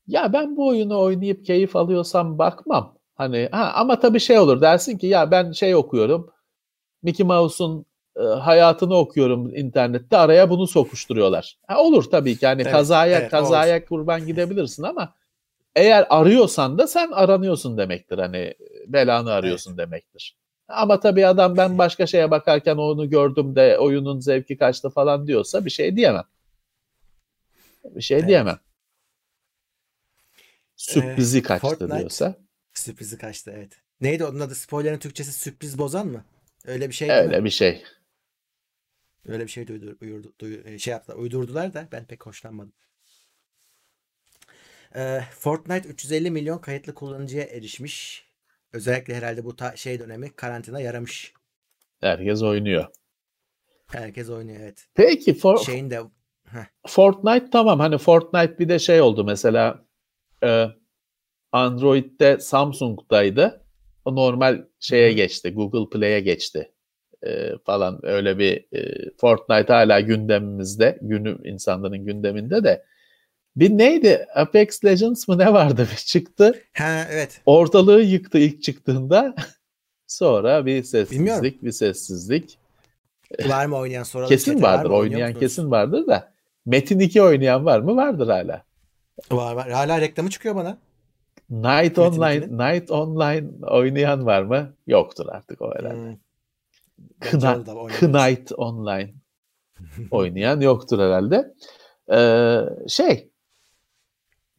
Ya 0.07 0.33
ben 0.33 0.57
bu 0.57 0.67
oyunu 0.67 0.99
oynayıp 0.99 1.45
keyif 1.45 1.75
alıyorsam 1.75 2.37
bakmam. 2.37 2.97
Hani 3.15 3.49
ha, 3.51 3.71
ama 3.75 3.99
tabii 3.99 4.19
şey 4.19 4.39
olur 4.39 4.61
dersin 4.61 4.97
ki 4.97 5.07
ya 5.07 5.31
ben 5.31 5.51
şey 5.51 5.75
okuyorum. 5.75 6.29
Mickey 7.03 7.25
Mouse'un 7.25 7.85
e, 8.15 8.23
hayatını 8.23 8.95
okuyorum 8.95 9.55
internette 9.55 10.17
araya 10.17 10.49
bunu 10.49 10.67
sokuşturuyorlar. 10.67 11.57
Ha, 11.67 11.81
olur 11.81 12.03
tabii 12.03 12.37
ki 12.37 12.45
yani 12.45 12.61
evet, 12.61 12.71
kazaya 12.71 13.19
evet, 13.19 13.31
kazaya 13.31 13.77
olur. 13.77 13.85
kurban 13.85 14.25
gidebilirsin 14.25 14.83
ama 14.83 15.13
eğer 15.75 16.07
arıyorsan 16.09 16.77
da 16.77 16.87
sen 16.87 17.11
aranıyorsun 17.11 17.77
demektir. 17.77 18.17
Hani 18.17 18.53
belanı 18.87 19.31
arıyorsun 19.31 19.71
evet. 19.71 19.79
demektir. 19.79 20.37
Ama 20.67 20.99
tabii 20.99 21.27
adam 21.27 21.57
ben 21.57 21.77
başka 21.77 22.07
şeye 22.07 22.31
bakarken 22.31 22.77
onu 22.77 23.09
gördüm 23.09 23.55
de 23.55 23.79
oyunun 23.79 24.19
zevki 24.19 24.57
kaçtı 24.57 24.89
falan 24.89 25.27
diyorsa 25.27 25.65
bir 25.65 25.69
şey 25.69 25.95
diyemem. 25.95 26.25
Bir 27.83 28.01
şey 28.01 28.17
evet. 28.17 28.27
diyemem. 28.27 28.59
Sürprizi 30.83 31.37
ee, 31.37 31.41
kaçtı 31.41 31.67
Fortnite, 31.67 31.97
diyorsa. 31.97 32.37
Sürprizi 32.73 33.17
kaçtı 33.17 33.51
evet. 33.55 33.81
Neydi 34.01 34.25
onun 34.25 34.39
adı? 34.39 34.55
Spoiler'ın 34.55 34.99
Türkçesi 34.99 35.33
sürpriz 35.33 35.77
bozan 35.77 36.07
mı? 36.07 36.25
Öyle 36.65 36.89
bir 36.89 36.93
şey 36.93 37.11
Öyle 37.11 37.43
bir 37.43 37.49
şey. 37.49 37.83
Öyle 39.27 39.43
bir 39.43 39.51
şey 39.51 39.67
duydur, 39.67 39.95
uyurdu, 40.01 40.33
duy, 40.39 40.61
e, 40.65 40.79
şey 40.79 40.91
yaptılar, 40.91 41.17
uydurdular 41.17 41.73
da 41.73 41.87
ben 41.91 42.05
pek 42.05 42.25
hoşlanmadım. 42.25 42.73
Ee, 44.95 45.21
Fortnite 45.39 45.89
350 45.89 46.31
milyon 46.31 46.57
kayıtlı 46.57 46.93
kullanıcıya 46.93 47.43
erişmiş. 47.43 48.29
Özellikle 48.73 49.15
herhalde 49.15 49.45
bu 49.45 49.55
ta- 49.55 49.75
şey 49.75 49.99
dönemi 49.99 50.35
karantina 50.35 50.81
yaramış. 50.81 51.33
Herkes 52.01 52.41
oynuyor. 52.41 52.85
Herkes 53.87 54.29
oynuyor 54.29 54.59
evet. 54.59 54.87
Peki 54.95 55.33
for 55.33 55.57
şeyin 55.57 55.89
de 55.89 56.01
Heh. 56.45 56.65
Fortnite 56.87 57.49
tamam 57.49 57.79
hani 57.79 57.97
Fortnite 57.97 58.59
bir 58.59 58.69
de 58.69 58.79
şey 58.79 59.01
oldu 59.01 59.23
mesela 59.23 59.85
e, 60.43 60.67
Android'de 61.51 62.39
Samsung'daydı. 62.39 63.61
O 64.05 64.15
normal 64.15 64.63
şeye 64.79 65.13
geçti. 65.13 65.53
Google 65.53 65.89
Play'e 65.89 66.19
geçti. 66.19 66.71
E, 67.25 67.49
falan 67.65 67.99
öyle 68.03 68.37
bir 68.37 68.77
e, 68.77 69.09
Fortnite 69.17 69.73
hala 69.73 69.99
gündemimizde. 69.99 70.99
Günü 71.01 71.37
insanların 71.43 72.05
gündeminde 72.05 72.63
de 72.63 72.85
bir 73.55 73.69
neydi? 73.69 74.25
Apex 74.35 74.85
Legends 74.85 75.27
mı 75.27 75.37
ne 75.37 75.53
vardı 75.53 75.87
bir 75.91 75.97
çıktı. 75.97 76.63
Ha 76.73 77.07
evet. 77.11 77.41
Ortalığı 77.45 78.01
yıktı 78.01 78.37
ilk 78.37 78.63
çıktığında. 78.63 79.35
Sonra 80.07 80.65
bir 80.65 80.83
sessizlik, 80.83 81.19
Bilmiyorum. 81.19 81.53
bir 81.61 81.71
sessizlik. 81.71 82.57
Var 83.45 83.65
mı 83.65 83.77
oynayan 83.77 84.03
sonra? 84.03 84.25
Kesin 84.25 84.61
vardır. 84.61 84.89
Var 84.89 84.95
oynayan 84.95 85.33
kesin 85.33 85.71
vardır 85.71 86.07
da. 86.07 86.33
Metin 86.65 86.99
2 86.99 87.21
oynayan 87.21 87.65
var 87.65 87.79
mı? 87.79 87.95
Vardır 87.95 88.27
hala. 88.27 88.63
Var 89.31 89.55
var. 89.55 89.71
Hala 89.71 90.01
reklamı 90.01 90.29
çıkıyor 90.29 90.55
bana. 90.55 90.77
Night 91.49 91.97
Metin 91.97 92.01
Online, 92.01 92.45
2'nin. 92.45 92.57
Night 92.57 92.91
Online 92.91 93.47
oynayan 93.67 94.25
var 94.25 94.43
mı? 94.43 94.73
Yoktur 94.87 95.25
artık 95.27 95.61
o 95.61 95.71
herhalde. 95.75 95.95
Hmm. 95.95 96.17
Knight 97.99 98.51
Online 98.51 99.13
oynayan 100.11 100.61
yoktur 100.61 100.99
herhalde. 100.99 101.53
Ee, 102.11 102.59
şey 102.89 103.29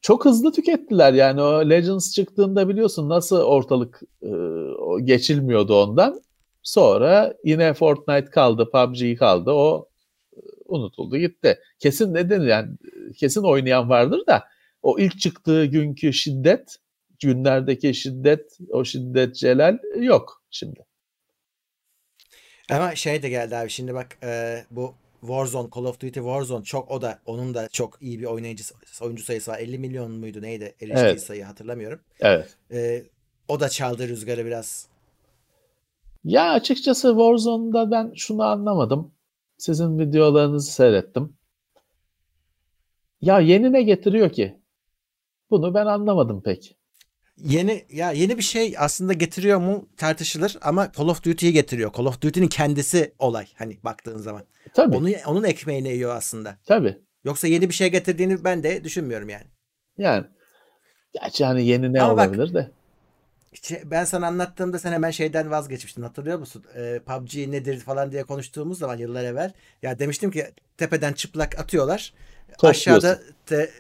çok 0.05 0.25
hızlı 0.25 0.53
tükettiler 0.53 1.13
yani 1.13 1.43
o 1.43 1.71
Legends 1.71 2.15
çıktığında 2.15 2.69
biliyorsun 2.69 3.09
nasıl 3.09 3.41
ortalık 3.41 4.03
e, 4.23 4.31
geçilmiyordu 5.05 5.83
ondan. 5.83 6.23
Sonra 6.63 7.35
yine 7.45 7.75
Fortnite 7.75 8.31
kaldı, 8.31 8.71
PUBG 8.73 9.19
kaldı. 9.19 9.51
O 9.51 9.89
unutuldu 10.75 11.17
gitti. 11.17 11.59
Kesin 11.79 12.15
neden 12.15 12.41
yani 12.41 12.69
kesin 13.17 13.43
oynayan 13.43 13.89
vardır 13.89 14.27
da 14.27 14.45
o 14.83 14.99
ilk 14.99 15.21
çıktığı 15.21 15.65
günkü 15.65 16.13
şiddet, 16.13 16.77
günlerdeki 17.23 17.95
şiddet, 17.95 18.59
o 18.71 18.85
şiddet 18.85 19.37
celal 19.37 19.79
yok 19.97 20.43
şimdi. 20.51 20.87
Ama 22.71 22.95
şey 22.95 23.23
de 23.23 23.29
geldi 23.29 23.57
abi 23.57 23.71
şimdi 23.71 23.95
bak 23.95 24.19
e, 24.23 24.65
bu 24.71 24.95
Warzone, 25.21 25.69
Call 25.77 25.85
of 25.85 26.01
Duty 26.01 26.21
Warzone 26.21 26.65
çok 26.65 26.91
o 26.91 27.03
da 27.03 27.19
onun 27.27 27.55
da 27.55 27.69
çok 27.69 28.03
iyi 28.03 28.21
bir 28.21 28.25
oynayıcı 28.25 28.65
oyuncu 29.03 29.25
sayısı 29.25 29.51
var. 29.51 29.59
50 29.59 29.79
milyon 29.79 30.11
muydu 30.11 30.43
neydi 30.43 30.65
eriştiği 30.65 30.97
evet. 30.97 31.23
sayı 31.23 31.45
hatırlamıyorum. 31.45 32.01
Evet. 32.21 32.57
Ee, 32.73 33.03
o 33.49 33.61
da 33.61 33.69
çaldı 33.69 34.09
rüzgarı 34.09 34.47
biraz. 34.47 34.89
Ya 36.25 36.51
açıkçası 36.51 37.09
Warzone'da 37.09 37.91
ben 37.91 38.13
şunu 38.17 38.43
anlamadım. 38.43 39.14
Sizin 39.65 39.99
videolarınızı 39.99 40.73
seyrettim. 40.73 41.37
Ya 43.21 43.41
yeni 43.41 43.73
ne 43.73 43.83
getiriyor 43.83 44.33
ki? 44.33 44.63
Bunu 45.51 45.75
ben 45.75 45.87
anlamadım 45.87 46.43
pek 46.43 46.77
yeni 47.37 47.87
ya 47.91 48.13
yeni 48.13 48.39
bir 48.39 48.43
şey 48.43 48.75
aslında 48.79 49.13
getiriyor 49.13 49.59
mu 49.59 49.89
tartışılır 49.97 50.59
ama 50.63 50.93
Call 50.99 51.09
of 51.09 51.25
Duty'yi 51.25 51.53
getiriyor. 51.53 51.93
Call 51.97 52.05
of 52.05 52.21
Duty'nin 52.23 52.49
kendisi 52.49 53.15
olay 53.19 53.47
hani 53.55 53.79
baktığın 53.85 54.19
zaman. 54.19 54.43
Tabii. 54.75 54.97
Onu, 54.97 55.09
onun 55.27 55.45
ekmeğini 55.45 55.89
yiyor 55.89 56.17
aslında. 56.17 56.59
Tabii. 56.65 56.99
Yoksa 57.25 57.49
yeni 57.49 57.69
bir 57.69 57.75
şey 57.75 57.91
getirdiğini 57.91 58.45
ben 58.45 58.63
de 58.63 58.85
düşünmüyorum 58.85 59.29
yani. 59.29 59.47
Yani 59.99 60.25
gerçi 61.13 61.45
hani 61.45 61.67
yeni 61.67 61.93
ne 61.93 62.03
ama 62.03 62.13
olabilir 62.13 62.55
bak, 62.55 62.55
de. 62.55 62.71
Ben 63.85 64.05
sana 64.05 64.27
anlattığımda 64.27 64.79
sen 64.79 64.93
hemen 64.93 65.11
şeyden 65.11 65.51
vazgeçmiştin 65.51 66.03
hatırlıyor 66.03 66.39
musun? 66.39 66.65
Ee, 66.77 67.01
PUBG 67.07 67.37
nedir 67.37 67.81
falan 67.81 68.13
diye 68.13 68.23
konuştuğumuz 68.23 68.79
zaman 68.79 68.97
yıllar 68.97 69.25
evvel. 69.25 69.53
Ya 69.83 69.99
demiştim 69.99 70.31
ki 70.31 70.47
tepeden 70.77 71.13
çıplak 71.13 71.59
atıyorlar. 71.59 72.13
Top 72.59 72.71
Aşağıda 72.71 73.21
te, 73.47 73.71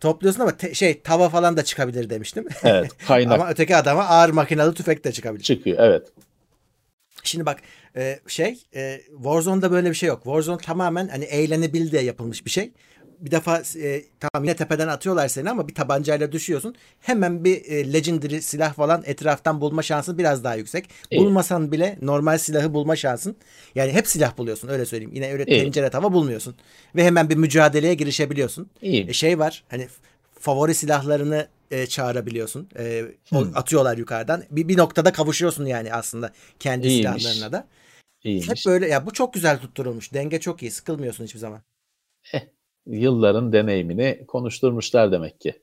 topluyorsun 0.00 0.40
ama 0.40 0.56
te- 0.56 0.74
şey 0.74 1.00
tava 1.00 1.28
falan 1.28 1.56
da 1.56 1.64
çıkabilir 1.64 2.10
demiştim. 2.10 2.46
Evet 2.64 2.90
kaynak. 3.06 3.34
ama 3.40 3.50
öteki 3.50 3.76
adama 3.76 4.04
ağır 4.04 4.30
makinalı 4.30 4.74
tüfek 4.74 5.04
de 5.04 5.12
çıkabilir. 5.12 5.42
Çıkıyor 5.44 5.78
evet. 5.80 6.08
Şimdi 7.24 7.46
bak 7.46 7.60
e, 7.96 8.20
şey 8.26 8.58
e, 8.74 9.00
Warzone'da 9.16 9.70
böyle 9.70 9.90
bir 9.90 9.94
şey 9.94 10.06
yok. 10.08 10.24
Warzone 10.24 10.58
tamamen 10.58 11.08
hani 11.08 11.24
eğlenebil 11.24 11.90
diye 11.90 12.02
yapılmış 12.02 12.44
bir 12.44 12.50
şey. 12.50 12.72
Bir 13.20 13.30
defa 13.30 13.62
e, 13.82 14.04
tamam 14.20 14.44
yine 14.44 14.56
tepeden 14.56 14.88
atıyorlar 14.88 15.28
seni 15.28 15.50
ama 15.50 15.68
bir 15.68 15.74
tabancayla 15.74 16.32
düşüyorsun. 16.32 16.74
Hemen 17.00 17.44
bir 17.44 17.64
e, 17.64 17.92
legendary 17.92 18.40
silah 18.40 18.74
falan 18.74 19.02
etraftan 19.06 19.60
bulma 19.60 19.82
şansın 19.82 20.18
biraz 20.18 20.44
daha 20.44 20.54
yüksek. 20.54 20.88
İyi. 21.10 21.20
Bulmasan 21.20 21.72
bile 21.72 21.98
normal 22.02 22.38
silahı 22.38 22.74
bulma 22.74 22.96
şansın. 22.96 23.36
Yani 23.74 23.92
hep 23.92 24.06
silah 24.06 24.38
buluyorsun 24.38 24.68
öyle 24.68 24.86
söyleyeyim. 24.86 25.12
Yine 25.14 25.32
öyle 25.32 25.44
İyi. 25.44 25.62
tencere 25.64 25.90
tava 25.90 26.12
bulmuyorsun. 26.12 26.54
Ve 26.96 27.04
hemen 27.04 27.30
bir 27.30 27.36
mücadeleye 27.36 27.94
girişebiliyorsun. 27.94 28.70
İyi. 28.82 29.08
E, 29.08 29.12
şey 29.12 29.38
var 29.38 29.64
hani 29.68 29.88
favori 30.40 30.74
silahlarını 30.74 31.48
e, 31.70 31.86
çağırabiliyorsun. 31.86 32.68
E, 32.78 33.04
Hmm. 33.28 33.56
atıyorlar 33.56 33.98
yukarıdan. 33.98 34.44
Bir, 34.50 34.68
bir 34.68 34.76
noktada 34.78 35.12
kavuşuyorsun 35.12 35.66
yani 35.66 35.94
aslında 35.94 36.32
kendi 36.58 36.86
İyiymiş. 36.88 37.22
silahlarına 37.22 37.52
da. 37.52 37.66
İyiymiş. 38.24 38.48
Hep 38.48 38.56
böyle 38.66 38.88
ya 38.88 39.06
bu 39.06 39.12
çok 39.12 39.34
güzel 39.34 39.58
tutturulmuş. 39.58 40.14
Denge 40.14 40.40
çok 40.40 40.62
iyi. 40.62 40.70
Sıkılmıyorsun 40.70 41.24
hiçbir 41.24 41.38
zaman. 41.38 41.62
Yılların 42.90 43.52
deneyimini 43.52 44.24
konuşturmuşlar 44.28 45.12
demek 45.12 45.40
ki. 45.40 45.62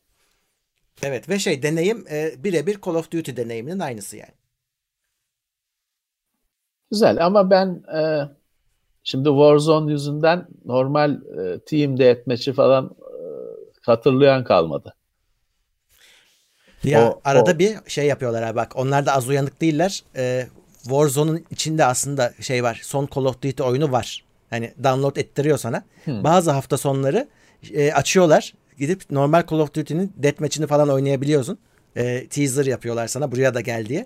Evet 1.04 1.30
ve 1.30 1.40
şey 1.40 1.64
deneyim 1.64 2.06
e, 2.12 2.44
birebir 2.44 2.82
Call 2.86 2.96
of 2.96 3.12
Duty 3.12 3.36
deneyiminin 3.36 3.80
aynısı 3.80 4.18
yani. 4.18 4.34
Güzel 6.92 7.26
ama 7.26 7.50
ben 7.50 7.84
e, 7.98 8.30
şimdi 9.04 9.30
Warzone 9.30 9.92
yüzünden 9.92 10.48
normal 10.66 11.12
e, 11.12 11.60
team 11.60 12.00
deathmatch'i 12.00 12.54
falan 12.54 12.86
e, 12.86 13.20
hatırlayan 13.82 14.44
kalmadı. 14.44 14.94
Ya 16.84 17.10
O- 17.10 17.22
arada 17.24 17.52
o- 17.56 17.60
bir 17.60 17.78
şey 17.88 18.06
yapıyorlar 18.08 18.44
abi 18.44 18.56
bak. 18.56 18.76
Onlar 18.76 19.06
da 19.06 19.14
az 19.14 19.30
uyanık 19.30 19.62
değiller. 19.62 20.04
E, 20.16 20.48
Warzone'un 20.84 21.46
içinde 21.52 21.86
aslında 21.86 22.34
şey 22.42 22.64
var. 22.64 22.80
Son 22.84 23.08
Call 23.16 23.26
of 23.26 23.42
Duty 23.42 23.64
oyunu 23.64 23.92
var. 23.92 24.24
Hani 24.50 24.74
download 24.84 25.16
ettiriyor 25.16 25.58
sana. 25.58 25.84
Hmm. 26.06 26.24
Bazı 26.24 26.52
hafta 26.52 26.78
sonları 26.78 27.28
e, 27.74 27.92
açıyorlar. 27.92 28.54
Gidip 28.78 29.12
normal 29.12 29.44
Call 29.50 29.60
of 29.60 29.74
Duty'nin 29.74 30.14
deathmatch'ini 30.18 30.68
falan 30.68 30.90
oynayabiliyorsun. 30.90 31.58
E, 31.96 32.28
teaser 32.28 32.66
yapıyorlar 32.66 33.08
sana 33.08 33.32
buraya 33.32 33.54
da 33.54 33.62
gel 33.62 33.86
diye. 33.86 34.06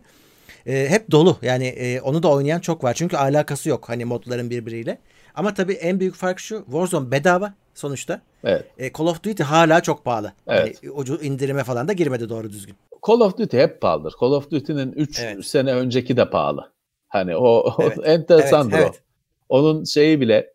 E, 0.67 0.89
hep 0.89 1.11
dolu. 1.11 1.37
Yani 1.41 1.67
e, 1.67 2.01
onu 2.01 2.23
da 2.23 2.27
oynayan 2.31 2.59
çok 2.59 2.83
var. 2.83 2.93
Çünkü 2.93 3.17
alakası 3.17 3.69
yok 3.69 3.89
hani 3.89 4.05
modların 4.05 4.49
birbiriyle. 4.49 4.97
Ama 5.35 5.53
tabii 5.53 5.73
en 5.73 5.99
büyük 5.99 6.15
fark 6.15 6.39
şu. 6.39 6.63
Warzone 6.65 7.11
bedava 7.11 7.53
sonuçta. 7.75 8.21
Evet. 8.43 8.65
E, 8.77 8.91
Call 8.93 9.05
of 9.05 9.23
Duty 9.23 9.43
hala 9.43 9.81
çok 9.81 10.05
pahalı. 10.05 10.33
Evet. 10.47 10.77
Hani 10.81 10.91
ucu 10.91 11.19
indirime 11.21 11.63
falan 11.63 11.87
da 11.87 11.93
girmedi 11.93 12.29
doğru 12.29 12.49
düzgün. 12.49 12.75
Call 13.07 13.19
of 13.19 13.37
Duty 13.37 13.57
hep 13.57 13.81
pahalıdır. 13.81 14.13
Call 14.21 14.31
of 14.31 14.51
Duty'nin 14.51 14.91
3 14.91 15.19
Evet. 15.19 15.45
sene 15.45 15.73
önceki 15.73 16.17
de 16.17 16.29
pahalı. 16.29 16.71
Hani 17.07 17.35
o, 17.35 17.43
o 17.43 17.75
Evet. 17.83 17.97
enteresandır 18.03 18.77
Evet, 18.77 18.89
o. 18.89 19.10
Onun 19.51 19.83
şeyi 19.83 20.21
bile 20.21 20.53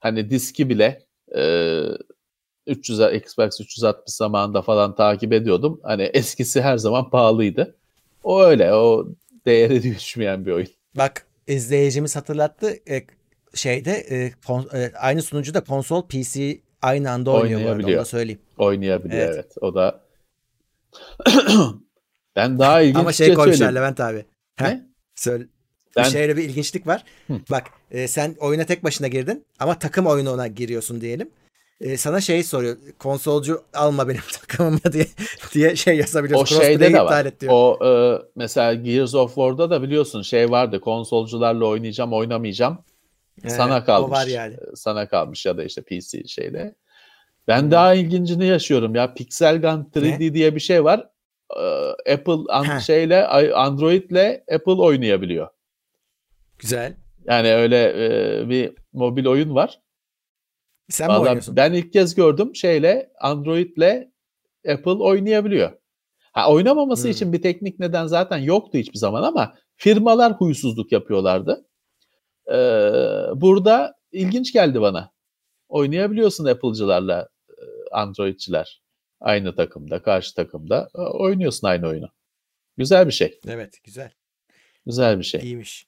hani 0.00 0.30
diski 0.30 0.68
bile 0.68 1.02
e, 1.36 1.42
300 2.66 3.00
Xbox 3.00 3.60
360 3.60 4.14
zamanında 4.14 4.62
falan 4.62 4.94
takip 4.94 5.32
ediyordum. 5.32 5.80
Hani 5.82 6.02
eskisi 6.02 6.62
her 6.62 6.78
zaman 6.78 7.10
pahalıydı. 7.10 7.76
O 8.24 8.42
öyle. 8.42 8.74
O 8.74 9.08
değeri 9.46 9.82
düşmeyen 9.96 10.46
bir 10.46 10.52
oyun. 10.52 10.68
Bak 10.96 11.26
izleyicimiz 11.46 12.16
hatırlattı. 12.16 12.76
E, 12.90 13.02
şeyde 13.54 13.92
e, 13.92 14.32
kon- 14.46 14.68
e, 14.74 14.92
aynı 15.00 15.22
sunucuda 15.22 15.64
konsol 15.64 16.08
PC 16.08 16.60
aynı 16.82 17.10
anda 17.10 17.30
oynuyor 17.30 17.60
arada. 17.60 17.64
Onu 17.64 17.70
Oynayabiliyor. 17.70 18.00
da 18.00 18.04
söyleyeyim. 18.04 18.40
Oynayabiliyor 18.58 19.22
evet. 19.22 19.34
Evet. 19.34 19.54
O 19.60 19.74
da 19.74 20.00
ben 22.36 22.58
daha 22.58 22.80
ilginç 22.82 22.96
Ama 22.96 23.12
şey 23.12 23.26
şey 23.26 23.34
koymuşlar 23.34 23.56
söyleyeyim. 23.56 23.76
Levent 23.76 24.00
abi. 24.00 24.24
Ne? 24.60 24.86
Söyle. 25.14 25.46
Ben- 25.96 26.04
Bir 26.04 26.10
şeyle 26.10 26.36
bir 26.36 26.42
ilginçlik 26.42 26.86
var. 26.86 27.04
Hı. 27.26 27.34
Bak 27.50 27.64
e, 27.90 28.08
sen 28.08 28.36
oyuna 28.40 28.64
tek 28.64 28.84
başına 28.84 29.08
girdin 29.08 29.44
ama 29.60 29.78
takım 29.78 30.06
oyununa 30.06 30.46
giriyorsun 30.46 31.00
diyelim. 31.00 31.30
E, 31.80 31.96
sana 31.96 32.20
şey 32.20 32.42
soruyor. 32.44 32.76
Konsolcu 32.98 33.62
alma 33.74 34.08
benim 34.08 34.20
takımımı 34.40 34.78
diye 34.92 35.06
diye 35.54 35.76
şey 35.76 35.96
yazabiliyorsun. 35.96 36.56
O 36.56 36.60
şeyde 36.60 36.92
de 36.92 37.00
var. 37.00 37.26
et 37.26 37.40
diyor. 37.40 37.52
O 37.54 37.78
e, 37.86 38.22
mesela 38.36 38.74
Gears 38.74 39.14
of 39.14 39.34
War'da 39.34 39.70
da 39.70 39.82
biliyorsun 39.82 40.22
şey 40.22 40.50
vardı. 40.50 40.80
Konsolcularla 40.80 41.66
oynayacağım, 41.66 42.12
oynamayacağım. 42.12 42.78
He, 43.42 43.50
sana 43.50 43.78
o 43.80 43.84
kalmış. 43.84 44.10
var 44.10 44.26
yani. 44.26 44.56
Sana 44.74 45.08
kalmış 45.08 45.46
ya 45.46 45.56
da 45.56 45.64
işte 45.64 45.82
PC 45.82 46.24
şeyde. 46.28 46.74
Ben 47.48 47.70
daha 47.70 47.94
ilgincini 47.94 48.46
yaşıyorum 48.46 48.94
ya. 48.94 49.14
Pixel 49.14 49.60
Gun 49.60 49.90
3D 49.94 50.34
diye 50.34 50.54
bir 50.54 50.60
şey 50.60 50.84
var. 50.84 51.08
Ee, 51.56 52.12
Apple 52.12 52.52
an- 52.52 52.78
şeyle 52.78 53.26
Android'le 53.54 54.40
Apple 54.54 54.72
oynayabiliyor. 54.72 55.48
Güzel. 56.62 56.96
Yani 57.24 57.52
öyle 57.54 57.82
e, 58.42 58.48
bir 58.48 58.72
mobil 58.92 59.26
oyun 59.26 59.54
var. 59.54 59.80
Sen 60.88 61.06
mi 61.08 61.12
Vallahi 61.12 61.26
oynuyorsun? 61.28 61.56
ben 61.56 61.72
ilk 61.72 61.92
kez 61.92 62.14
gördüm 62.14 62.54
şeyle 62.56 63.12
Android'le 63.20 64.08
Apple 64.68 64.90
oynayabiliyor. 64.90 65.72
Ha 66.32 66.52
oynamaması 66.52 67.04
Hmm. 67.04 67.10
için 67.10 67.32
bir 67.32 67.42
teknik 67.42 67.78
neden 67.78 68.06
zaten 68.06 68.38
yoktu 68.38 68.78
hiçbir 68.78 68.98
zaman 68.98 69.22
ama 69.22 69.54
firmalar 69.76 70.32
huysuzluk 70.32 70.92
yapıyorlardı. 70.92 71.66
Ee, 72.48 72.54
burada 73.34 73.94
ilginç 74.12 74.52
geldi 74.52 74.80
bana. 74.80 75.12
Oynayabiliyorsun 75.68 76.44
Apple'cılarla 76.44 77.28
e, 77.50 77.54
Android'ciler. 77.92 78.82
Aynı 79.20 79.54
takımda, 79.56 80.02
karşı 80.02 80.34
takımda 80.34 80.88
e, 80.94 81.00
oynuyorsun 81.00 81.66
aynı 81.66 81.88
oyunu. 81.88 82.08
Güzel 82.76 83.06
bir 83.06 83.12
şey. 83.12 83.40
Evet 83.48 83.78
güzel. 83.84 84.12
Güzel 84.86 85.18
bir 85.18 85.24
şey. 85.24 85.40
İyiymiş. 85.40 85.86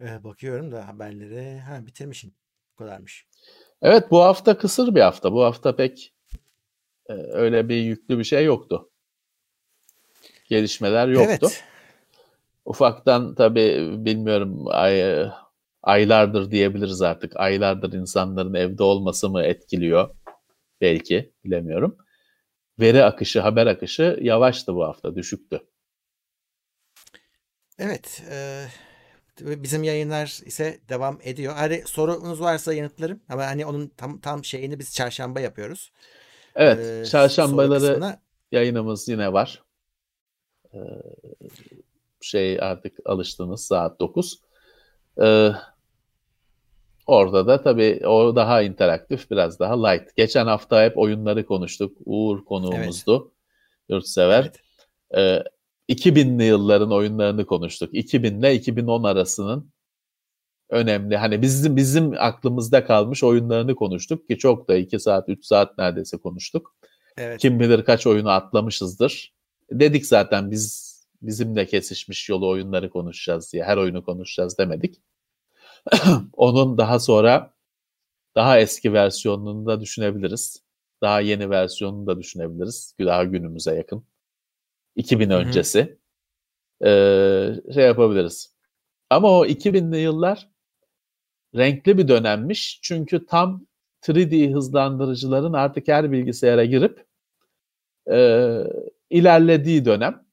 Ee, 0.00 0.24
bakıyorum 0.24 0.72
da 0.72 0.88
haberlere. 0.88 1.60
Ha 1.60 1.86
bitirmişsin. 1.86 2.34
Bu 2.72 2.76
kadarmış. 2.76 3.26
Evet 3.82 4.10
bu 4.10 4.22
hafta 4.22 4.58
kısır 4.58 4.94
bir 4.94 5.00
hafta. 5.00 5.32
Bu 5.32 5.44
hafta 5.44 5.76
pek 5.76 6.14
e, 7.08 7.12
öyle 7.12 7.68
bir 7.68 7.76
yüklü 7.76 8.18
bir 8.18 8.24
şey 8.24 8.44
yoktu. 8.44 8.90
Gelişmeler 10.48 11.08
yoktu. 11.08 11.36
Evet. 11.40 11.64
Ufaktan 12.64 13.34
tabii 13.34 13.94
bilmiyorum 14.04 14.64
ay, 14.68 15.26
aylardır 15.82 16.50
diyebiliriz 16.50 17.02
artık. 17.02 17.36
Aylardır 17.36 17.92
insanların 17.92 18.54
evde 18.54 18.82
olması 18.82 19.30
mı 19.30 19.42
etkiliyor? 19.42 20.16
Belki 20.80 21.32
bilemiyorum. 21.44 21.96
Veri 22.80 23.04
akışı, 23.04 23.40
haber 23.40 23.66
akışı 23.66 24.18
yavaştı 24.20 24.74
bu 24.74 24.84
hafta, 24.84 25.14
düşüktü. 25.14 25.60
Evet. 27.78 28.22
e, 28.30 28.66
bizim 29.44 29.82
yayınlar 29.82 30.40
ise 30.44 30.80
devam 30.88 31.18
ediyor. 31.22 31.54
Hani 31.54 31.82
sorunuz 31.86 32.40
varsa 32.40 32.74
yanıtlarım. 32.74 33.20
Ama 33.28 33.46
hani 33.46 33.66
onun 33.66 33.88
tam 33.88 34.20
tam 34.20 34.44
şeyini 34.44 34.78
biz 34.78 34.94
çarşamba 34.94 35.40
yapıyoruz. 35.40 35.92
Evet, 36.54 36.78
Ee, 36.78 37.10
çarşambaları 37.10 38.18
yayınımız 38.52 39.08
yine 39.08 39.32
var. 39.32 39.62
Ee, 40.74 40.78
şey 42.20 42.60
artık 42.60 42.98
alıştınız 43.04 43.64
saat 43.64 44.00
9. 44.00 44.40
Ee, 45.22 45.50
orada 47.06 47.46
da 47.46 47.62
tabii 47.62 48.06
o 48.06 48.36
daha 48.36 48.62
interaktif, 48.62 49.30
biraz 49.30 49.58
daha 49.58 49.86
light. 49.86 50.16
Geçen 50.16 50.46
hafta 50.46 50.84
hep 50.84 50.98
oyunları 50.98 51.46
konuştuk. 51.46 51.96
Uğur 52.04 52.44
konuğumuzdu. 52.44 53.32
Yurtsever. 53.88 54.52
Evet. 55.10 55.44
Ee, 55.46 55.50
2000'li 55.90 56.44
yılların 56.44 56.92
oyunlarını 56.92 57.46
konuştuk. 57.46 57.90
2000 57.92 58.38
ile 58.38 58.54
2010 58.54 59.04
arasının 59.04 59.72
önemli 60.70 61.16
hani 61.16 61.42
bizim 61.42 61.76
bizim 61.76 62.12
aklımızda 62.18 62.84
kalmış 62.84 63.24
oyunlarını 63.24 63.74
konuştuk 63.74 64.28
ki 64.28 64.38
çok 64.38 64.68
da 64.68 64.76
2 64.76 64.98
saat 64.98 65.28
3 65.28 65.44
saat 65.44 65.78
neredeyse 65.78 66.16
konuştuk. 66.16 66.74
Evet. 67.16 67.40
Kim 67.40 67.60
bilir 67.60 67.84
kaç 67.84 68.06
oyunu 68.06 68.30
atlamışızdır. 68.30 69.34
Dedik 69.70 70.06
zaten 70.06 70.50
biz 70.50 70.90
bizimle 71.22 71.66
kesişmiş 71.66 72.28
yolu 72.28 72.48
oyunları 72.48 72.90
konuşacağız 72.90 73.52
diye 73.52 73.64
her 73.64 73.76
oyunu 73.76 74.04
konuşacağız 74.04 74.58
demedik. 74.58 75.02
Onun 76.32 76.78
daha 76.78 76.98
sonra 76.98 77.54
daha 78.34 78.58
eski 78.60 78.92
versiyonunu 78.92 79.66
da 79.66 79.80
düşünebiliriz. 79.80 80.62
Daha 81.02 81.20
yeni 81.20 81.50
versiyonunu 81.50 82.06
da 82.06 82.18
düşünebiliriz. 82.18 82.94
Daha 83.00 83.24
günümüze 83.24 83.74
yakın. 83.74 84.04
2000 84.96 85.30
Hı 85.30 85.34
hı. 85.34 85.38
öncesi. 85.38 85.98
Ee, 86.84 87.54
şey 87.74 87.84
yapabiliriz. 87.86 88.54
Ama 89.10 89.38
o 89.38 89.46
2000'li 89.46 89.98
yıllar 89.98 90.48
renkli 91.56 91.98
bir 91.98 92.08
dönemmiş. 92.08 92.80
Çünkü 92.82 93.26
tam 93.26 93.66
3D 94.02 94.52
hızlandırıcıların 94.52 95.52
artık 95.52 95.88
her 95.88 96.12
bilgisayara 96.12 96.64
girip 96.64 97.06
e, 98.10 98.18
ilerlediği 99.10 99.84
dönem 99.84 100.24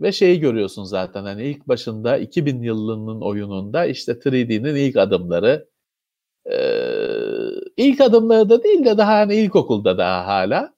ve 0.00 0.12
şeyi 0.12 0.40
görüyorsun 0.40 0.84
zaten 0.84 1.24
hani 1.24 1.44
ilk 1.44 1.68
başında 1.68 2.18
2000 2.18 2.62
yılının 2.62 3.20
oyununda 3.20 3.86
işte 3.86 4.12
3D'nin 4.12 4.74
ilk 4.76 4.96
adımları 4.96 5.68
Ee, 6.52 6.56
ilk 7.76 8.00
adımları 8.00 8.48
da 8.48 8.62
değil 8.64 8.84
de 8.84 8.98
daha 8.98 9.14
hani 9.18 9.34
ilkokulda 9.36 9.98
daha 9.98 10.26
hala. 10.26 10.73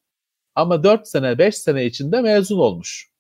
Ama 0.57 0.85
4 0.85 1.09
sene 1.09 1.39
5 1.39 1.55
sene 1.57 1.87
içinde 1.87 2.21
mezun 2.21 2.59
olmuş. 2.59 3.11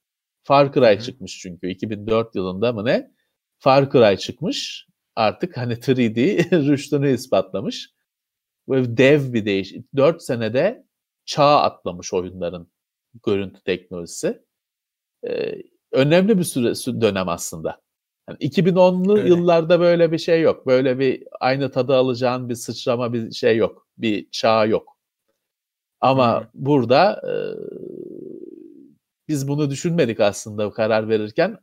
Far 0.43 0.73
Cry 0.73 1.01
çıkmış 1.01 1.39
çünkü 1.39 1.71
2004 1.71 2.35
yılında 2.35 2.73
mı 2.73 2.85
ne? 2.85 3.11
Far 3.59 3.91
Cry 3.91 4.17
çıkmış. 4.17 4.87
Artık 5.17 5.57
hani 5.57 5.73
3D 5.73 6.51
rüştünü 6.69 7.15
ispatlamış. 7.15 7.91
Ve 8.69 8.97
dev 8.97 9.33
bir 9.33 9.45
değiş. 9.45 9.75
4 9.97 10.23
senede 10.23 10.87
çağ 11.25 11.61
atlamış 11.61 12.15
oyunların 12.15 12.71
görüntü 13.27 13.63
teknolojisi. 13.63 14.43
Ee, 15.29 15.55
önemli 15.93 16.39
bir 16.39 16.45
süre 16.45 17.01
dönem 17.01 17.29
aslında. 17.29 17.81
Yani 18.29 18.39
2010'lu 18.39 19.19
Öyle. 19.19 19.29
yıllarda 19.29 19.81
böyle 19.81 20.13
bir 20.13 20.19
şey 20.19 20.43
yok. 20.43 20.67
Böyle 20.67 20.99
bir 20.99 21.25
aynı 21.41 21.71
tadı 21.71 21.95
alacağın 21.95 22.49
bir 22.49 22.55
sıçrama 22.55 23.13
bir 23.13 23.33
şey 23.33 23.57
yok. 23.57 23.89
Bir 23.99 24.31
çağ 24.31 24.65
yok. 24.65 24.96
Ama 26.07 26.51
burada 26.55 27.23
e, 27.29 27.33
biz 29.29 29.49
bunu 29.49 29.71
düşünmedik 29.71 30.21
aslında 30.21 30.71
karar 30.71 31.09
verirken. 31.09 31.59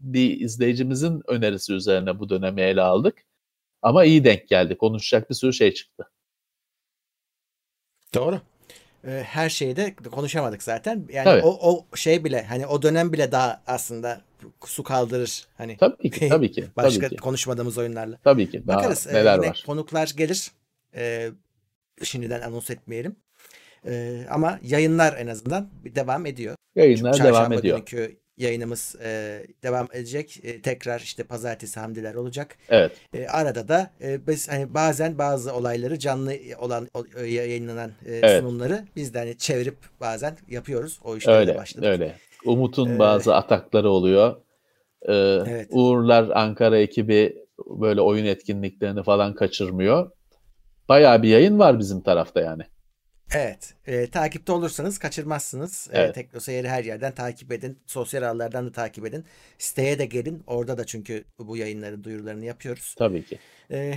Bir 0.00 0.40
izleyicimizin 0.40 1.22
önerisi 1.26 1.72
üzerine 1.72 2.18
bu 2.18 2.28
dönemi 2.28 2.60
ele 2.60 2.82
aldık. 2.82 3.24
Ama 3.82 4.04
iyi 4.04 4.24
denk 4.24 4.48
geldi. 4.48 4.78
Konuşacak 4.78 5.30
bir 5.30 5.34
sürü 5.34 5.52
şey 5.52 5.74
çıktı. 5.74 6.10
Doğru. 8.14 8.40
Her 9.06 9.50
şeyi 9.50 9.76
de 9.76 9.94
konuşamadık 9.94 10.62
zaten. 10.62 11.08
Yani 11.12 11.24
Tabii. 11.24 11.42
o, 11.42 11.72
o 11.72 11.96
şey 11.96 12.24
bile 12.24 12.42
hani 12.42 12.66
o 12.66 12.82
dönem 12.82 13.12
bile 13.12 13.32
daha 13.32 13.62
aslında 13.66 14.20
su 14.64 14.82
kaldırır. 14.82 15.46
Hani 15.56 15.76
tabii 15.76 16.10
ki, 16.10 16.28
tabii 16.28 16.52
ki. 16.52 16.66
başka 16.76 17.00
tabii 17.00 17.16
ki. 17.16 17.22
konuşmadığımız 17.22 17.78
oyunlarla. 17.78 18.18
Tabii 18.24 18.50
ki. 18.50 18.66
Daha 18.66 18.78
Bakarız. 18.78 19.06
Neler 19.06 19.38
var. 19.38 19.62
Konuklar 19.66 20.12
gelir. 20.16 20.50
Ee, 20.94 21.30
şimdiden 22.02 22.40
anons 22.40 22.70
etmeyelim. 22.70 23.16
Ee, 23.86 24.26
ama 24.30 24.58
yayınlar 24.62 25.16
en 25.18 25.26
azından 25.26 25.68
devam 25.84 26.26
ediyor. 26.26 26.54
Yayınlar 26.76 27.12
Çarşamba 27.12 27.38
devam 27.38 27.52
ediyor. 27.52 27.76
Günkü 27.76 28.16
yayınımız 28.36 28.96
e, 29.04 29.42
devam 29.62 29.88
edecek. 29.92 30.40
E, 30.44 30.62
tekrar 30.62 31.00
işte 31.00 31.22
pazartesi 31.22 31.80
hamdiler 31.80 32.14
olacak. 32.14 32.56
Evet. 32.68 32.92
E, 33.14 33.26
arada 33.26 33.68
da 33.68 33.90
e, 34.02 34.26
biz 34.26 34.48
hani 34.48 34.74
bazen 34.74 35.18
bazı 35.18 35.54
olayları 35.54 35.98
canlı 35.98 36.34
olan 36.58 36.88
o, 36.94 37.20
yayınlanan 37.22 37.90
e, 38.06 38.14
evet. 38.14 38.40
sunumları 38.40 38.84
biz 38.96 39.14
de 39.14 39.18
hani 39.18 39.38
çevirip 39.38 39.76
bazen 40.00 40.36
yapıyoruz. 40.48 41.00
O 41.04 41.16
işlere 41.16 41.36
öyle, 41.36 41.54
başladık. 41.54 41.88
Öyle. 41.88 42.14
Umut'un 42.44 42.94
ee, 42.94 42.98
bazı 42.98 43.34
atakları 43.34 43.90
oluyor. 43.90 44.36
Ee, 45.02 45.14
evet. 45.48 45.68
Uğurlar 45.70 46.30
Ankara 46.34 46.78
ekibi 46.78 47.36
böyle 47.66 48.00
oyun 48.00 48.24
etkinliklerini 48.24 49.02
falan 49.02 49.34
kaçırmıyor. 49.34 50.10
Bayağı 50.88 51.22
bir 51.22 51.28
yayın 51.28 51.58
var 51.58 51.78
bizim 51.78 52.00
tarafta 52.00 52.40
yani. 52.40 52.62
Evet. 53.34 53.74
E, 53.86 54.06
takipte 54.10 54.52
olursanız 54.52 54.98
kaçırmazsınız. 54.98 55.88
Evet. 55.92 56.10
E, 56.10 56.12
Teknoseyir'i 56.12 56.68
her 56.68 56.84
yerden 56.84 57.14
takip 57.14 57.52
edin. 57.52 57.78
Sosyal 57.86 58.22
ağlardan 58.22 58.66
da 58.66 58.72
takip 58.72 59.06
edin. 59.06 59.24
Siteye 59.58 59.98
de 59.98 60.06
gelin. 60.06 60.42
Orada 60.46 60.78
da 60.78 60.84
çünkü 60.84 61.24
bu 61.38 61.56
yayınların 61.56 62.04
duyurularını 62.04 62.44
yapıyoruz. 62.44 62.94
Tabii 62.98 63.24
ki. 63.24 63.38
E, 63.70 63.94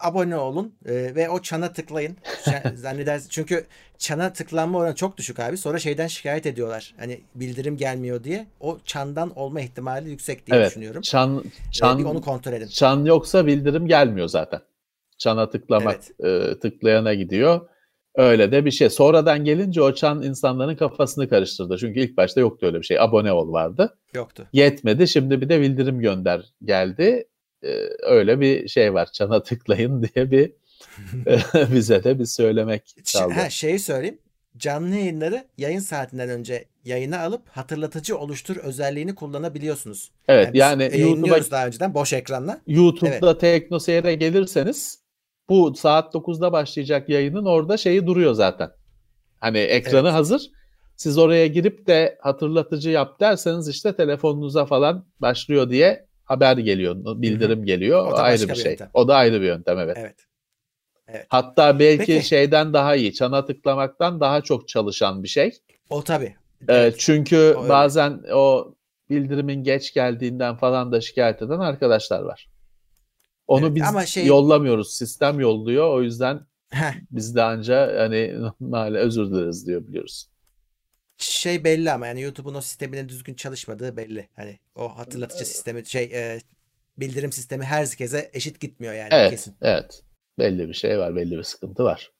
abone 0.00 0.36
olun 0.36 0.74
e, 0.86 1.14
ve 1.14 1.28
o 1.28 1.42
çana 1.42 1.72
tıklayın. 1.72 2.16
Zannedersiniz. 2.74 3.30
Çünkü 3.30 3.66
çana 3.98 4.32
tıklanma 4.32 4.78
oranı 4.78 4.94
çok 4.94 5.16
düşük 5.16 5.40
abi. 5.40 5.56
Sonra 5.56 5.78
şeyden 5.78 6.06
şikayet 6.06 6.46
ediyorlar. 6.46 6.94
Hani 6.98 7.20
bildirim 7.34 7.76
gelmiyor 7.76 8.24
diye. 8.24 8.46
O 8.60 8.78
çandan 8.84 9.38
olma 9.38 9.60
ihtimali 9.60 10.10
yüksek 10.10 10.46
diye 10.46 10.58
evet, 10.58 10.70
düşünüyorum. 10.70 11.02
Çan, 11.02 11.44
çan, 11.72 12.00
ee, 12.00 12.04
onu 12.04 12.20
kontrol 12.20 12.52
edin. 12.52 12.66
Çan 12.66 13.04
yoksa 13.04 13.46
bildirim 13.46 13.86
gelmiyor 13.86 14.28
zaten. 14.28 14.60
Çana 15.18 15.50
tıklamak 15.50 16.00
evet. 16.20 16.50
e, 16.50 16.60
tıklayana 16.60 17.14
gidiyor. 17.14 17.68
Öyle 18.16 18.52
de 18.52 18.64
bir 18.64 18.70
şey. 18.70 18.90
Sonradan 18.90 19.44
gelince 19.44 19.82
o 19.82 19.94
çan 19.94 20.22
insanların 20.22 20.76
kafasını 20.76 21.28
karıştırdı. 21.28 21.76
Çünkü 21.80 22.00
ilk 22.00 22.16
başta 22.16 22.40
yoktu 22.40 22.66
öyle 22.66 22.78
bir 22.78 22.86
şey. 22.86 23.00
Abone 23.00 23.32
ol 23.32 23.52
vardı. 23.52 23.98
Yoktu. 24.14 24.46
Yetmedi. 24.52 25.08
Şimdi 25.08 25.40
bir 25.40 25.48
de 25.48 25.60
bildirim 25.60 26.00
gönder 26.00 26.42
geldi. 26.64 27.28
Ee, 27.64 27.68
öyle 28.02 28.40
bir 28.40 28.68
şey 28.68 28.94
var. 28.94 29.12
Çana 29.12 29.42
tıklayın 29.42 30.02
diye 30.14 30.30
bir 30.30 30.52
bize 31.74 32.04
de 32.04 32.18
bir 32.18 32.24
söylemek 32.24 32.94
çaldı. 33.04 33.34
Ha, 33.34 33.50
şeyi 33.50 33.78
söyleyeyim. 33.78 34.18
Canlı 34.56 34.94
yayınları 34.94 35.44
yayın 35.58 35.80
saatinden 35.80 36.28
önce 36.28 36.64
yayına 36.84 37.20
alıp 37.20 37.48
hatırlatıcı 37.48 38.18
oluştur 38.18 38.56
özelliğini 38.56 39.14
kullanabiliyorsunuz. 39.14 40.10
Evet 40.28 40.50
yani, 40.54 40.82
yani 40.82 41.00
YouTube'a 41.00 41.50
daha 41.50 41.66
önceden 41.66 41.94
boş 41.94 42.12
ekranla. 42.12 42.60
YouTube'da 42.66 43.30
evet. 43.30 43.40
Teknoseyir'e 43.40 44.14
gelirseniz 44.14 45.05
bu 45.48 45.74
saat 45.74 46.14
9'da 46.14 46.52
başlayacak 46.52 47.08
yayının 47.08 47.44
orada 47.44 47.76
şeyi 47.76 48.06
duruyor 48.06 48.32
zaten. 48.32 48.70
Hani 49.40 49.58
ekranı 49.58 50.08
evet. 50.08 50.12
hazır. 50.12 50.50
Siz 50.96 51.18
oraya 51.18 51.46
girip 51.46 51.86
de 51.86 52.18
hatırlatıcı 52.20 52.90
yap 52.90 53.20
derseniz 53.20 53.68
işte 53.68 53.96
telefonunuza 53.96 54.66
falan 54.66 55.06
başlıyor 55.20 55.70
diye 55.70 56.06
haber 56.24 56.56
geliyor, 56.56 56.96
bildirim 56.96 57.64
geliyor. 57.64 58.12
O, 58.12 58.16
ayrı 58.16 58.48
bir 58.48 58.54
şey. 58.54 58.72
Yöntem. 58.72 58.90
O 58.94 59.08
da 59.08 59.16
ayrı 59.16 59.40
bir 59.40 59.46
yöntem 59.46 59.78
evet. 59.78 59.96
Evet. 60.00 60.16
Evet. 61.08 61.26
Hatta 61.28 61.78
belki 61.78 62.06
Peki. 62.06 62.26
şeyden 62.26 62.72
daha 62.72 62.96
iyi, 62.96 63.14
çana 63.14 63.44
tıklamaktan 63.44 64.20
daha 64.20 64.40
çok 64.40 64.68
çalışan 64.68 65.22
bir 65.22 65.28
şey. 65.28 65.52
O 65.90 66.04
tabii. 66.04 66.36
Evet. 66.68 66.94
çünkü 66.98 67.56
o 67.58 67.68
bazen 67.68 68.20
o 68.32 68.74
bildirimin 69.10 69.64
geç 69.64 69.94
geldiğinden 69.94 70.56
falan 70.56 70.92
da 70.92 71.00
şikayet 71.00 71.42
eden 71.42 71.58
arkadaşlar 71.58 72.20
var. 72.20 72.48
Onu 73.46 73.66
evet, 73.66 73.74
biz 73.74 73.82
ama 73.82 74.06
şey... 74.06 74.26
yollamıyoruz. 74.26 74.94
Sistem 74.94 75.40
yolluyor. 75.40 75.94
O 75.94 76.02
yüzden 76.02 76.46
biz 77.10 77.34
de 77.34 77.42
anca 77.42 78.00
hani 78.00 78.34
maalesef 78.60 79.06
özür 79.06 79.30
dileriz 79.30 79.66
diyor 79.66 79.86
biliyoruz. 79.88 80.28
Şey 81.18 81.64
belli 81.64 81.92
ama 81.92 82.06
yani 82.06 82.20
YouTube'un 82.20 82.54
o 82.54 82.60
sisteminin 82.60 83.08
düzgün 83.08 83.34
çalışmadığı 83.34 83.96
belli. 83.96 84.28
Hani 84.36 84.58
o 84.74 84.88
hatırlatıcı 84.98 85.44
sistemi 85.44 85.86
şey 85.86 86.04
e, 86.04 86.40
bildirim 86.98 87.32
sistemi 87.32 87.64
herkese 87.64 88.30
eşit 88.32 88.60
gitmiyor 88.60 88.94
yani 88.94 89.08
evet, 89.12 89.30
kesin. 89.30 89.54
Evet. 89.62 90.02
Belli 90.38 90.68
bir 90.68 90.74
şey 90.74 90.98
var, 90.98 91.16
belli 91.16 91.38
bir 91.38 91.42
sıkıntı 91.42 91.84
var. 91.84 92.10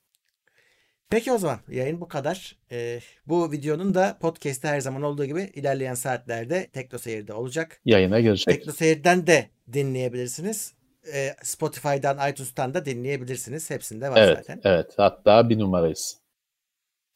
Peki 1.09 1.31
o 1.31 1.37
zaman 1.37 1.59
yayın 1.69 2.01
bu 2.01 2.07
kadar. 2.07 2.57
Ee, 2.71 2.99
bu 3.25 3.51
videonun 3.51 3.93
da 3.93 4.17
podcast'te 4.21 4.67
her 4.67 4.79
zaman 4.79 5.01
olduğu 5.01 5.25
gibi 5.25 5.51
ilerleyen 5.55 5.93
saatlerde 5.93 6.67
Tekno 6.73 6.99
Seyir'de 6.99 7.33
olacak. 7.33 7.81
Yayına 7.85 8.19
girecek. 8.19 8.45
Tekno 8.45 8.73
Seyir'den 8.73 9.27
de 9.27 9.49
dinleyebilirsiniz 9.73 10.73
e, 11.13 11.35
Spotify'dan, 11.43 12.29
iTunes'tan 12.29 12.73
da 12.73 12.85
dinleyebilirsiniz. 12.85 13.69
Hepsinde 13.69 14.09
var 14.09 14.17
evet, 14.17 14.37
zaten. 14.37 14.61
Evet, 14.63 14.93
hatta 14.97 15.49
bir 15.49 15.59
numarayız. 15.59 16.17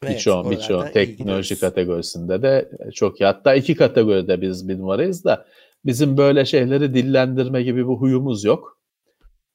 Evet, 0.03 0.15
birçok 0.15 0.51
birçok 0.51 0.93
teknoloji 0.93 1.59
kategorisinde 1.59 2.41
de 2.41 2.71
çok 2.93 3.21
iyi. 3.21 3.25
Hatta 3.25 3.55
iki 3.55 3.75
kategoride 3.75 4.41
biz 4.41 4.69
bir 4.69 4.79
numarayız 4.79 5.25
da 5.25 5.45
bizim 5.85 6.17
böyle 6.17 6.45
şeyleri 6.45 6.93
dillendirme 6.93 7.63
gibi 7.63 7.79
bir 7.89 7.93
huyumuz 7.93 8.43
yok. 8.43 8.79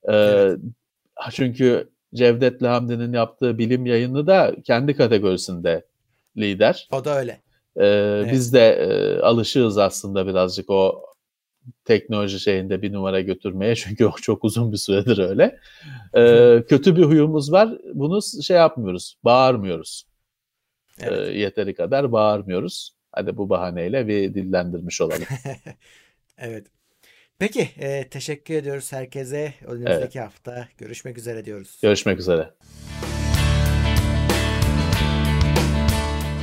Ee, 0.08 0.14
evet. 0.14 0.58
Çünkü 1.30 1.88
Cevdet 2.14 2.62
Hamdi'nin 2.62 3.12
yaptığı 3.12 3.58
bilim 3.58 3.86
yayını 3.86 4.26
da 4.26 4.54
kendi 4.64 4.96
kategorisinde 4.96 5.86
lider. 6.36 6.88
O 6.92 7.04
da 7.04 7.18
öyle. 7.18 7.40
Ee, 7.76 7.86
evet. 7.86 8.32
Biz 8.32 8.52
de 8.52 8.68
e, 8.68 9.20
alışığız 9.20 9.78
aslında 9.78 10.26
birazcık 10.26 10.70
o 10.70 11.05
teknoloji 11.84 12.40
şeyinde 12.40 12.82
bir 12.82 12.92
numara 12.92 13.20
götürmeye 13.20 13.74
çünkü 13.76 14.06
o 14.06 14.12
çok 14.22 14.44
uzun 14.44 14.72
bir 14.72 14.76
süredir 14.76 15.18
öyle. 15.18 15.58
Ee, 16.16 16.62
kötü 16.68 16.96
bir 16.96 17.02
huyumuz 17.02 17.52
var. 17.52 17.78
Bunu 17.94 18.20
şey 18.42 18.56
yapmıyoruz, 18.56 19.16
bağırmıyoruz. 19.24 20.06
Ee, 21.00 21.04
evet. 21.06 21.28
Ee, 21.28 21.38
yeteri 21.38 21.74
kadar 21.74 22.12
bağırmıyoruz. 22.12 22.96
Hadi 23.12 23.36
bu 23.36 23.48
bahaneyle 23.48 24.08
bir 24.08 24.34
dillendirmiş 24.34 25.00
olalım. 25.00 25.24
evet. 26.38 26.66
Peki, 27.38 27.68
e, 27.78 28.08
teşekkür 28.08 28.54
ediyoruz 28.54 28.92
herkese. 28.92 29.54
Önümüzdeki 29.66 30.18
evet. 30.18 30.26
hafta 30.26 30.68
görüşmek 30.78 31.18
üzere 31.18 31.44
diyoruz. 31.44 31.78
Görüşmek 31.82 32.20
üzere. 32.20 32.50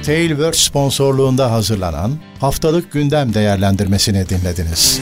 Tailwords 0.05 0.59
sponsorluğunda 0.59 1.51
hazırlanan 1.51 2.11
haftalık 2.39 2.91
gündem 2.91 3.33
değerlendirmesini 3.33 4.29
dinlediniz. 4.29 5.01